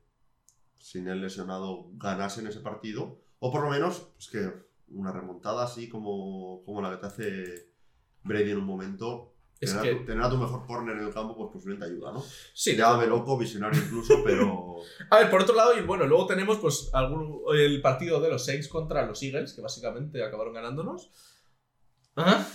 [0.78, 3.18] sin él lesionado ganasen ese partido.
[3.38, 4.50] O por lo menos, pues que
[4.88, 7.72] una remontada así como, como la que te hace
[8.22, 9.35] Brady en un momento.
[9.58, 11.86] Es tener, que- a tu, tener a tu mejor corner en el campo, pues posiblemente
[11.86, 12.22] ayuda, ¿no?
[12.52, 14.76] Sí, Llámame loco, visionario incluso, pero.
[15.10, 18.44] A ver, por otro lado, y bueno, luego tenemos pues algún, el partido de los
[18.44, 21.10] Saints contra los Eagles, que básicamente acabaron ganándonos.
[22.14, 22.46] Ajá.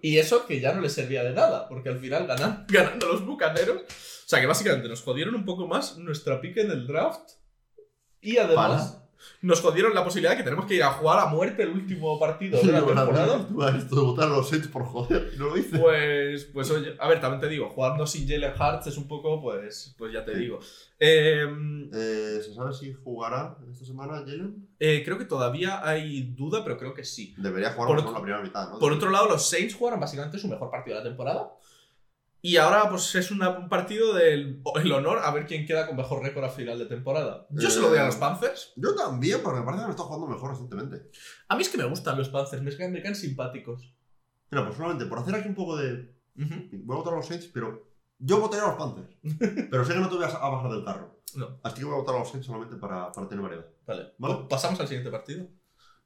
[0.00, 3.24] Y eso que ya no les servía de nada, porque al final ganan, ganando los
[3.24, 3.82] bucaneros.
[3.82, 7.30] O sea que básicamente nos jodieron un poco más nuestra pick en el draft.
[8.20, 9.01] Y además
[9.42, 12.18] nos jodieron la posibilidad de que tenemos que ir a jugar a muerte el último
[12.18, 13.46] partido de la temporada.
[13.76, 15.78] Esto de votar a los Saints por joder, y no lo hice.
[15.78, 19.40] Pues, pues oye, a ver, también te digo, jugando sin Jalen Hurts es un poco,
[19.42, 20.40] pues, pues ya te Sí.
[20.40, 20.58] digo.
[20.98, 21.46] Eh,
[21.94, 24.68] Eh, ¿Se sabe si jugará esta semana Jalen?
[24.78, 27.34] eh, creo que todavía hay duda, pero creo que sí.
[27.38, 28.78] Debería jugar por otro- la primera mitad, ¿no?
[28.78, 31.52] Por otro lado, los Saints jugaron básicamente su mejor partido de la temporada.
[32.44, 35.96] Y ahora, pues es una- un partido del el honor a ver quién queda con
[35.96, 37.46] mejor récord a final de temporada.
[37.50, 38.72] Yo se lo doy a los Eh, Panthers.
[38.76, 41.08] Yo también, porque me parece que lo está jugando mejor recientemente.
[41.48, 43.94] A mí es que me gustan los Panthers, me caen, me caen simpáticos.
[44.50, 46.16] Mira, pues solamente por hacer aquí un poco de.
[46.34, 47.90] Voy a votar a los Saints, pero.
[48.18, 49.16] Yo votaría a los Panthers.
[49.70, 51.22] pero sé que no te voy a a bajar del carro.
[51.34, 53.66] No, Así que voy a votar a los Saints solamente para, para tener variedad.
[53.86, 54.14] vale.
[54.18, 54.34] Vale.
[54.34, 55.46] Pues pasamos al siguiente partido.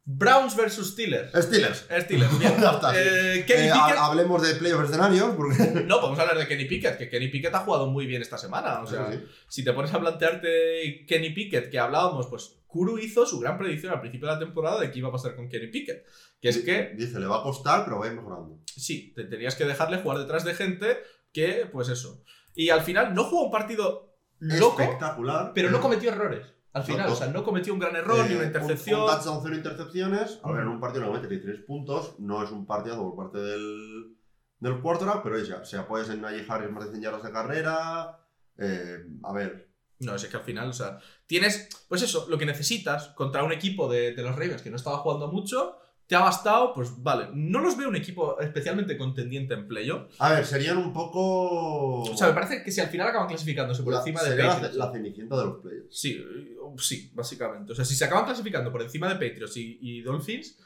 [0.09, 1.33] Browns versus Steelers.
[1.35, 1.85] Steelers.
[1.91, 2.55] Steelers, bien.
[2.61, 2.97] Ya está, sí.
[3.01, 5.57] Eh, Kenny Eh, Pickett- ha- hablemos de playoff escenarios, porque.
[5.87, 8.81] No, podemos hablar de Kenny Pickett, que Kenny Pickett ha jugado muy bien esta semana.
[8.83, 9.25] O sea, Sí, sí.
[9.49, 13.93] si te pones a plantearte Kenny Pickett, que hablábamos, pues Kuru hizo su gran predicción
[13.93, 16.05] al principio de la temporada de qué iba a pasar con Kenny Pickett.
[16.41, 18.61] Que es que, Dice, le va a costar, pero va a ir mejorando.
[18.67, 20.99] sí, te tenías que dejarle jugar detrás de gente
[21.33, 22.23] que, pues eso.
[22.55, 25.53] Y al final no jugó un partido loco, Espectacular.
[25.55, 26.47] pero no cometió errores.
[26.77, 27.13] Al final, Exacto.
[27.15, 29.01] o sea, no cometió un gran error ni Eh, una un- intercepción.
[29.01, 30.41] Un, touchdown, cero intercepciones.
[30.43, 32.17] A ver, en un partido no mete 3 puntos.
[32.19, 34.17] No es un partidazo por parte del,
[34.61, 38.19] del quarterback, pero ya, se apoyas en Najee Harris más de 100 yardas de carrera.
[38.59, 39.71] eh, a ver,
[40.01, 43.53] No, es que al final, o sea, tienes, pues eso, lo que necesitas contra un
[43.53, 47.29] equipo de, de los Ravens que no estaba jugando mucho, te ha bastado, pues vale.
[47.35, 50.13] No los veo un equipo especialmente contendiente en playoff.
[50.19, 52.03] a ver, serían un poco.
[52.03, 54.49] O sea, me parece que si al final acaban clasificándose por la, encima de la,
[54.49, 54.77] Patriots.
[54.77, 55.99] la cenicienta de los playoffs.
[55.99, 57.73] Sí, eh, sí, básicamente.
[57.73, 60.59] O sea, si se acaban clasificando por encima de Patriots y, y Dolphins,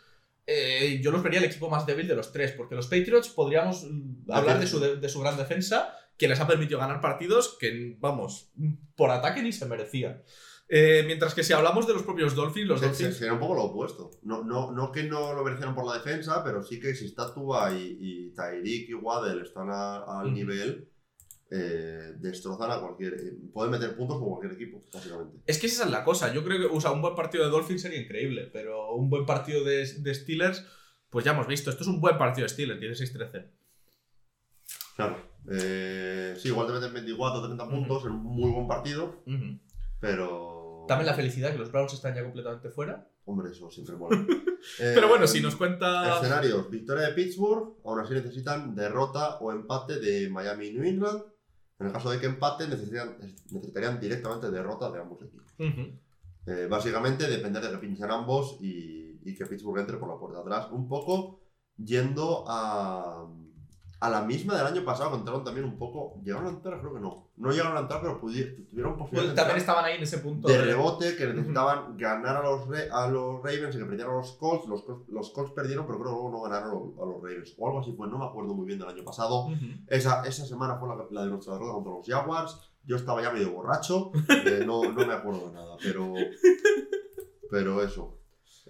[0.46, 3.86] eh, yo los vería el equipo más débil de los tres, porque los Patriots podríamos
[4.28, 7.96] hablar de su, de, de su gran defensa, que les ha permitido ganar partidos que,
[7.98, 8.50] vamos,
[8.94, 10.22] por ataque ni se merecían.
[10.72, 13.16] Eh, mientras que si hablamos de los propios Dolphins, los Dolphins...
[13.16, 14.12] Sería un poco lo opuesto.
[14.22, 17.34] No, no, no que no lo merecieran por la defensa, pero sí que si está
[17.34, 20.88] Tua y, y Tyreek y Waddle están a- al nivel,
[21.50, 23.14] eh, destrozan a cualquier.
[23.14, 25.38] eh, pueden meter puntos con cualquier equipo, básicamente.
[25.44, 26.32] Es que esa es la cosa.
[26.32, 29.26] Yo creo que o sea, un buen partido de Dolphins sería increíble, pero un buen
[29.26, 30.64] partido de, de Steelers,
[31.08, 31.70] pues ya hemos visto.
[31.70, 33.50] Esto es un buen partido de Steelers, tiene 6-13.
[34.94, 35.16] Claro.
[35.50, 37.72] Eh, sí, igual te meten 24 o 30 Ujú.
[37.74, 39.16] puntos en un muy buen partido,
[39.98, 40.58] pero.
[40.86, 43.08] También la felicidad que los Browns están ya completamente fuera.
[43.24, 44.24] Hombre, eso siempre mola.
[44.78, 46.16] Eh, Pero bueno, si nos cuenta.
[46.18, 51.22] Escenarios: victoria de Pittsburgh, aún así necesitan derrota o empate de Miami y New England.
[51.78, 53.16] En el caso de que empate, necesitarían,
[53.50, 55.46] necesitarían directamente derrota de ambos equipos.
[55.58, 60.40] Eh, básicamente depender de que pinchen ambos y, y que Pittsburgh entre por la puerta
[60.40, 60.70] de atrás.
[60.70, 61.40] Un poco
[61.76, 63.26] yendo a,
[64.00, 66.14] a la misma del año pasado, que entraron también un poco.
[66.24, 66.80] ¿Llegaron a entrar?
[66.80, 67.28] Creo que no.
[67.36, 70.18] No llegaron a entrar, pero pudi- tuvieron Pues posibilidad de también estaban ahí en ese
[70.18, 70.48] punto.
[70.48, 72.62] de de- rebote, que necesitaban ganar a los,
[72.92, 74.66] a los Ravens y que perdieran a los Colts.
[74.68, 75.08] Los, Colts.
[75.10, 77.54] los Colts perdieron, pero creo que luego no ganaron a los, Ravens.
[77.58, 79.48] O algo así fue, no me acuerdo muy bien del año pasado.
[79.86, 82.58] Esa, esa semana fue la, la de nuestra derrota contra los Jaguars.
[82.86, 84.10] Yo estaba ya medio borracho,
[84.46, 86.14] eh, no, no me acuerdo de nada, pero,
[87.50, 88.16] pero eso.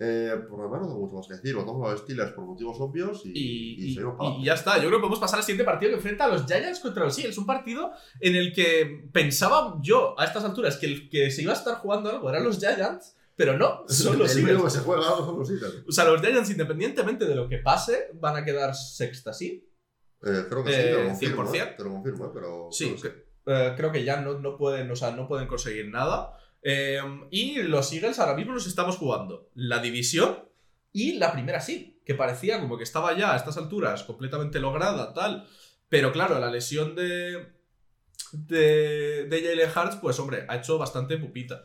[0.02, 1.54] Eh, por lo demás no tengo mucho más que decir.
[1.54, 3.98] Votamos a los Steelers por motivos obvios y, Y, y-
[4.40, 4.76] y ya está.
[4.78, 7.18] Yo creo que podemos pasar al siguiente partido que enfrenta a los Giants contra los
[7.18, 7.36] Eagles.
[7.36, 11.52] Un partido en el que pensaba yo a estas alturas que el que se iba
[11.52, 14.72] a estar jugando algo eran los Giants, pero no, son los El único que Eagles.
[14.72, 15.84] se juega son los Eagles.
[15.86, 19.66] O sea, los Giants, independientemente de lo que pase, van a quedar sexta, ¿sí?
[20.22, 21.44] Eh, creo que sí, Eh, te lo confirmo.
[21.44, 21.54] 100%.
[21.62, 22.68] eh, Te lo confirmo, eh, pero.
[22.70, 22.96] Sí,
[23.44, 26.32] lo eh, creo que ya no, no pueden, o sea, no pueden conseguir nada.
[26.62, 27.00] Eh,
[27.30, 30.44] y los Eagles ahora mismo nos estamos jugando la división
[30.92, 35.14] y la primera sí, que parecía como que estaba ya a estas alturas completamente lograda,
[35.14, 35.46] tal.
[35.88, 37.52] Pero claro, la lesión de,
[38.32, 41.64] de, de Jalen Hurts, pues hombre, ha hecho bastante pupita.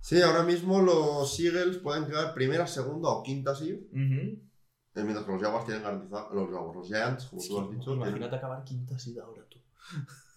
[0.00, 3.88] Sí, ahora mismo los Eagles pueden quedar primera, segunda o quinta sí.
[3.92, 6.32] Eh, Mientras que los Jaguars tienen garantizado.
[6.34, 7.84] Los Jaguars, los Giants, como tú has dicho.
[7.92, 9.58] tienen- Imagínate acabar quinta sí ahora tú.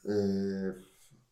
[0.09, 0.73] Eh,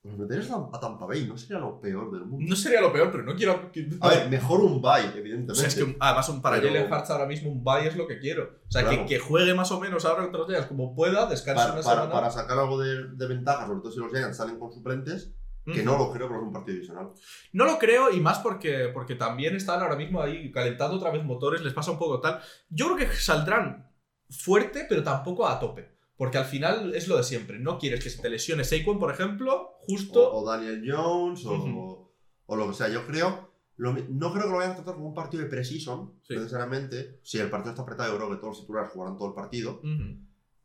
[0.07, 2.45] los meterías a Tampa Bay, no sería lo peor del mundo.
[2.49, 3.69] No sería lo peor, pero no quiero.
[4.01, 5.51] A ver, mejor un bye, evidentemente.
[5.51, 7.95] O sea, es que un- además un, para Jalen Hurts ahora mismo un bye es
[7.95, 8.43] lo que quiero.
[8.67, 8.97] O sea, Claro.
[8.99, 11.81] que, que juegue más o menos ahora contra los Giants como pueda, descanse para, una
[11.83, 12.11] para- semana.
[12.13, 15.33] para sacar algo de, de ventaja, sobre todo si los Giants salen con suplentes,
[15.65, 17.09] que no lo creo, pero es un partido divisional.
[17.51, 21.25] No lo creo y más porque, porque también están ahora mismo ahí calentando otra vez
[21.25, 22.39] motores, les pasa un poco tal.
[22.69, 23.91] Yo creo que saldrán
[24.29, 25.96] fuerte, pero tampoco a tope.
[26.17, 27.59] Porque al final es lo de siempre.
[27.59, 30.31] No quieres que se te lesione Saquon, por ejemplo, justo.
[30.31, 32.11] O, o Daniel Jones, o,
[32.45, 32.89] o lo que sea.
[32.89, 33.51] Yo creo.
[33.75, 36.35] lo no creo que lo vayan a tratar como un partido de precision, Sí.
[36.35, 37.19] necesariamente.
[37.23, 39.79] Si el partido está apretado, yo creo que todos los titulares jugarán todo el partido.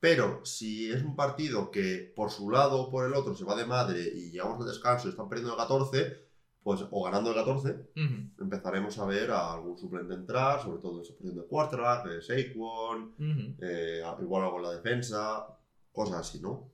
[0.00, 3.54] Pero si es un partido que por su lado o por el otro se va
[3.54, 6.28] de madre y llegamos al descanso y están perdiendo de 14,
[6.62, 8.30] pues o ganando de 14, Ujú.
[8.44, 13.14] empezaremos a ver a algún suplente entrar, sobre todo esa posición de quarterback, de Saquon,
[13.18, 13.54] Ujú.
[13.58, 15.46] eh, igual algo en la defensa,
[15.92, 16.70] cosas así, ¿no?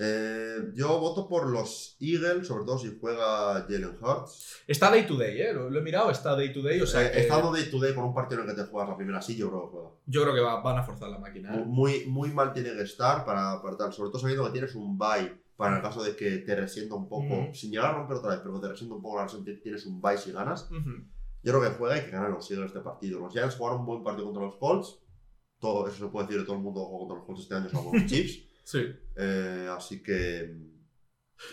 [0.00, 4.62] Eh, yo voto por los Eagles, sobre todo si juega Jalen Hurts.
[4.66, 5.52] Está day to day, ¿eh?
[5.54, 6.78] Lo, lo he mirado, está day to day.
[6.80, 8.68] O sea, Eh, que Estando day to day con un partido en el que te
[8.68, 9.88] juegas la primera, sí, yo creo que juega.
[10.04, 11.54] yo creo que va- van a forzar la máquina.
[11.54, 11.64] ¿eh?
[11.64, 14.98] Muy, muy mal tiene que estar para, para tal, sobre todo sabiendo que tienes un
[14.98, 17.52] bye para el caso de que te resienta un poco, Mm.
[17.54, 19.84] sin llegar a romper otra vez, pero que te resienta un poco la ti- tienes
[19.86, 20.70] un bye si ganas.
[20.70, 20.90] Ujú.
[21.42, 23.18] Yo creo que juega y que ganan los Eagles este partido.
[23.18, 25.00] Los Giants jugaron un buen partido contra los Colts.
[25.58, 27.68] Todo eso se puede decir de todo el mundo jugó contra los Colts este año,
[27.68, 28.38] salvo los Chiefs.
[28.64, 28.86] Sí.
[29.16, 30.54] Eh, así que.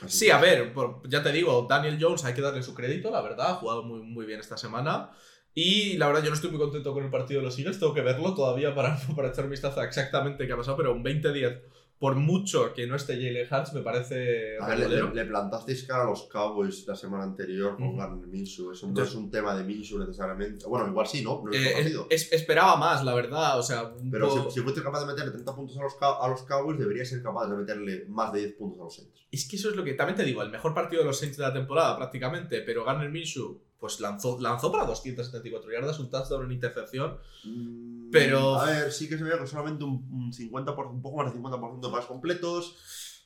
[0.03, 0.71] así Sí, que- a ver,
[1.09, 4.01] ya te digo, Daniel Jones hay que darle su crédito, la verdad, ha jugado muy,
[4.03, 5.09] muy bien esta semana.
[5.53, 7.93] Y la verdad, yo no estoy muy contento con el partido de los Eagles, tengo
[7.93, 11.03] que verlo todavía para, para echar un vistazo a exactamente qué ha pasado, pero un
[11.03, 11.61] 20-10,
[11.97, 16.03] por mucho que no esté Jalen Hurts, me parece A ver, le, le- plantasteis cara
[16.03, 17.95] a los Cowboys la semana anterior con.
[17.97, 18.71] Garner Minshew.
[18.71, 20.65] Eso no Entonces- es un tema de Minshew necesariamente.
[20.67, 21.41] Bueno, igual sí, ¿no?
[21.45, 24.99] No Eh, es- esperaba más, la verdad, o sea, Pero poco- si, si fuiste capaz
[25.01, 28.33] de meterle 30 puntos a los, a los Cowboys, deberías ser capaz de meterle más
[28.33, 29.25] de 10 puntos a los Saints.
[29.31, 31.37] Es que eso es lo que también te digo, el mejor partido de los Saints
[31.37, 36.45] de la temporada prácticamente, pero Garner Minshew pues lanzó, lanzó para 274 yardas, un touchdown
[36.45, 37.19] en intercepción.
[37.43, 41.17] Mm, Pero- A ver, sí que se veía que solamente un, un 50%, un poco
[41.17, 42.75] más de 50% de pases completos.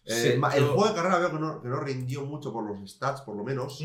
[0.06, 3.22] Eh, el juego de carrera veo que no, que no rindió mucho por los stats,
[3.22, 3.78] por lo menos.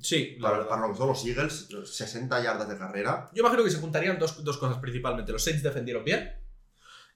[0.00, 3.28] Sí, la Para, para lo que son los Eagles, 60 yardas de carrera.
[3.34, 5.32] Yo imagino que se juntarían dos, dos cosas principalmente.
[5.32, 6.32] Los Saints defendieron bien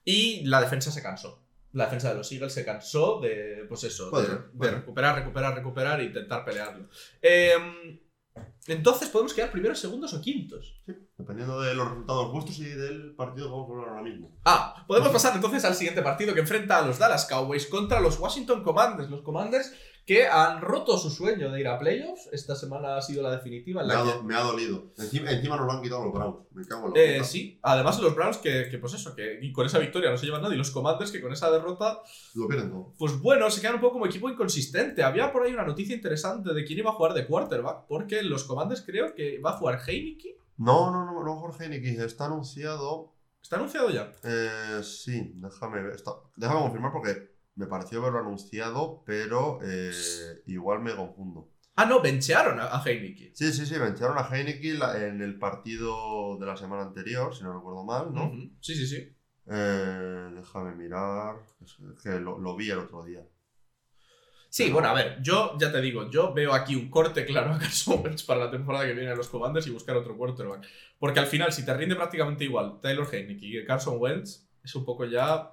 [0.03, 1.39] y la defensa se cansó.
[1.73, 5.99] La defensa de los Eagles se cansó de, pues eso, de, ser, recuperar, recuperar, recuperar
[6.01, 6.87] e intentar pelearlo.
[7.21, 7.99] Em,
[8.67, 10.81] entonces podemos quedar primeros, segundos o quintos.
[10.85, 14.31] Sí, dependiendo de los resultados vuestros y del partido que vamos a hablar ahora mismo.
[14.45, 18.19] Ah, podemos pasar entonces al siguiente partido que enfrenta a los Dallas Cowboys contra los
[18.19, 19.09] Washington Commanders.
[19.09, 19.73] Los Commanders
[20.05, 22.27] que han roto su sueño de ir a playoffs.
[22.33, 24.91] Esta semana ha sido la definitiva en Me la ha, que do- me ha dolido.
[24.97, 26.37] Encima, encima nos lo han quitado los Browns.
[26.51, 29.65] Me cago en la Eh, sí, además los Browns que, que, pues eso, que con
[29.65, 31.99] esa victoria no se llevan nadie, y los Commanders que con esa derrota,
[32.35, 32.93] Lo pierden todo.
[32.97, 35.03] pues bueno, se quedan un poco como equipo inconsistente.
[35.03, 38.43] Había por ahí una noticia interesante de quién iba a jugar de quarterback, porque los
[38.43, 40.37] Commanders creo que va a jugar Heineke.
[40.57, 41.89] No, no, no, no, Jorge Niki.
[41.99, 43.13] Está anunciado.
[43.41, 44.11] ¿Está anunciado ya?
[44.23, 45.95] Eh, sí, déjame ver.
[45.95, 49.91] está- déjame confirmar porque me pareció verlo anunciado, pero eh,
[50.47, 51.49] igual me confundo.
[51.75, 53.31] Ah, no, benchearon a, a Heineke.
[53.33, 57.53] Sí, sí, sí, vencharon a Heineken en el partido de la semana anterior, si no
[57.53, 58.31] recuerdo mal, ¿no?
[58.59, 59.15] Sí, sí, sí.
[59.51, 61.35] Eh, déjame mirar.
[61.63, 63.25] Es que lo, lo vi el otro día.
[64.49, 67.57] Sí, bueno, a ver, yo ya te digo, yo veo aquí un corte claro a
[67.57, 70.67] Carson Wentz para la temporada que viene de los Commanders y buscar otro quarterback.
[70.99, 74.85] Porque al final, si te rinde prácticamente igual Taylor Heineke y Carson Wentz, es un
[74.85, 75.51] poco ya...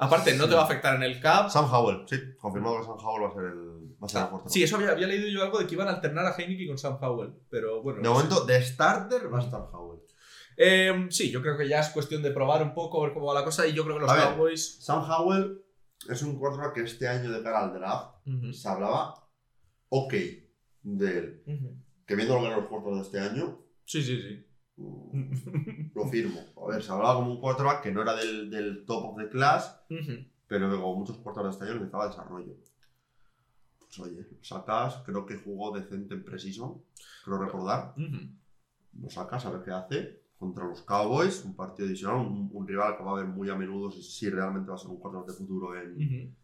[0.00, 1.50] Aparte, no te va a afectar en el cap.
[1.50, 4.28] Sam Howell, sí, confirmado que Sam Howell va a ser el, va a ser el
[4.28, 4.52] quarterback.
[4.52, 6.78] Sí, eso había, había leído yo algo de que iban a alternar a Heineke con
[6.78, 7.98] Sam Howell, pero bueno.
[7.98, 8.24] De no sé.
[8.24, 10.00] momento, de starter va a estar Howell.
[10.56, 13.34] Eh, sí, yo creo que ya es cuestión de probar un poco, ver cómo va
[13.34, 14.24] la cosa, y yo creo que los A ver.
[14.34, 14.82] Cowboys...
[14.82, 15.62] Sam Howell
[16.08, 18.14] es un quarterback que este año de cara al draft
[18.52, 19.14] se hablaba
[19.90, 20.14] ok
[20.82, 21.42] de él.
[22.06, 24.46] Que viendo lo que los quarterbacks de este año, Sí, sí, sí.
[24.80, 26.40] Mm, lo firmo.
[26.64, 29.28] A ver, se hablaba como un quarterback que no era del, del top of the
[29.28, 30.24] class, Ujú.
[30.46, 32.54] pero luego muchos quarterbacks de este año necesitaba desarrollo.
[33.78, 36.80] Pues oye, lo sacas, creo que jugó decente en Precision,
[37.24, 37.94] creo recordar.
[37.96, 38.28] Ujú.
[39.00, 42.96] Lo sacas a ver qué hace contra los Cowboys, un partido adicional, un, un rival
[42.96, 45.28] que va a ver muy a menudo si, si realmente va a ser un quarterback
[45.28, 46.34] de futuro en, Ujú.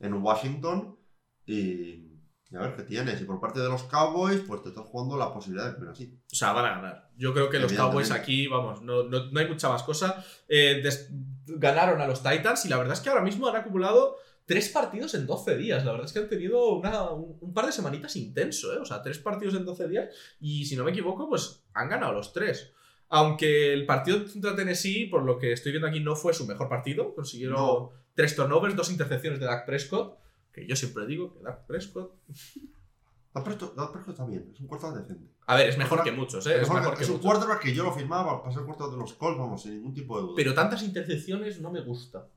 [0.00, 0.96] en Washington.
[1.44, 2.11] Y,
[2.52, 3.20] y a ver qué tienes.
[3.20, 6.18] Y por parte de los Cowboys, pues te estás jugando la posibilidad de primero así.
[6.30, 7.10] O sea, van a ganar.
[7.16, 7.72] Yo creo que los.
[7.72, 10.24] Cowboys aquí, vamos, no, no- no hay mucha más cosa.
[10.48, 10.82] Eh,
[11.46, 15.14] ganaron a los Titans y la verdad es que ahora mismo han acumulado tres partidos
[15.14, 15.84] en 12 días.
[15.84, 18.78] La verdad es que han tenido una- un, un par de semanitas intenso, ¿eh?
[18.78, 20.08] O sea, tres partidos en 12 días
[20.40, 22.72] y si no me equivoco, pues han ganado los tres.
[23.08, 26.68] Aunque el partido contra Tennessee, por lo que estoy viendo aquí, no fue su mejor
[26.68, 27.14] partido.
[27.14, 27.90] Consiguieron No.
[28.14, 30.16] tres turnovers, dos intercepciones de Dak Prescott.
[30.52, 32.12] Que yo siempre digo que Dak Prescott.
[33.34, 35.32] Dak Prescott Dak Prescott está bien, es un quarterback decente.
[35.46, 36.60] A ver, es mejor que muchos, ¿eh?
[36.60, 37.30] Es Mejor- que es un muchos.
[37.30, 40.16] quarterback que yo lo firmaba para ser quarterback de los Colts, vamos, sin ningún tipo
[40.16, 40.34] de duda.
[40.36, 42.28] Pero tantas intercepciones no me gusta.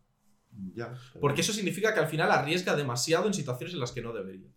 [0.73, 0.93] Ya.
[1.11, 4.13] pero- Porque eso significa que al final arriesga demasiado en situaciones en las que no
[4.13, 4.49] debería.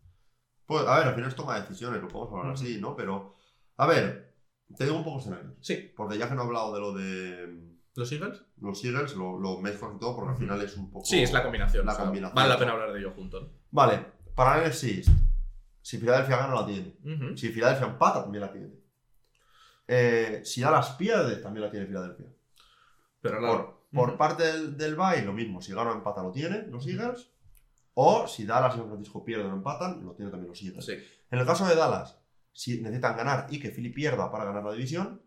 [0.65, 2.95] Pues, a ver, al final es toma de decisiones, lo podemos hablar así, ¿no?
[2.95, 3.35] Pero,
[3.77, 4.37] a ver,
[4.77, 5.55] te digo un poco escenarios.
[5.61, 8.43] Sí, Porque ya que no he hablado de lo de los Eagles.
[8.61, 11.05] los Eagles, lo, lo mezclo y todo, porque al final es un poco.
[11.05, 11.85] Sí, es la combinación.
[11.85, 12.35] La o sea, combinación.
[12.35, 13.49] Vale la pena hablar de ello juntos.
[13.71, 14.05] Vale,
[14.35, 15.05] para el NFC
[15.89, 16.97] si Filadelfia gana, la tiene.
[17.35, 18.75] Si Filadelfia empata, también la tiene.
[19.87, 22.27] Eh, si Dallas pierde, también la tiene Filadelfia.
[23.23, 23.41] Pero.
[23.41, 25.63] Por, por parte del, del bye, lo mismo.
[25.63, 27.31] Si gana o empata, lo tienen los Eagles.
[27.95, 30.85] O si Dallas y San Francisco pierden o empatan, lo tienen también los Eagles.
[30.85, 30.93] Sí.
[31.31, 32.19] En el caso de Dallas,
[32.53, 35.23] si necesitan ganar y que Philly pierda para ganar la división.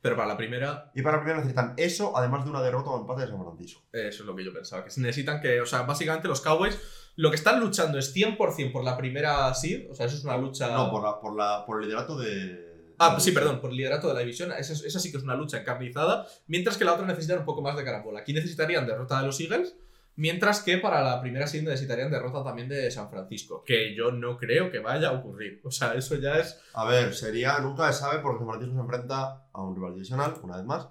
[0.00, 3.00] Pero para la primera, Y para la primera necesitan eso, además de una derrota o
[3.00, 3.82] empate de San Francisco.
[3.92, 4.84] eso es lo que yo pensaba.
[4.84, 6.78] Que necesitan que, o sea, básicamente los Cowboys
[7.18, 9.90] lo que están luchando es 100% por la primera seed.
[9.90, 10.68] O sea, eso es una lucha.
[10.68, 12.94] No, por, la, por, la, por el liderato de.
[12.96, 14.52] Ah, sí, perdón, por el liderato de la división.
[14.52, 16.28] Esa, esa sí que es una lucha encarnizada.
[16.46, 18.20] Mientras que la otra necesitan un poco más de carambola.
[18.20, 19.74] Aquí necesitarían derrota de los Eagles.
[20.18, 23.62] Mientras que para la primera sí necesitarían derrota también de San Francisco.
[23.64, 25.60] Que yo no creo que vaya a ocurrir.
[25.64, 26.60] O sea, eso ya es.
[26.74, 27.58] A ver, sería.
[27.60, 30.88] Nunca se sabe porque San Francisco se enfrenta a un rival divisional, una vez más.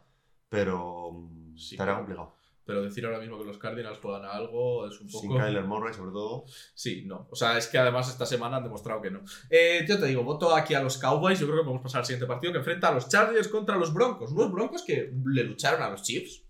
[0.49, 1.11] Pero.
[1.11, 1.75] mm, Sí.
[1.75, 2.35] estaría complicado.
[2.63, 5.39] Pero decir ahora mismo que los Cardinals juegan a algo es un Sin poco.
[5.41, 6.45] Kyler Murray, sobre todo.
[6.73, 7.27] Sí, no.
[7.31, 9.21] O sea, es que además esta semana han demostrado que no.
[9.49, 11.39] Eh, yo te digo, voto aquí a los Cowboys.
[11.39, 13.93] Yo creo que podemos pasar al siguiente partido que enfrenta a los Chargers contra los
[13.93, 14.31] Broncos.
[14.31, 16.43] Unos Broncos que le lucharon a los Chiefs.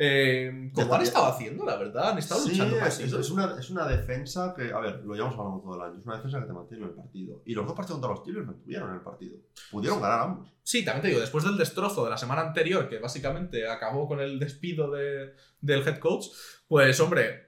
[0.00, 2.10] Eh, como han estado haciendo, la verdad.
[2.12, 5.36] Han estado Sí, luchando es, es una, es una defensa que, a ver, lo llevamos
[5.36, 5.98] hablando todo el año.
[5.98, 7.42] Es una defensa que te mantiene en el partido.
[7.44, 9.36] Y los dos partidos contra los Steelers no estuvieron en el partido.
[9.72, 10.48] Pudieron ganar ambos.
[10.62, 14.20] Sí, también te digo, después del destrozo de la semana anterior, que básicamente acabó con
[14.20, 16.26] el despido de- del head coach,
[16.68, 17.47] pues hombre,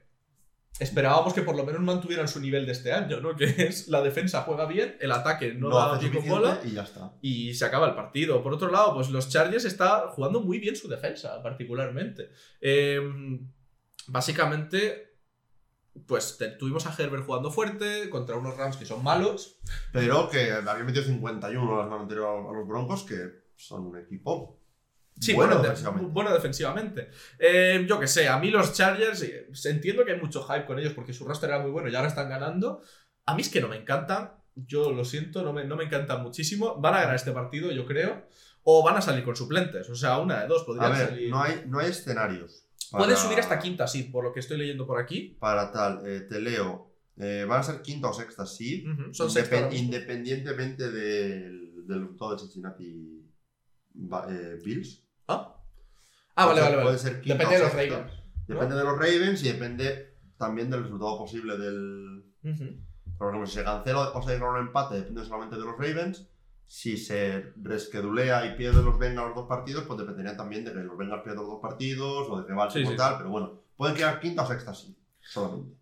[0.80, 3.36] esperábamos que por lo menos mantuvieran su nivel de este año, ¿no?
[3.36, 6.82] Que es la defensa juega bien, el ataque no, No da suficiente bola y ya
[6.82, 7.12] está.
[7.20, 8.42] y se acaba el partido.
[8.42, 12.30] Por otro lado, pues los Chargers está jugando muy bien su defensa, particularmente.
[12.60, 13.00] Eh,
[14.08, 15.16] básicamente,
[16.06, 19.60] pues tuvimos a Herbert jugando fuerte contra unos Rams que son malos.
[19.92, 24.59] Pero que había metido 51 la semana anterior a los Broncos, que son un equipo
[25.20, 26.12] Sí, bueno bueno, de- defensivamente.
[26.12, 27.10] bueno defensivamente.
[27.38, 30.78] Eh, yo que sé, a mí los Chargers, eh, entiendo que hay mucho hype con
[30.78, 32.80] ellos porque su roster era muy bueno y ahora están ganando.
[33.26, 34.32] A mí es que no me encantan.
[34.54, 36.76] Yo lo siento, no me, no me encantan muchísimo.
[36.80, 38.26] Van a ganar este partido, yo creo.
[38.62, 39.88] O van a salir con suplentes.
[39.90, 41.30] O sea, una de dos A podrían ver, salir.
[41.30, 42.66] no hay, no hay escenarios.
[42.90, 45.36] Pueden para- subir hasta quinta seed, por lo que estoy leyendo por aquí.
[45.38, 46.88] Para tal, eh, te leo.
[47.22, 48.84] eh, van a ser quinta o sexta, sí.
[48.90, 53.22] Ujú, son sexta independientemente del, del resultado de Cincinnati
[54.28, 55.02] eh, Bills.
[55.30, 55.56] Ah,
[56.36, 56.86] ah vale, vale, vale.
[56.88, 57.96] puede ser quinta Depende de o los sexta.
[57.96, 58.22] Ravens.
[58.46, 62.24] Depende de los Ravens y depende también del resultado posible del.
[63.18, 66.26] Por ejemplo, si se cancela o se logra un empate, depende solamente de los Ravens.
[66.66, 70.78] Si se resquedulea y pierden los Bengals los dos partidos, pues dependería también de que
[70.78, 73.18] los Bengals pierdan los dos partidos o de que Baltimore Sí, sí, tal.
[73.18, 74.96] Pero bueno, pueden quedar quinta o sexta, sí.
[75.20, 75.76] Solamente.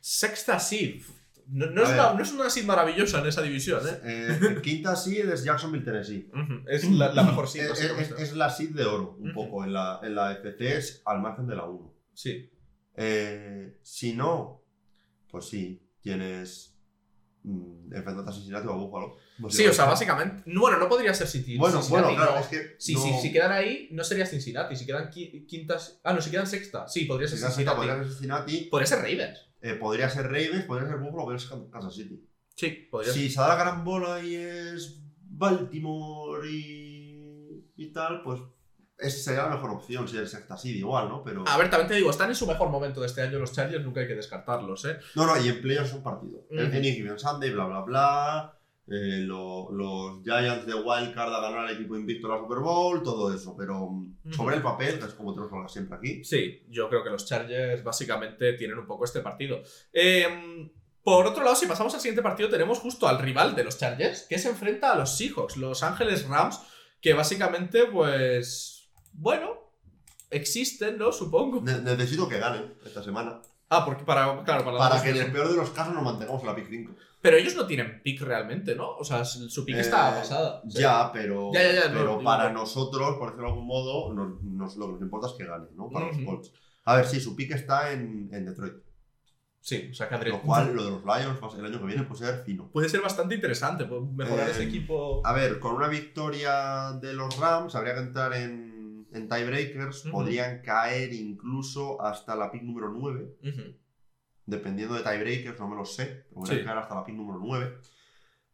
[0.00, 1.02] Sexta seed.
[1.52, 4.00] No, es una, no es una seed maravillosa en esa división, ¿eh?
[4.04, 6.30] Eh, quinta seed es Jacksonville, Tennessee.
[6.68, 7.64] Es la, la mejor seed.
[7.70, 9.64] Es, es- es la seed de oro, un poco.
[9.64, 11.94] En la, en la FC es al margen de la 1.
[12.14, 12.50] Sí.
[12.96, 14.62] Eh, si no,
[15.30, 16.76] pues sí, tienes.
[17.42, 19.16] mm, enfrentarte a Cincinnati o a Buffalo.
[19.48, 20.42] Sí, o sea, básicamente.
[20.46, 21.56] no, Bueno, no podría ser City.
[21.56, 22.40] Bueno, Cincinnati, bueno, claro, no.
[22.40, 22.76] es que.
[22.78, 24.76] Si, no- si, si quedan ahí, no sería Cincinnati.
[24.76, 26.00] Si quedan qui- quintas.
[26.04, 26.86] Ah, no, si quedan sexta.
[26.86, 27.76] Sí, podría ser Cincinnati Cincinnati.
[27.88, 29.46] podría ser Cincinnati, Podría ser Ravens.
[29.60, 32.26] Eh, podría ser Ravens, podría ser Buffalo, podría ser Kansas City.
[32.54, 33.12] Sí, podría.
[33.12, 38.40] Si se da la gran bola y es Baltimore y, y tal, pues
[38.98, 41.22] es, sería la mejor opción si es sexta seed igual, ¿no?
[41.22, 41.44] Pero...
[41.46, 43.84] A ver, también te digo, están en su mejor momento de este año los Chargers,
[43.84, 44.98] nunca hay que descartarlos, ¿eh?
[45.14, 46.40] No, no, y en playoffs es un partido.
[46.50, 46.60] Ujú.
[46.60, 48.59] En Any Given Sunday, bla, bla, bla.
[48.86, 53.02] Eh, lo- los Giants de Wildcard a ganar al equipo invicto en la Super Bowl,
[53.02, 53.54] todo eso.
[53.56, 56.24] Pero mm, sobre el papel, que es como tenemos que hablar siempre aquí.
[56.24, 59.62] Sí, yo creo que los Chargers básicamente tienen un poco este partido.
[59.92, 60.70] Eh,
[61.02, 64.26] por otro lado, si pasamos al siguiente partido, tenemos justo al rival de los Chargers,
[64.28, 66.60] que se enfrenta a los Seahawks, los Ángeles Rams,
[67.00, 69.72] que básicamente, pues, bueno,
[70.30, 71.12] existen, ¿no?
[71.12, 71.60] Supongo.
[71.62, 73.40] Ne- necesito que ganen esta semana.
[73.72, 76.40] Ah, porque para, claro, para, Para que en el peor de los casos nos mantengamos
[76.42, 76.92] en la pick 5.
[77.22, 78.96] Pero ellos no tienen pick realmente, ¿no?
[78.96, 80.60] O sea, su pick está Eh, pasada.
[80.64, 84.76] Ya, pero, Ya, ya, ya, pero para nosotros, por decirlo de algún modo, nos, nos-
[84.76, 85.88] lo que nos importa es que gane, ¿no?
[85.88, 86.52] Para los Colts.
[86.84, 88.74] A ver, sí, su pick está en, en Detroit.
[89.62, 92.24] Sí, o sea, que Lo cual, lo de los Lions el año que viene puede
[92.24, 92.68] ser fino.
[92.72, 95.20] puede ser bastante interesante, mejorar Eh, ese equipo.
[95.24, 98.69] A ver, con una victoria de los Rams habría que entrar en,
[99.12, 100.02] en tiebreakers.
[100.10, 103.36] Podrían caer incluso hasta la pick número 9.
[103.42, 103.76] Ujú.
[104.46, 106.26] Dependiendo de tiebreakers, no me lo sé.
[106.28, 106.64] Pero podrían Sí.
[106.64, 107.78] caer hasta la pick número 9.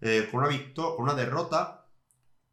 [0.01, 1.89] Eh, con, una con una derrota,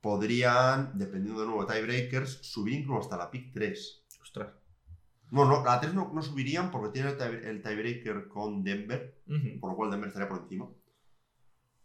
[0.01, 4.05] podrían, dependiendo de nuevo de tiebreakers, subir incluso hasta la pick 3.
[4.21, 4.53] Ostras.
[5.31, 9.21] No, no, la 3 no, no subirían porque tienen el, tie- el tiebreaker con Denver,
[9.59, 10.69] por lo cual Denver estaría por encima.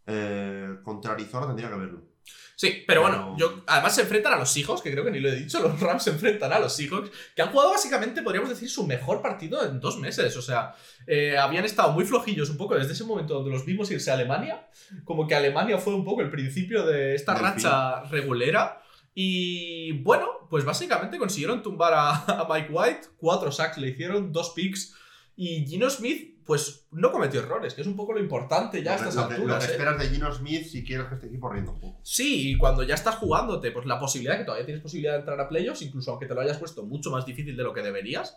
[0.07, 2.08] Eh, contra Arizona tendría que verlo.
[2.57, 5.21] Sí, pero Pero- bueno, yo, además se enfrentan a los Seahawks, que creo que ni
[5.21, 8.51] lo he dicho, los Rams se enfrentan a los Seahawks, que han jugado básicamente, podríamos
[8.51, 10.37] decir, su mejor partido en dos meses.
[10.37, 10.75] O sea,
[11.07, 14.15] eh, habían estado muy flojillos un poco desde ese momento donde los vimos irse a
[14.15, 14.67] Alemania,
[15.05, 18.83] como que Alemania fue un poco el principio de esta Del racha regulera.
[19.15, 22.11] Y bueno, pues básicamente consiguieron tumbar a,
[22.43, 24.95] a Mike White, cuatro sacks le hicieron, dos picks,
[25.37, 28.97] y Gino Smith, pues no cometió errores, que es un poco lo importante ya a
[28.97, 29.65] Lo estas lo lo alturas.
[29.67, 29.75] que ¿eh?
[29.75, 32.01] esperas de Gino Smith si quieres que este equipo rinda un poco.
[32.03, 35.39] Sí, y cuando ya estás jugándote, pues la posibilidad que todavía tienes posibilidad de entrar
[35.39, 38.35] a playoffs, incluso aunque te lo hayas puesto mucho más difícil de lo que deberías,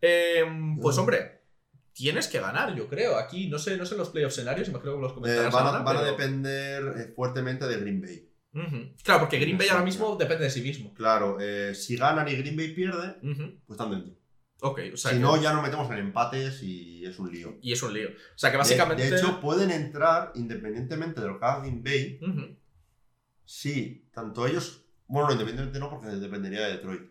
[0.00, 0.42] eh,
[0.80, 1.00] pues Mm.
[1.00, 1.40] hombre,
[1.92, 3.18] tienes que ganar, yo creo.
[3.18, 5.68] Aquí no sé, no sé los playoff escenarios, imagino que los Eh, comentarás van a,
[5.68, 8.26] ahora, van a depender eh, fuertemente de Green Bay.
[9.04, 10.92] Claro, porque Green Bay ahora mismo depende de sí mismo.
[10.94, 14.14] Claro, eh, si ganan y Green Bay pierde, pues están dentro.
[14.62, 17.56] Ok, o sea si que- no, ya nos metemos en empates y es un lío.
[17.62, 18.08] Y es un lío.
[18.10, 19.10] O sea que básicamente...
[19.10, 22.18] De, hecho, pueden entrar independientemente de lo que haga Green Bay.
[22.22, 22.56] Ujú.
[23.44, 24.84] Si tanto ellos.
[25.06, 27.02] Bueno, no, independientemente no, porque dependería de Detroit.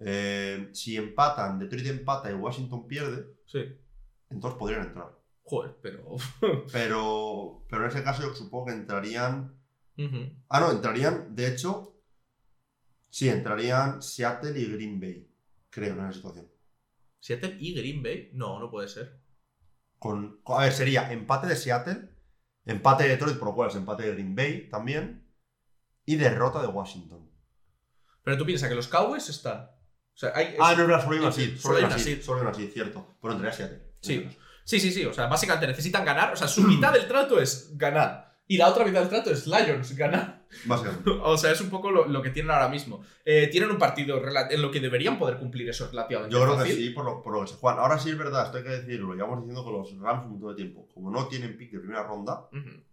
[0.00, 3.60] Eh, si empatan, Detroit empata y Washington pierde, Sí.
[4.30, 5.10] entonces podrían entrar.
[5.42, 6.14] Joder, pero...
[6.72, 9.54] Pero, pero en ese caso yo supongo que entrarían.
[10.48, 11.96] Ah, no, entrarían, de hecho,
[13.10, 15.26] sí, entrarían Seattle y Green Bay,
[15.70, 16.46] creo, en esa situación.
[17.20, 18.30] ¿Seattle y Green Bay?
[18.32, 19.20] No, no puede ser.
[19.98, 22.10] Con, a ver, sería empate de Seattle,
[22.64, 25.28] empate de Detroit, por lo cual es empate de Green Bay también,
[26.04, 27.30] y derrota de Washington.
[28.22, 29.62] Pero tú piensas que los Cowboys están...
[29.64, 30.56] O sea, hay...
[30.60, 32.70] Ah, no, no, solo hay una seed, solo hay una seed, solo hay una seed,
[32.72, 33.16] cierto.
[33.20, 33.92] Pero entraría Seattle.
[34.00, 34.28] Sí.
[34.64, 35.06] Sí, sí, sí.
[35.06, 36.32] O sea, básicamente necesitan ganar.
[36.32, 38.27] O sea, su mitad del trato es ganar.
[38.48, 40.46] Y la otra mitad del trato es Lions, ganar.
[40.64, 41.10] Básicamente.
[41.22, 43.02] O sea, es un poco lo, lo que tienen ahora mismo.
[43.24, 44.20] Eh, tienen un partido
[44.50, 46.76] en lo que deberían poder cumplir eso relativamente Yo creo que fácil.
[46.76, 47.78] sí, por lo, por lo que se juegan.
[47.80, 50.32] Ahora sí es verdad, esto hay que decirlo, lo llevamos diciendo con los Rams un
[50.32, 50.88] montón de tiempo.
[50.94, 52.48] Como no tienen pick de primera ronda,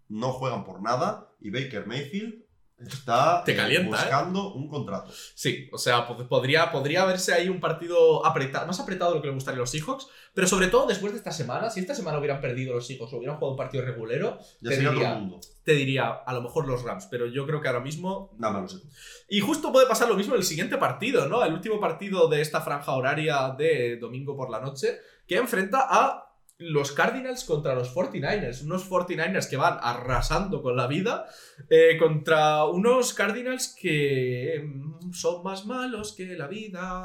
[0.09, 2.44] no juegan por nada y Baker Mayfield
[2.77, 3.79] está Te eh, ¿eh?
[3.83, 5.11] buscando un contrato.
[5.33, 9.21] Sí, o sea, pod- podría, podría verse ahí un partido apretado, más apretado de lo
[9.21, 11.95] que le gustaría a los Seahawks, pero sobre todo después de esta semana, si esta
[11.95, 15.09] semana hubieran perdido los Seahawks o hubieran jugado un partido regulero, Ya Te sería diría-
[15.09, 15.39] otro mundo.
[15.63, 18.35] te diría a lo mejor los Rams, pero yo creo que ahora mismo...
[18.37, 18.85] Nada más lo sé.
[19.29, 21.43] Y justo puede pasar lo mismo en el siguiente partido, ¿no?
[21.43, 26.24] El último partido de esta franja horaria de domingo por la noche, que enfrenta a
[26.57, 31.25] los Cardinals contra los 49ers, unos 49ers que van arrasando con la vida,
[31.69, 37.03] eh, contra unos Cardinals que mm, son más malos que la vida.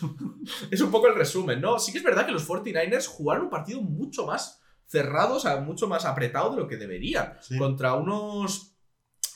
[0.70, 1.78] es un poco el resumen, ¿no?
[1.78, 5.60] Sí que es verdad que los 49ers jugaron un partido mucho más cerrado, o sea,
[5.60, 7.58] mucho más apretado de lo que deberían, Sí.
[7.58, 8.72] contra unos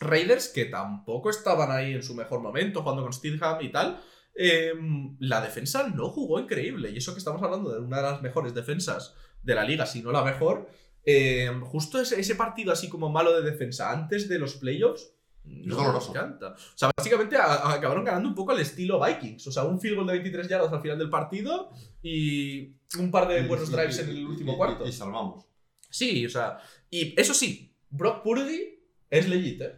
[0.00, 4.00] Raiders que tampoco estaban ahí en su mejor momento, jugando con Steelham y tal.
[4.34, 4.72] Eh,
[5.18, 8.54] la defensa no jugó increíble, y eso que estamos hablando de una de las mejores
[8.54, 10.68] defensas de la liga, si no la mejor.
[11.04, 15.12] eh, justo ese, ese partido así como malo de defensa antes de los playoffs.
[15.44, 16.10] No doloroso.
[16.10, 16.48] encanta.
[16.52, 19.46] O sea, básicamente a- a- acabaron ganando un poco al estilo Vikings.
[19.46, 21.70] O sea, un field goal de 23 yardas al final del partido
[22.02, 24.86] y un par de buenos drives en el último cuarto.
[24.86, 25.46] Y, salvamos.
[25.88, 26.58] Sí, o sea,
[26.90, 29.74] y eso sí, Brock Purdy es legit, ¿eh?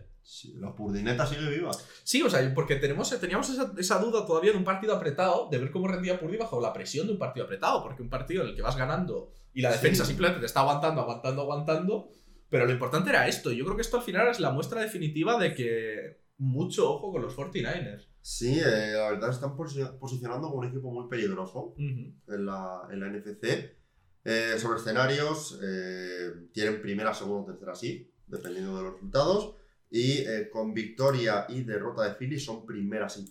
[0.59, 1.70] La purdineta sigue viva.
[2.05, 5.59] Sí, o sea, porque tenemos, teníamos esa, esa duda todavía de un partido apretado, de
[5.59, 8.51] ver cómo rendía Purdy bajo la presión de un partido apretado, porque un partido en
[8.51, 9.77] el que vas ganando y la Sí.
[9.78, 12.09] defensa simplemente te está aguantando, aguantando, aguantando,
[12.49, 13.51] pero lo importante era esto.
[13.51, 17.23] Yo creo que esto al final es la muestra definitiva de que mucho ojo con
[17.23, 18.09] los 49ers.
[18.20, 23.01] Sí, eh, la verdad están posi- posicionando como un equipo muy peligroso en la, en
[23.01, 23.77] la NFC.
[24.24, 29.57] Eh, sobre escenarios, eh, tienen primera, segunda o tercera sí, dependiendo de los resultados.
[29.94, 33.31] Y eh, con victoria y derrota de Philly son primera sí,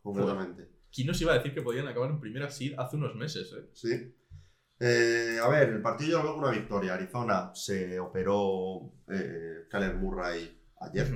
[0.00, 0.70] concretamente.
[0.92, 3.68] ¿Quién nos iba a decir que podían acabar en primera seed hace unos meses, eh?
[3.72, 4.16] Sí.
[4.78, 6.94] Eh, a ver, el partido yo lo veo una victoria.
[6.94, 11.12] Arizona se operó eh, Kyler Murray ayer,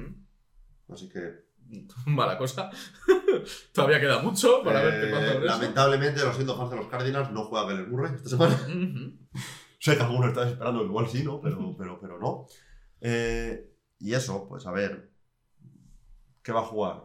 [0.89, 1.45] así que
[2.07, 2.71] Mala cosa.
[3.73, 5.53] Todavía queda mucho para ver qué eh, pasa con eso.
[5.53, 8.55] lamentablemente, lo siento fans de los Cardinals, no juega Kyler Murray esta semana.
[8.55, 9.19] Ujú.
[9.79, 11.41] sé que algunos están esperando igual sí, ¿no?
[11.41, 12.47] Pero, pero, pero no.
[13.01, 13.74] Eh,
[14.05, 15.11] y eso, pues a ver,
[16.43, 17.05] ¿qué va a jugar?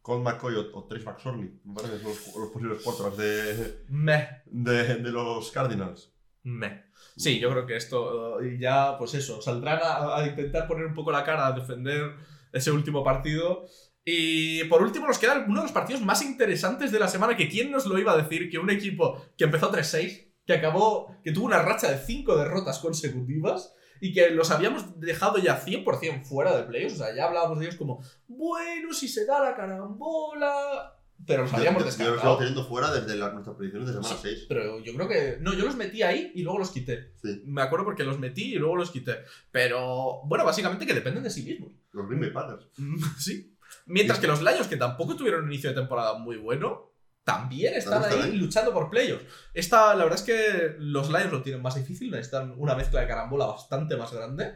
[0.00, 3.84] Colt McCoy o, o Trace McSorley, me parece que son los, los posibles cuatro de,
[3.88, 4.42] Meh.
[4.46, 6.10] de, de los Cardinals.
[6.44, 6.84] Meh.
[7.18, 11.12] Sí, yo creo que esto ya, pues eso, saldrán a, a intentar poner un poco
[11.12, 12.14] la cara a defender
[12.50, 13.66] ese último partido.
[14.06, 17.50] Y por último nos queda uno de los partidos más interesantes de la semana, que
[17.50, 21.32] quién nos lo iba a decir, que un equipo que empezó 3-6, que acabó, que
[21.32, 26.56] tuvo una racha de 5 derrotas consecutivas y que los habíamos dejado ya 100% fuera
[26.56, 29.54] de playoffs, o sea, ya hablábamos de ellos como, bueno, si se da la
[30.02, 30.94] carambola,
[31.26, 32.16] pero los habíamos Yo- yo- Yo los descartado.
[32.16, 34.46] estaba teniendo fuera desde nuestras predicciones de semana 6.
[34.48, 35.38] Pero yo creo que.
[35.40, 37.12] No, yo los metí ahí y luego los quité.
[37.22, 37.42] Sí.
[37.44, 39.16] Me acuerdo porque los metí y luego los quité.
[39.50, 41.72] Pero, bueno, básicamente que dependen de sí mismos.
[41.92, 42.68] Los Green Bay Packers.
[43.18, 43.54] Sí.
[43.86, 46.92] Mientras que los Lions, que tampoco tuvieron un inicio de temporada muy bueno,
[47.28, 48.32] también están ahí ahí.
[48.36, 49.24] luchando por playoffs.
[49.52, 53.06] Esta, la verdad es que los Lions lo tienen más difícil, necesitan una mezcla de
[53.06, 54.54] carambola bastante más grande.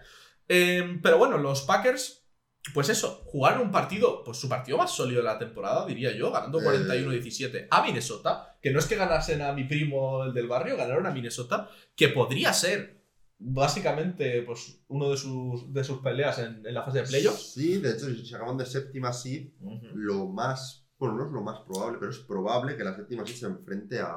[0.49, 2.27] Eh, pero bueno, los Packers,
[2.73, 6.31] pues eso, jugaron un partido, pues su partido más sólido de la temporada, diría yo,
[6.32, 6.65] ganando Eh.
[6.65, 11.07] 41-17 a Minnesota, que no es que ganasen a mi primo el del barrio, ganaron
[11.07, 13.03] a Minnesota, que podría ser
[13.44, 17.53] básicamente pues uno de sus, de sus peleas en, en la fase de playoffs.
[17.55, 19.49] Sí, de hecho, si se acaban de séptima seed,
[19.94, 20.82] lo más.
[21.03, 23.99] Bueno, no es lo más probable, pero es probable que la séptima seed se enfrente
[24.01, 24.09] a,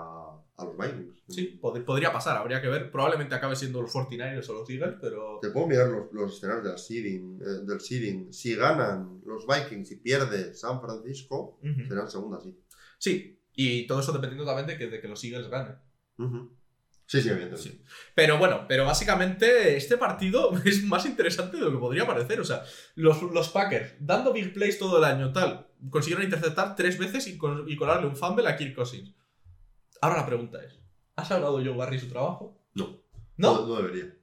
[0.57, 1.23] a los Vikings.
[1.29, 2.91] Sí, pod- podría pasar, habría que ver.
[2.91, 5.39] Probablemente acabe siendo los 49ers o los Eagles, pero.
[5.41, 8.31] Te puedo mirar los, los escenarios de la seeding, eh, del seeding.
[8.31, 11.87] Si ganan los Vikings y pierde San Francisco, Ujú.
[11.87, 12.53] serán segunda seed.
[12.99, 15.77] Sí, y todo eso dependiendo también de que, de que los Eagles ganen.
[17.07, 17.69] Sí, sí, evidentemente.
[17.69, 17.81] Sí.
[18.15, 22.39] Pero bueno, pero básicamente este partido es más interesante de lo que podría parecer.
[22.39, 22.63] O sea,
[22.95, 27.37] los, los Packers, dando big plays todo el año, tal, consiguieron interceptar tres veces y,
[27.37, 29.13] colarle un fumble a Kirk Cousins.
[30.01, 30.79] Ahora la pregunta es:
[31.15, 32.61] ¿ha salvado Joe Barry su trabajo?
[32.73, 33.01] No.
[33.37, 33.61] ¿No?
[33.61, 34.13] No, no debería.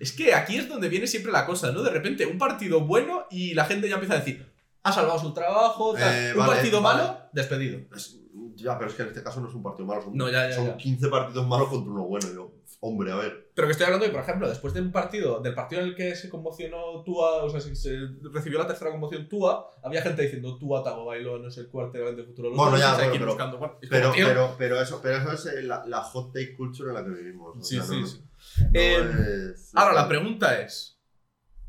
[0.00, 1.82] Es que aquí es donde viene siempre la cosa, ¿no?
[1.82, 4.52] De repente, un partido bueno y la gente ya empieza a decir:
[4.82, 5.96] ha salvado su trabajo.
[5.96, 7.02] Eh, un vale, partido vale.
[7.02, 7.80] malo, despedido.
[7.94, 8.20] Es-
[8.56, 10.02] ya, pero es que en este caso no es un partido malo.
[10.02, 10.76] Son, No, ya, ya, son ya.
[10.76, 12.26] 15 partidos malos contra uno bueno.
[12.32, 12.53] Yo,
[12.86, 13.50] Hombre, a ver.
[13.54, 15.94] Pero que estoy hablando de, por ejemplo, después de un partido, del partido en el
[15.94, 17.96] que se conmocionó Tua, o sea, se, se
[18.30, 22.24] recibió la tercera conmoción Tua, había gente diciendo Tua Tagovailoa no es el quarterback de
[22.24, 22.50] futuro.
[22.54, 23.56] Bueno, ya, bueno, pero- buscando.
[23.58, 26.90] Bueno, es Pero, pero, pero, eso, pero eso es eh, la, la hot take culture
[26.90, 27.66] en la que vivimos.
[27.66, 28.20] Sí, sea, sí, no- sí.
[28.60, 31.00] no Eh, es- Ahora, la pregunta es: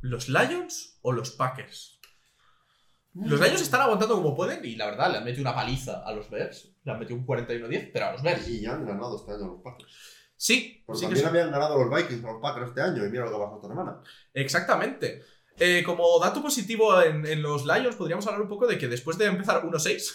[0.01, 1.93] ¿los Lions o los Packers?
[3.13, 6.11] Los Lions están aguantando como pueden y la verdad le han metido una paliza a
[6.11, 6.73] los Bears.
[6.83, 8.45] Le han metido un 41-10, pero a los Bears.
[8.49, 9.95] Y ya han ganado este año los Packers.
[10.37, 13.31] Sí, Porque sí también habían ganado los Vikings los Packers este año y mira lo
[13.31, 14.01] que pasado esta semana.
[14.33, 15.23] Exactamente.
[15.57, 19.17] Eh, como dato positivo en, en los Lions, podríamos hablar un poco de que después
[19.17, 20.13] de empezar 1-6,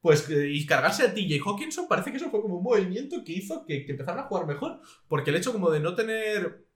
[0.00, 3.32] pues eh, y cargarse a TJ Hawkinson, parece que eso fue como un movimiento que
[3.32, 4.80] hizo que, que empezaran a jugar mejor.
[5.08, 6.66] Porque el hecho como de no tener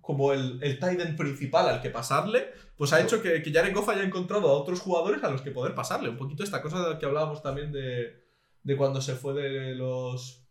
[0.00, 2.48] como el, el tight end principal al que pasarle,
[2.78, 5.50] pues ha hecho que, que Jared Goff haya encontrado a otros jugadores a los que
[5.50, 6.08] poder pasarle.
[6.08, 8.24] Un poquito esta cosa de la que hablábamos también de,
[8.62, 10.47] de cuando se fue de los...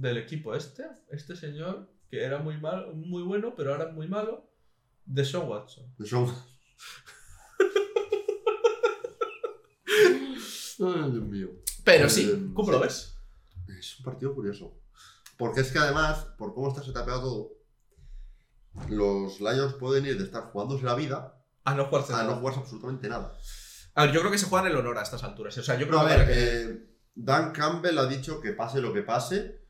[0.00, 4.08] del equipo este, este señor, que era muy, mal, muy bueno, pero ahora es muy
[4.08, 4.50] malo,
[5.04, 5.86] de Sean Watson.
[6.04, 6.34] Son...
[10.80, 11.48] Ay, Dios mío.
[11.84, 12.72] Pero sí, Eh, ¿cómo sí.
[12.72, 13.14] lo ves?
[13.78, 14.78] Es un partido curioso.
[15.36, 17.52] Porque es que además, por cómo está setapeado todo,
[18.90, 21.34] los Lions pueden ir de estar jugándose la vida
[21.64, 22.28] A no jugarse a nada.
[22.30, 23.36] no jugarse absolutamente nada.
[23.94, 25.56] A ver, yo creo que se juegan el honor a estas alturas.
[25.58, 26.84] O sea, yo creo No, a que ver, que- eh,
[27.14, 29.67] Dan Campbell ha dicho que pase lo que pase,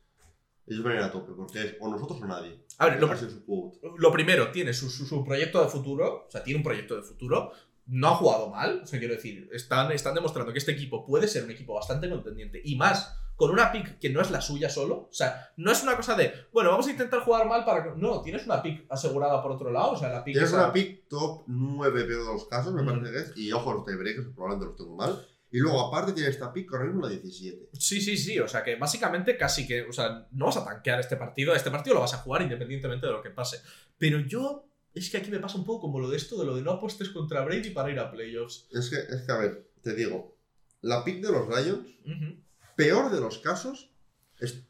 [0.69, 2.63] ellos van a ir a tope, porque es o nosotros o nadie.
[2.77, 6.25] A ver, lo, su lo primero, tiene su, su- su proyecto de futuro.
[6.27, 7.51] O sea, tiene un proyecto de futuro.
[7.87, 8.81] No ha jugado mal.
[8.83, 12.09] O sea, quiero decir, están, están demostrando que este equipo puede ser un equipo bastante
[12.09, 12.61] contendiente.
[12.63, 15.07] Y más, con una pick que no es la suya solo.
[15.09, 17.89] O sea, no es una cosa de, bueno, vamos a intentar jugar mal para que.
[17.99, 19.91] No, tienes una pick asegurada por otro lado.
[19.93, 22.83] O sea, la pick Tienes esa- una pick top 9 peor de los casos, me
[22.83, 22.85] Mm.
[22.85, 25.25] parece que es, y ojo, los tiebreakers probablemente los tengo mal.
[25.51, 27.69] Y luego, aparte, tiene esta pick ahora mismo la 17.
[27.73, 28.39] Sí, sí, sí.
[28.39, 29.81] O sea, que básicamente casi que.
[29.81, 31.55] O sea, no vas a tanquear este partido.
[31.55, 33.61] Este partido lo vas a jugar independientemente de lo que pase.
[33.97, 34.65] Pero yo.
[34.93, 36.71] Es que aquí me pasa un poco como lo de esto, de lo de no
[36.71, 38.67] apuestes contra Brady para ir a playoffs.
[38.71, 40.35] Es que, es que, a ver, te digo,
[40.81, 42.41] la pick de los Lions, Ujú,
[42.75, 43.91] peor de los casos,
[44.39, 44.63] es.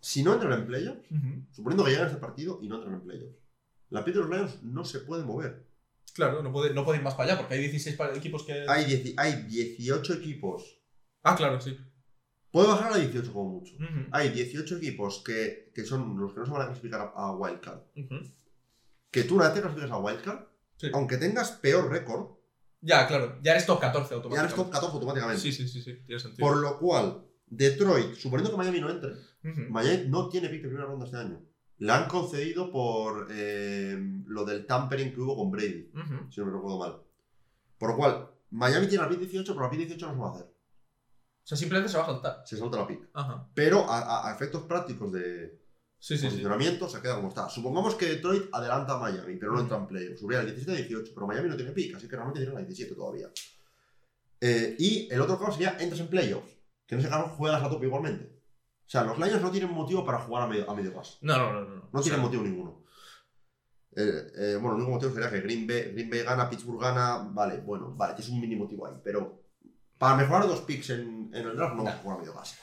[0.00, 1.06] Si no entran en playoffs,
[1.52, 3.36] suponiendo que llegan a este partido y no entran en playoffs,
[3.90, 5.65] la pick de los Lions no se puede mover.
[6.16, 8.64] Claro, no puede, no puede ir más para allá porque hay 16 pa- equipos que.
[8.68, 10.80] Hay, dieci- hay 18 equipos.
[11.22, 11.76] Ah, claro, sí.
[12.50, 13.74] Puede bajar a 18 como mucho.
[14.12, 17.32] Hay 18 equipos que, que son los que no se van a clasificar a, a
[17.36, 17.80] Wildcard.
[19.10, 20.46] Que tú una vez te clasificas a Wildcard,
[20.78, 20.88] Sí.
[20.92, 22.36] aunque tengas peor récord,
[22.82, 23.38] Ya, claro.
[23.42, 24.54] Ya eres top 14 ya automáticamente.
[24.54, 25.40] eres top 14 automáticamente.
[25.42, 25.94] Sí, sí, sí, sí.
[26.06, 26.46] Tiene sentido.
[26.46, 29.10] Por lo cual, Detroit, suponiendo que Miami no entre.
[29.70, 31.42] Miami no tiene pick de primera ronda este año.
[31.78, 35.90] La han concedido por eh, lo del tampering que hubo con Brady,
[36.30, 37.02] si no me recuerdo mal.
[37.78, 40.28] Por lo cual, Miami tiene la pick 18, pero la pick 18 no se va
[40.28, 40.46] a hacer.
[40.46, 42.42] O sea, simplemente se va a saltar.
[42.44, 43.08] Se salta la pick.
[43.12, 43.48] Ajá.
[43.54, 45.60] Pero a, efectos prácticos de
[45.98, 46.26] Sí, sí, sí.
[46.28, 47.48] posicionamiento se queda como está.
[47.48, 50.20] Supongamos que Detroit adelanta a Miami, pero no entra en playoffs.
[50.20, 52.94] Subiría el 17 18, pero Miami no tiene pick, así que realmente tiene la 17
[52.94, 53.28] todavía.
[54.40, 57.70] Eh, y el otro caso sería entras en playoffs, que en ese caso juegas a
[57.70, 58.35] tope igualmente.
[58.86, 61.18] O sea, los Lions no tienen motivo para jugar a medio, a medio gas.
[61.22, 61.60] No, no, no.
[61.62, 62.84] No, No tienen sea, motivo ninguno.
[63.96, 64.02] Eh,
[64.38, 67.18] eh, bueno, el único motivo sería que Green Bay, Green Bay gana, Pittsburgh gana.
[67.30, 68.94] Vale, bueno, vale, tienes un mini motivo ahí.
[69.02, 69.42] Pero
[69.98, 72.58] para mejorar dos picks en, en el draft no vas a jugar a medio gas.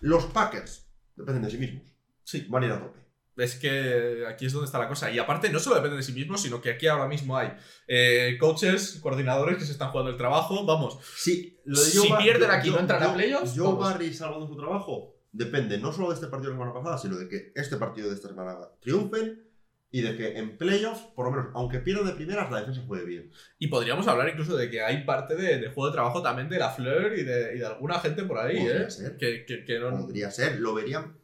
[0.00, 1.84] Los Packers dependen de sí mismos.
[2.24, 2.46] Sí.
[2.50, 2.98] Van a ir a tope.
[3.36, 5.10] Es que aquí es donde está la cosa.
[5.10, 7.52] Y aparte, no solo depende de sí mismos, sino que aquí ahora mismo hay
[7.88, 10.64] eh, coaches, coordinadores que se están jugando el trabajo.
[10.66, 13.74] Vamos, Sí, lo Si Joe Bar- pierden aquí y no entran a playoffs, Joe.
[13.76, 17.16] Barry salvando su trabajo depende no solo de este partido de la semana pasada, sino
[17.18, 19.42] de que este partido de esta semana triunfen
[19.90, 23.04] y de que en playoffs, por lo menos, aunque pierdan de primeras, la defensa juegue
[23.04, 23.30] bien.
[23.58, 26.58] Y podríamos hablar incluso de que hay parte de, de juego de trabajo también de
[26.58, 28.90] la Fleur y de, y de alguna gente por ahí, Podría ¿eh?
[28.90, 29.16] ser.
[29.16, 29.90] Que, que, que no.
[29.90, 31.16] Podría ser, lo verían.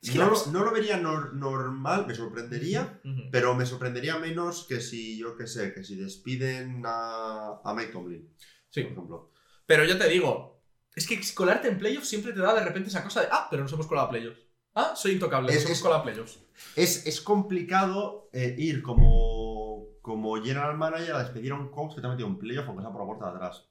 [0.00, 3.00] Es que no, lo, no lo vería nor- normal, me sorprendería,
[3.32, 7.92] pero me sorprendería menos que si, yo qué sé, que si despiden a, a Mike
[7.92, 8.32] Tomlin,
[8.70, 8.82] Sí.
[8.84, 9.32] por ejemplo.
[9.66, 10.57] Pero yo te digo,
[10.98, 13.62] es que colarte en playoffs siempre te da de repente esa cosa de, ah, pero
[13.62, 14.40] nos hemos colado a playoffs.
[14.74, 16.38] Ah, soy intocable, Es- nos hemos colado a playoffs.
[16.76, 22.00] Es, es complicado eh, ir como, como general manager a despedir a un coach que
[22.00, 23.68] te ha metido en playoff aunque sea por la puerta de atrás.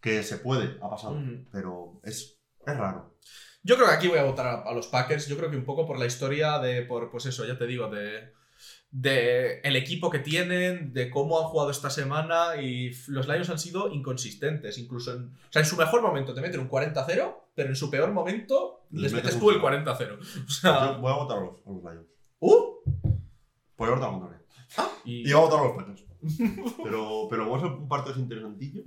[0.00, 1.20] Que se puede, ha pasado,
[1.52, 3.18] pero es, es raro.
[3.62, 5.26] Yo creo que aquí voy a votar a, a los Packers.
[5.26, 7.90] Yo creo que un poco por la historia de, por, pues eso, ya te digo,
[7.90, 8.32] de,
[8.92, 13.58] de el equipo que tienen, de cómo han jugado esta semana y los Lions han
[13.58, 14.78] sido inconsistentes.
[14.78, 17.90] Incluso en, o sea, en su mejor momento te meten un 40-0, pero en su
[17.90, 19.84] peor momento Les les metes tú el cero.
[19.84, 20.18] 40-0.
[20.46, 22.06] O sea, Yo voy a votar a los, a los Lions.
[22.40, 22.64] ¡uh!
[23.76, 24.40] Por ahora te lo contaré.
[25.04, 26.04] Y, Y voy a votar a los Packers.
[26.84, 28.82] Pero, pero vamos a un partido interesantillo.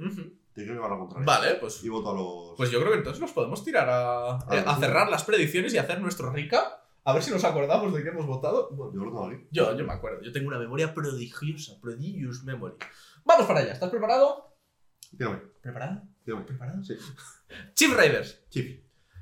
[0.53, 1.25] Te creo que van a contraria.
[1.25, 2.55] Vale, pues, Y voto a los.
[2.57, 4.81] pues yo creo que entonces nos podemos tirar a, a sí.
[4.81, 6.82] cerrar las predicciones y hacer nuestro recap.
[7.05, 8.69] A ver si nos acordamos de qué hemos votado.
[8.71, 8.93] Bueno,
[9.51, 12.75] Yo yo, yo me acuerdo, yo tengo una memoria prodigiosa, prodigious memory.
[13.25, 14.55] Vamos para allá, ¿estás preparado?
[15.11, 16.01] Dígame, ¿Preparado?
[16.25, 16.45] dígame.
[16.45, 16.84] ¿Preparado?
[16.84, 16.95] Sí.
[17.75, 18.80] Chief Raiders, Chief,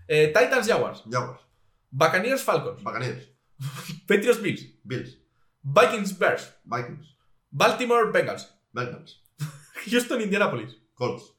[0.07, 1.41] eh, Titans Jaguars, Jaguars,
[1.89, 3.29] Buccaneers Falcons, Buccaneers,
[4.07, 5.17] Patriots Bills, Bills,
[5.63, 7.15] Vikings Bears, Vikings,
[7.49, 9.21] Baltimore Bengals, Bengals,
[9.87, 11.33] Houston Indianapolis, Colts,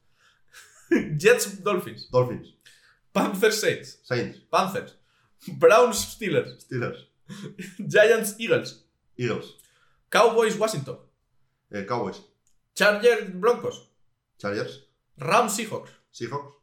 [1.17, 2.53] Jets Dolphins, Dolphins,
[3.13, 4.97] Panthers Saints, Saints, Panthers,
[5.47, 7.07] Browns Steelers, Steelers,
[7.79, 8.85] Giants Eagles,
[9.17, 9.57] Eagles,
[10.09, 10.97] Cowboys Washington,
[11.71, 12.21] eh, Cowboys,
[12.75, 13.89] Chargers Broncos,
[14.37, 14.87] Chargers,
[15.17, 16.55] Rams Seahawks, Seahawks,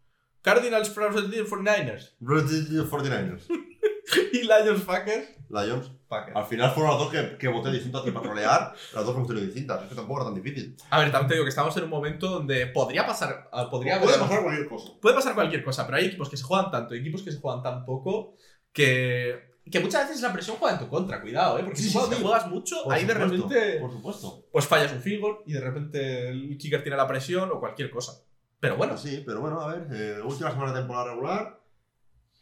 [0.43, 3.47] Cardinals 49ers 49ers,
[4.33, 5.29] y Lions Packers.
[5.51, 5.91] Lions.
[6.09, 6.37] Packers.
[6.37, 8.75] Al final fueron las dos que, que voté distintas aquí para trolear.
[8.95, 9.83] Las dos que tenido distintas.
[9.83, 10.77] Es que tampoco era tan difícil.
[10.91, 14.01] A ver, también te digo que estamos en un momento donde podría pasar, ah, podría
[14.01, 14.93] Puede haber- pasar cualquier cosa.
[15.01, 17.39] puede pasar cualquier cosa, pero hay equipos que se juegan tanto y equipos que se
[17.41, 18.35] juegan tan poco
[18.73, 19.39] que,
[19.71, 21.63] que muchas veces la presión juega en tu contra, cuidado, ¿eh?
[21.65, 22.17] Porque Sí, si sí, cuando sí.
[22.19, 24.45] te juegas mucho, Por ahí de supuesto, repente Por supuesto.
[24.53, 27.91] pues fallas un field goal y de repente el kicker tiene la presión o cualquier
[27.91, 28.23] cosa.
[28.59, 29.87] Pero bueno, Sí, pero bueno, a ver.
[29.93, 31.61] eh, última semana de temporada regular.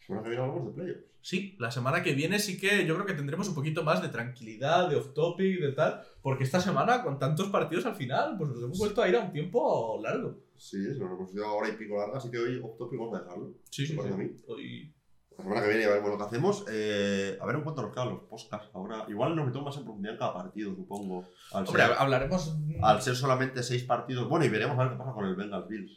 [0.05, 1.03] Semana que viene hablamos de playoffs.
[1.21, 4.09] sí, la semana que viene sí que yo creo que tendremos un poquito más de
[4.09, 8.49] tranquilidad, de off topic, de tal, porque esta semana con tantos partidos al final, pues
[8.49, 10.39] nos hemos vuelto a ir a un tiempo largo.
[10.57, 13.17] Sí, se nos hemos ido ahora y pico larga, así que hoy off topic vamos
[13.19, 13.53] a dejarlo.
[13.69, 14.31] Sí, sí, ¿Te parece a mí?
[14.47, 14.93] Hoy-
[15.39, 16.65] La semana que viene ya veremos lo que hacemos.
[16.69, 18.69] Eh, a ver en cuánto nos quedan los podcasts.
[18.73, 21.25] Ahora, igual nos metemos más en profundidad en cada partido, supongo.
[21.53, 22.55] Al Hombre, ser, hablaremos.
[22.83, 24.27] al ser solamente seis partidos.
[24.29, 25.91] Bueno, y veremos a ver qué pasa con el Bengals Bills.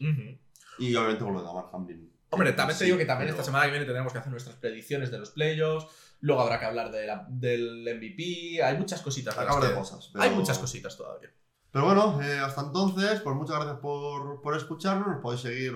[0.79, 2.11] Y obviamente con lo de Damar Hamlin.
[2.31, 4.57] Hombre, también te digo que también pero- esta semana que viene tendremos que hacer nuestras
[4.57, 5.87] predicciones de los playoffs.
[6.21, 8.63] Luego habrá que hablar de la- del MVP.
[8.63, 9.37] Hay muchas cositas.
[9.37, 10.09] Acaba de cosas.
[10.13, 11.31] pero- Hay muchas cositas todavía.
[11.73, 15.09] Pero bueno, eh, hasta entonces, pues muchas gracias por, por escucharnos.
[15.09, 15.75] Nos podéis seguir.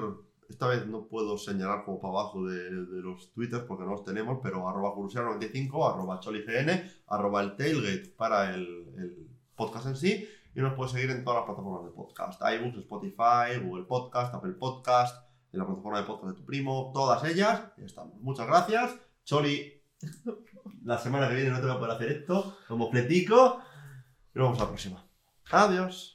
[0.49, 4.05] Esta vez no puedo señalar como para abajo de, de los twitters porque no los
[4.05, 8.63] tenemos, pero arroba Gurusiano95, arroba cholign, arroba el tailgate para el,
[8.97, 10.29] el podcast en sí.
[10.55, 12.41] Y nos podéis seguir en todas las plataformas de podcast.
[12.41, 17.25] iBooks, Spotify, Google Podcast, Apple Podcast, en la plataforma de podcast de tu primo, todas
[17.25, 17.63] ellas.
[17.77, 18.19] Estamos.
[18.21, 18.97] Muchas gracias.
[19.25, 19.83] Choli,
[20.85, 22.57] la semana que viene no te voy a poder hacer esto.
[22.69, 23.61] Como pletico.
[24.35, 25.05] Y nos vemos la próxima.
[25.51, 26.15] Adiós.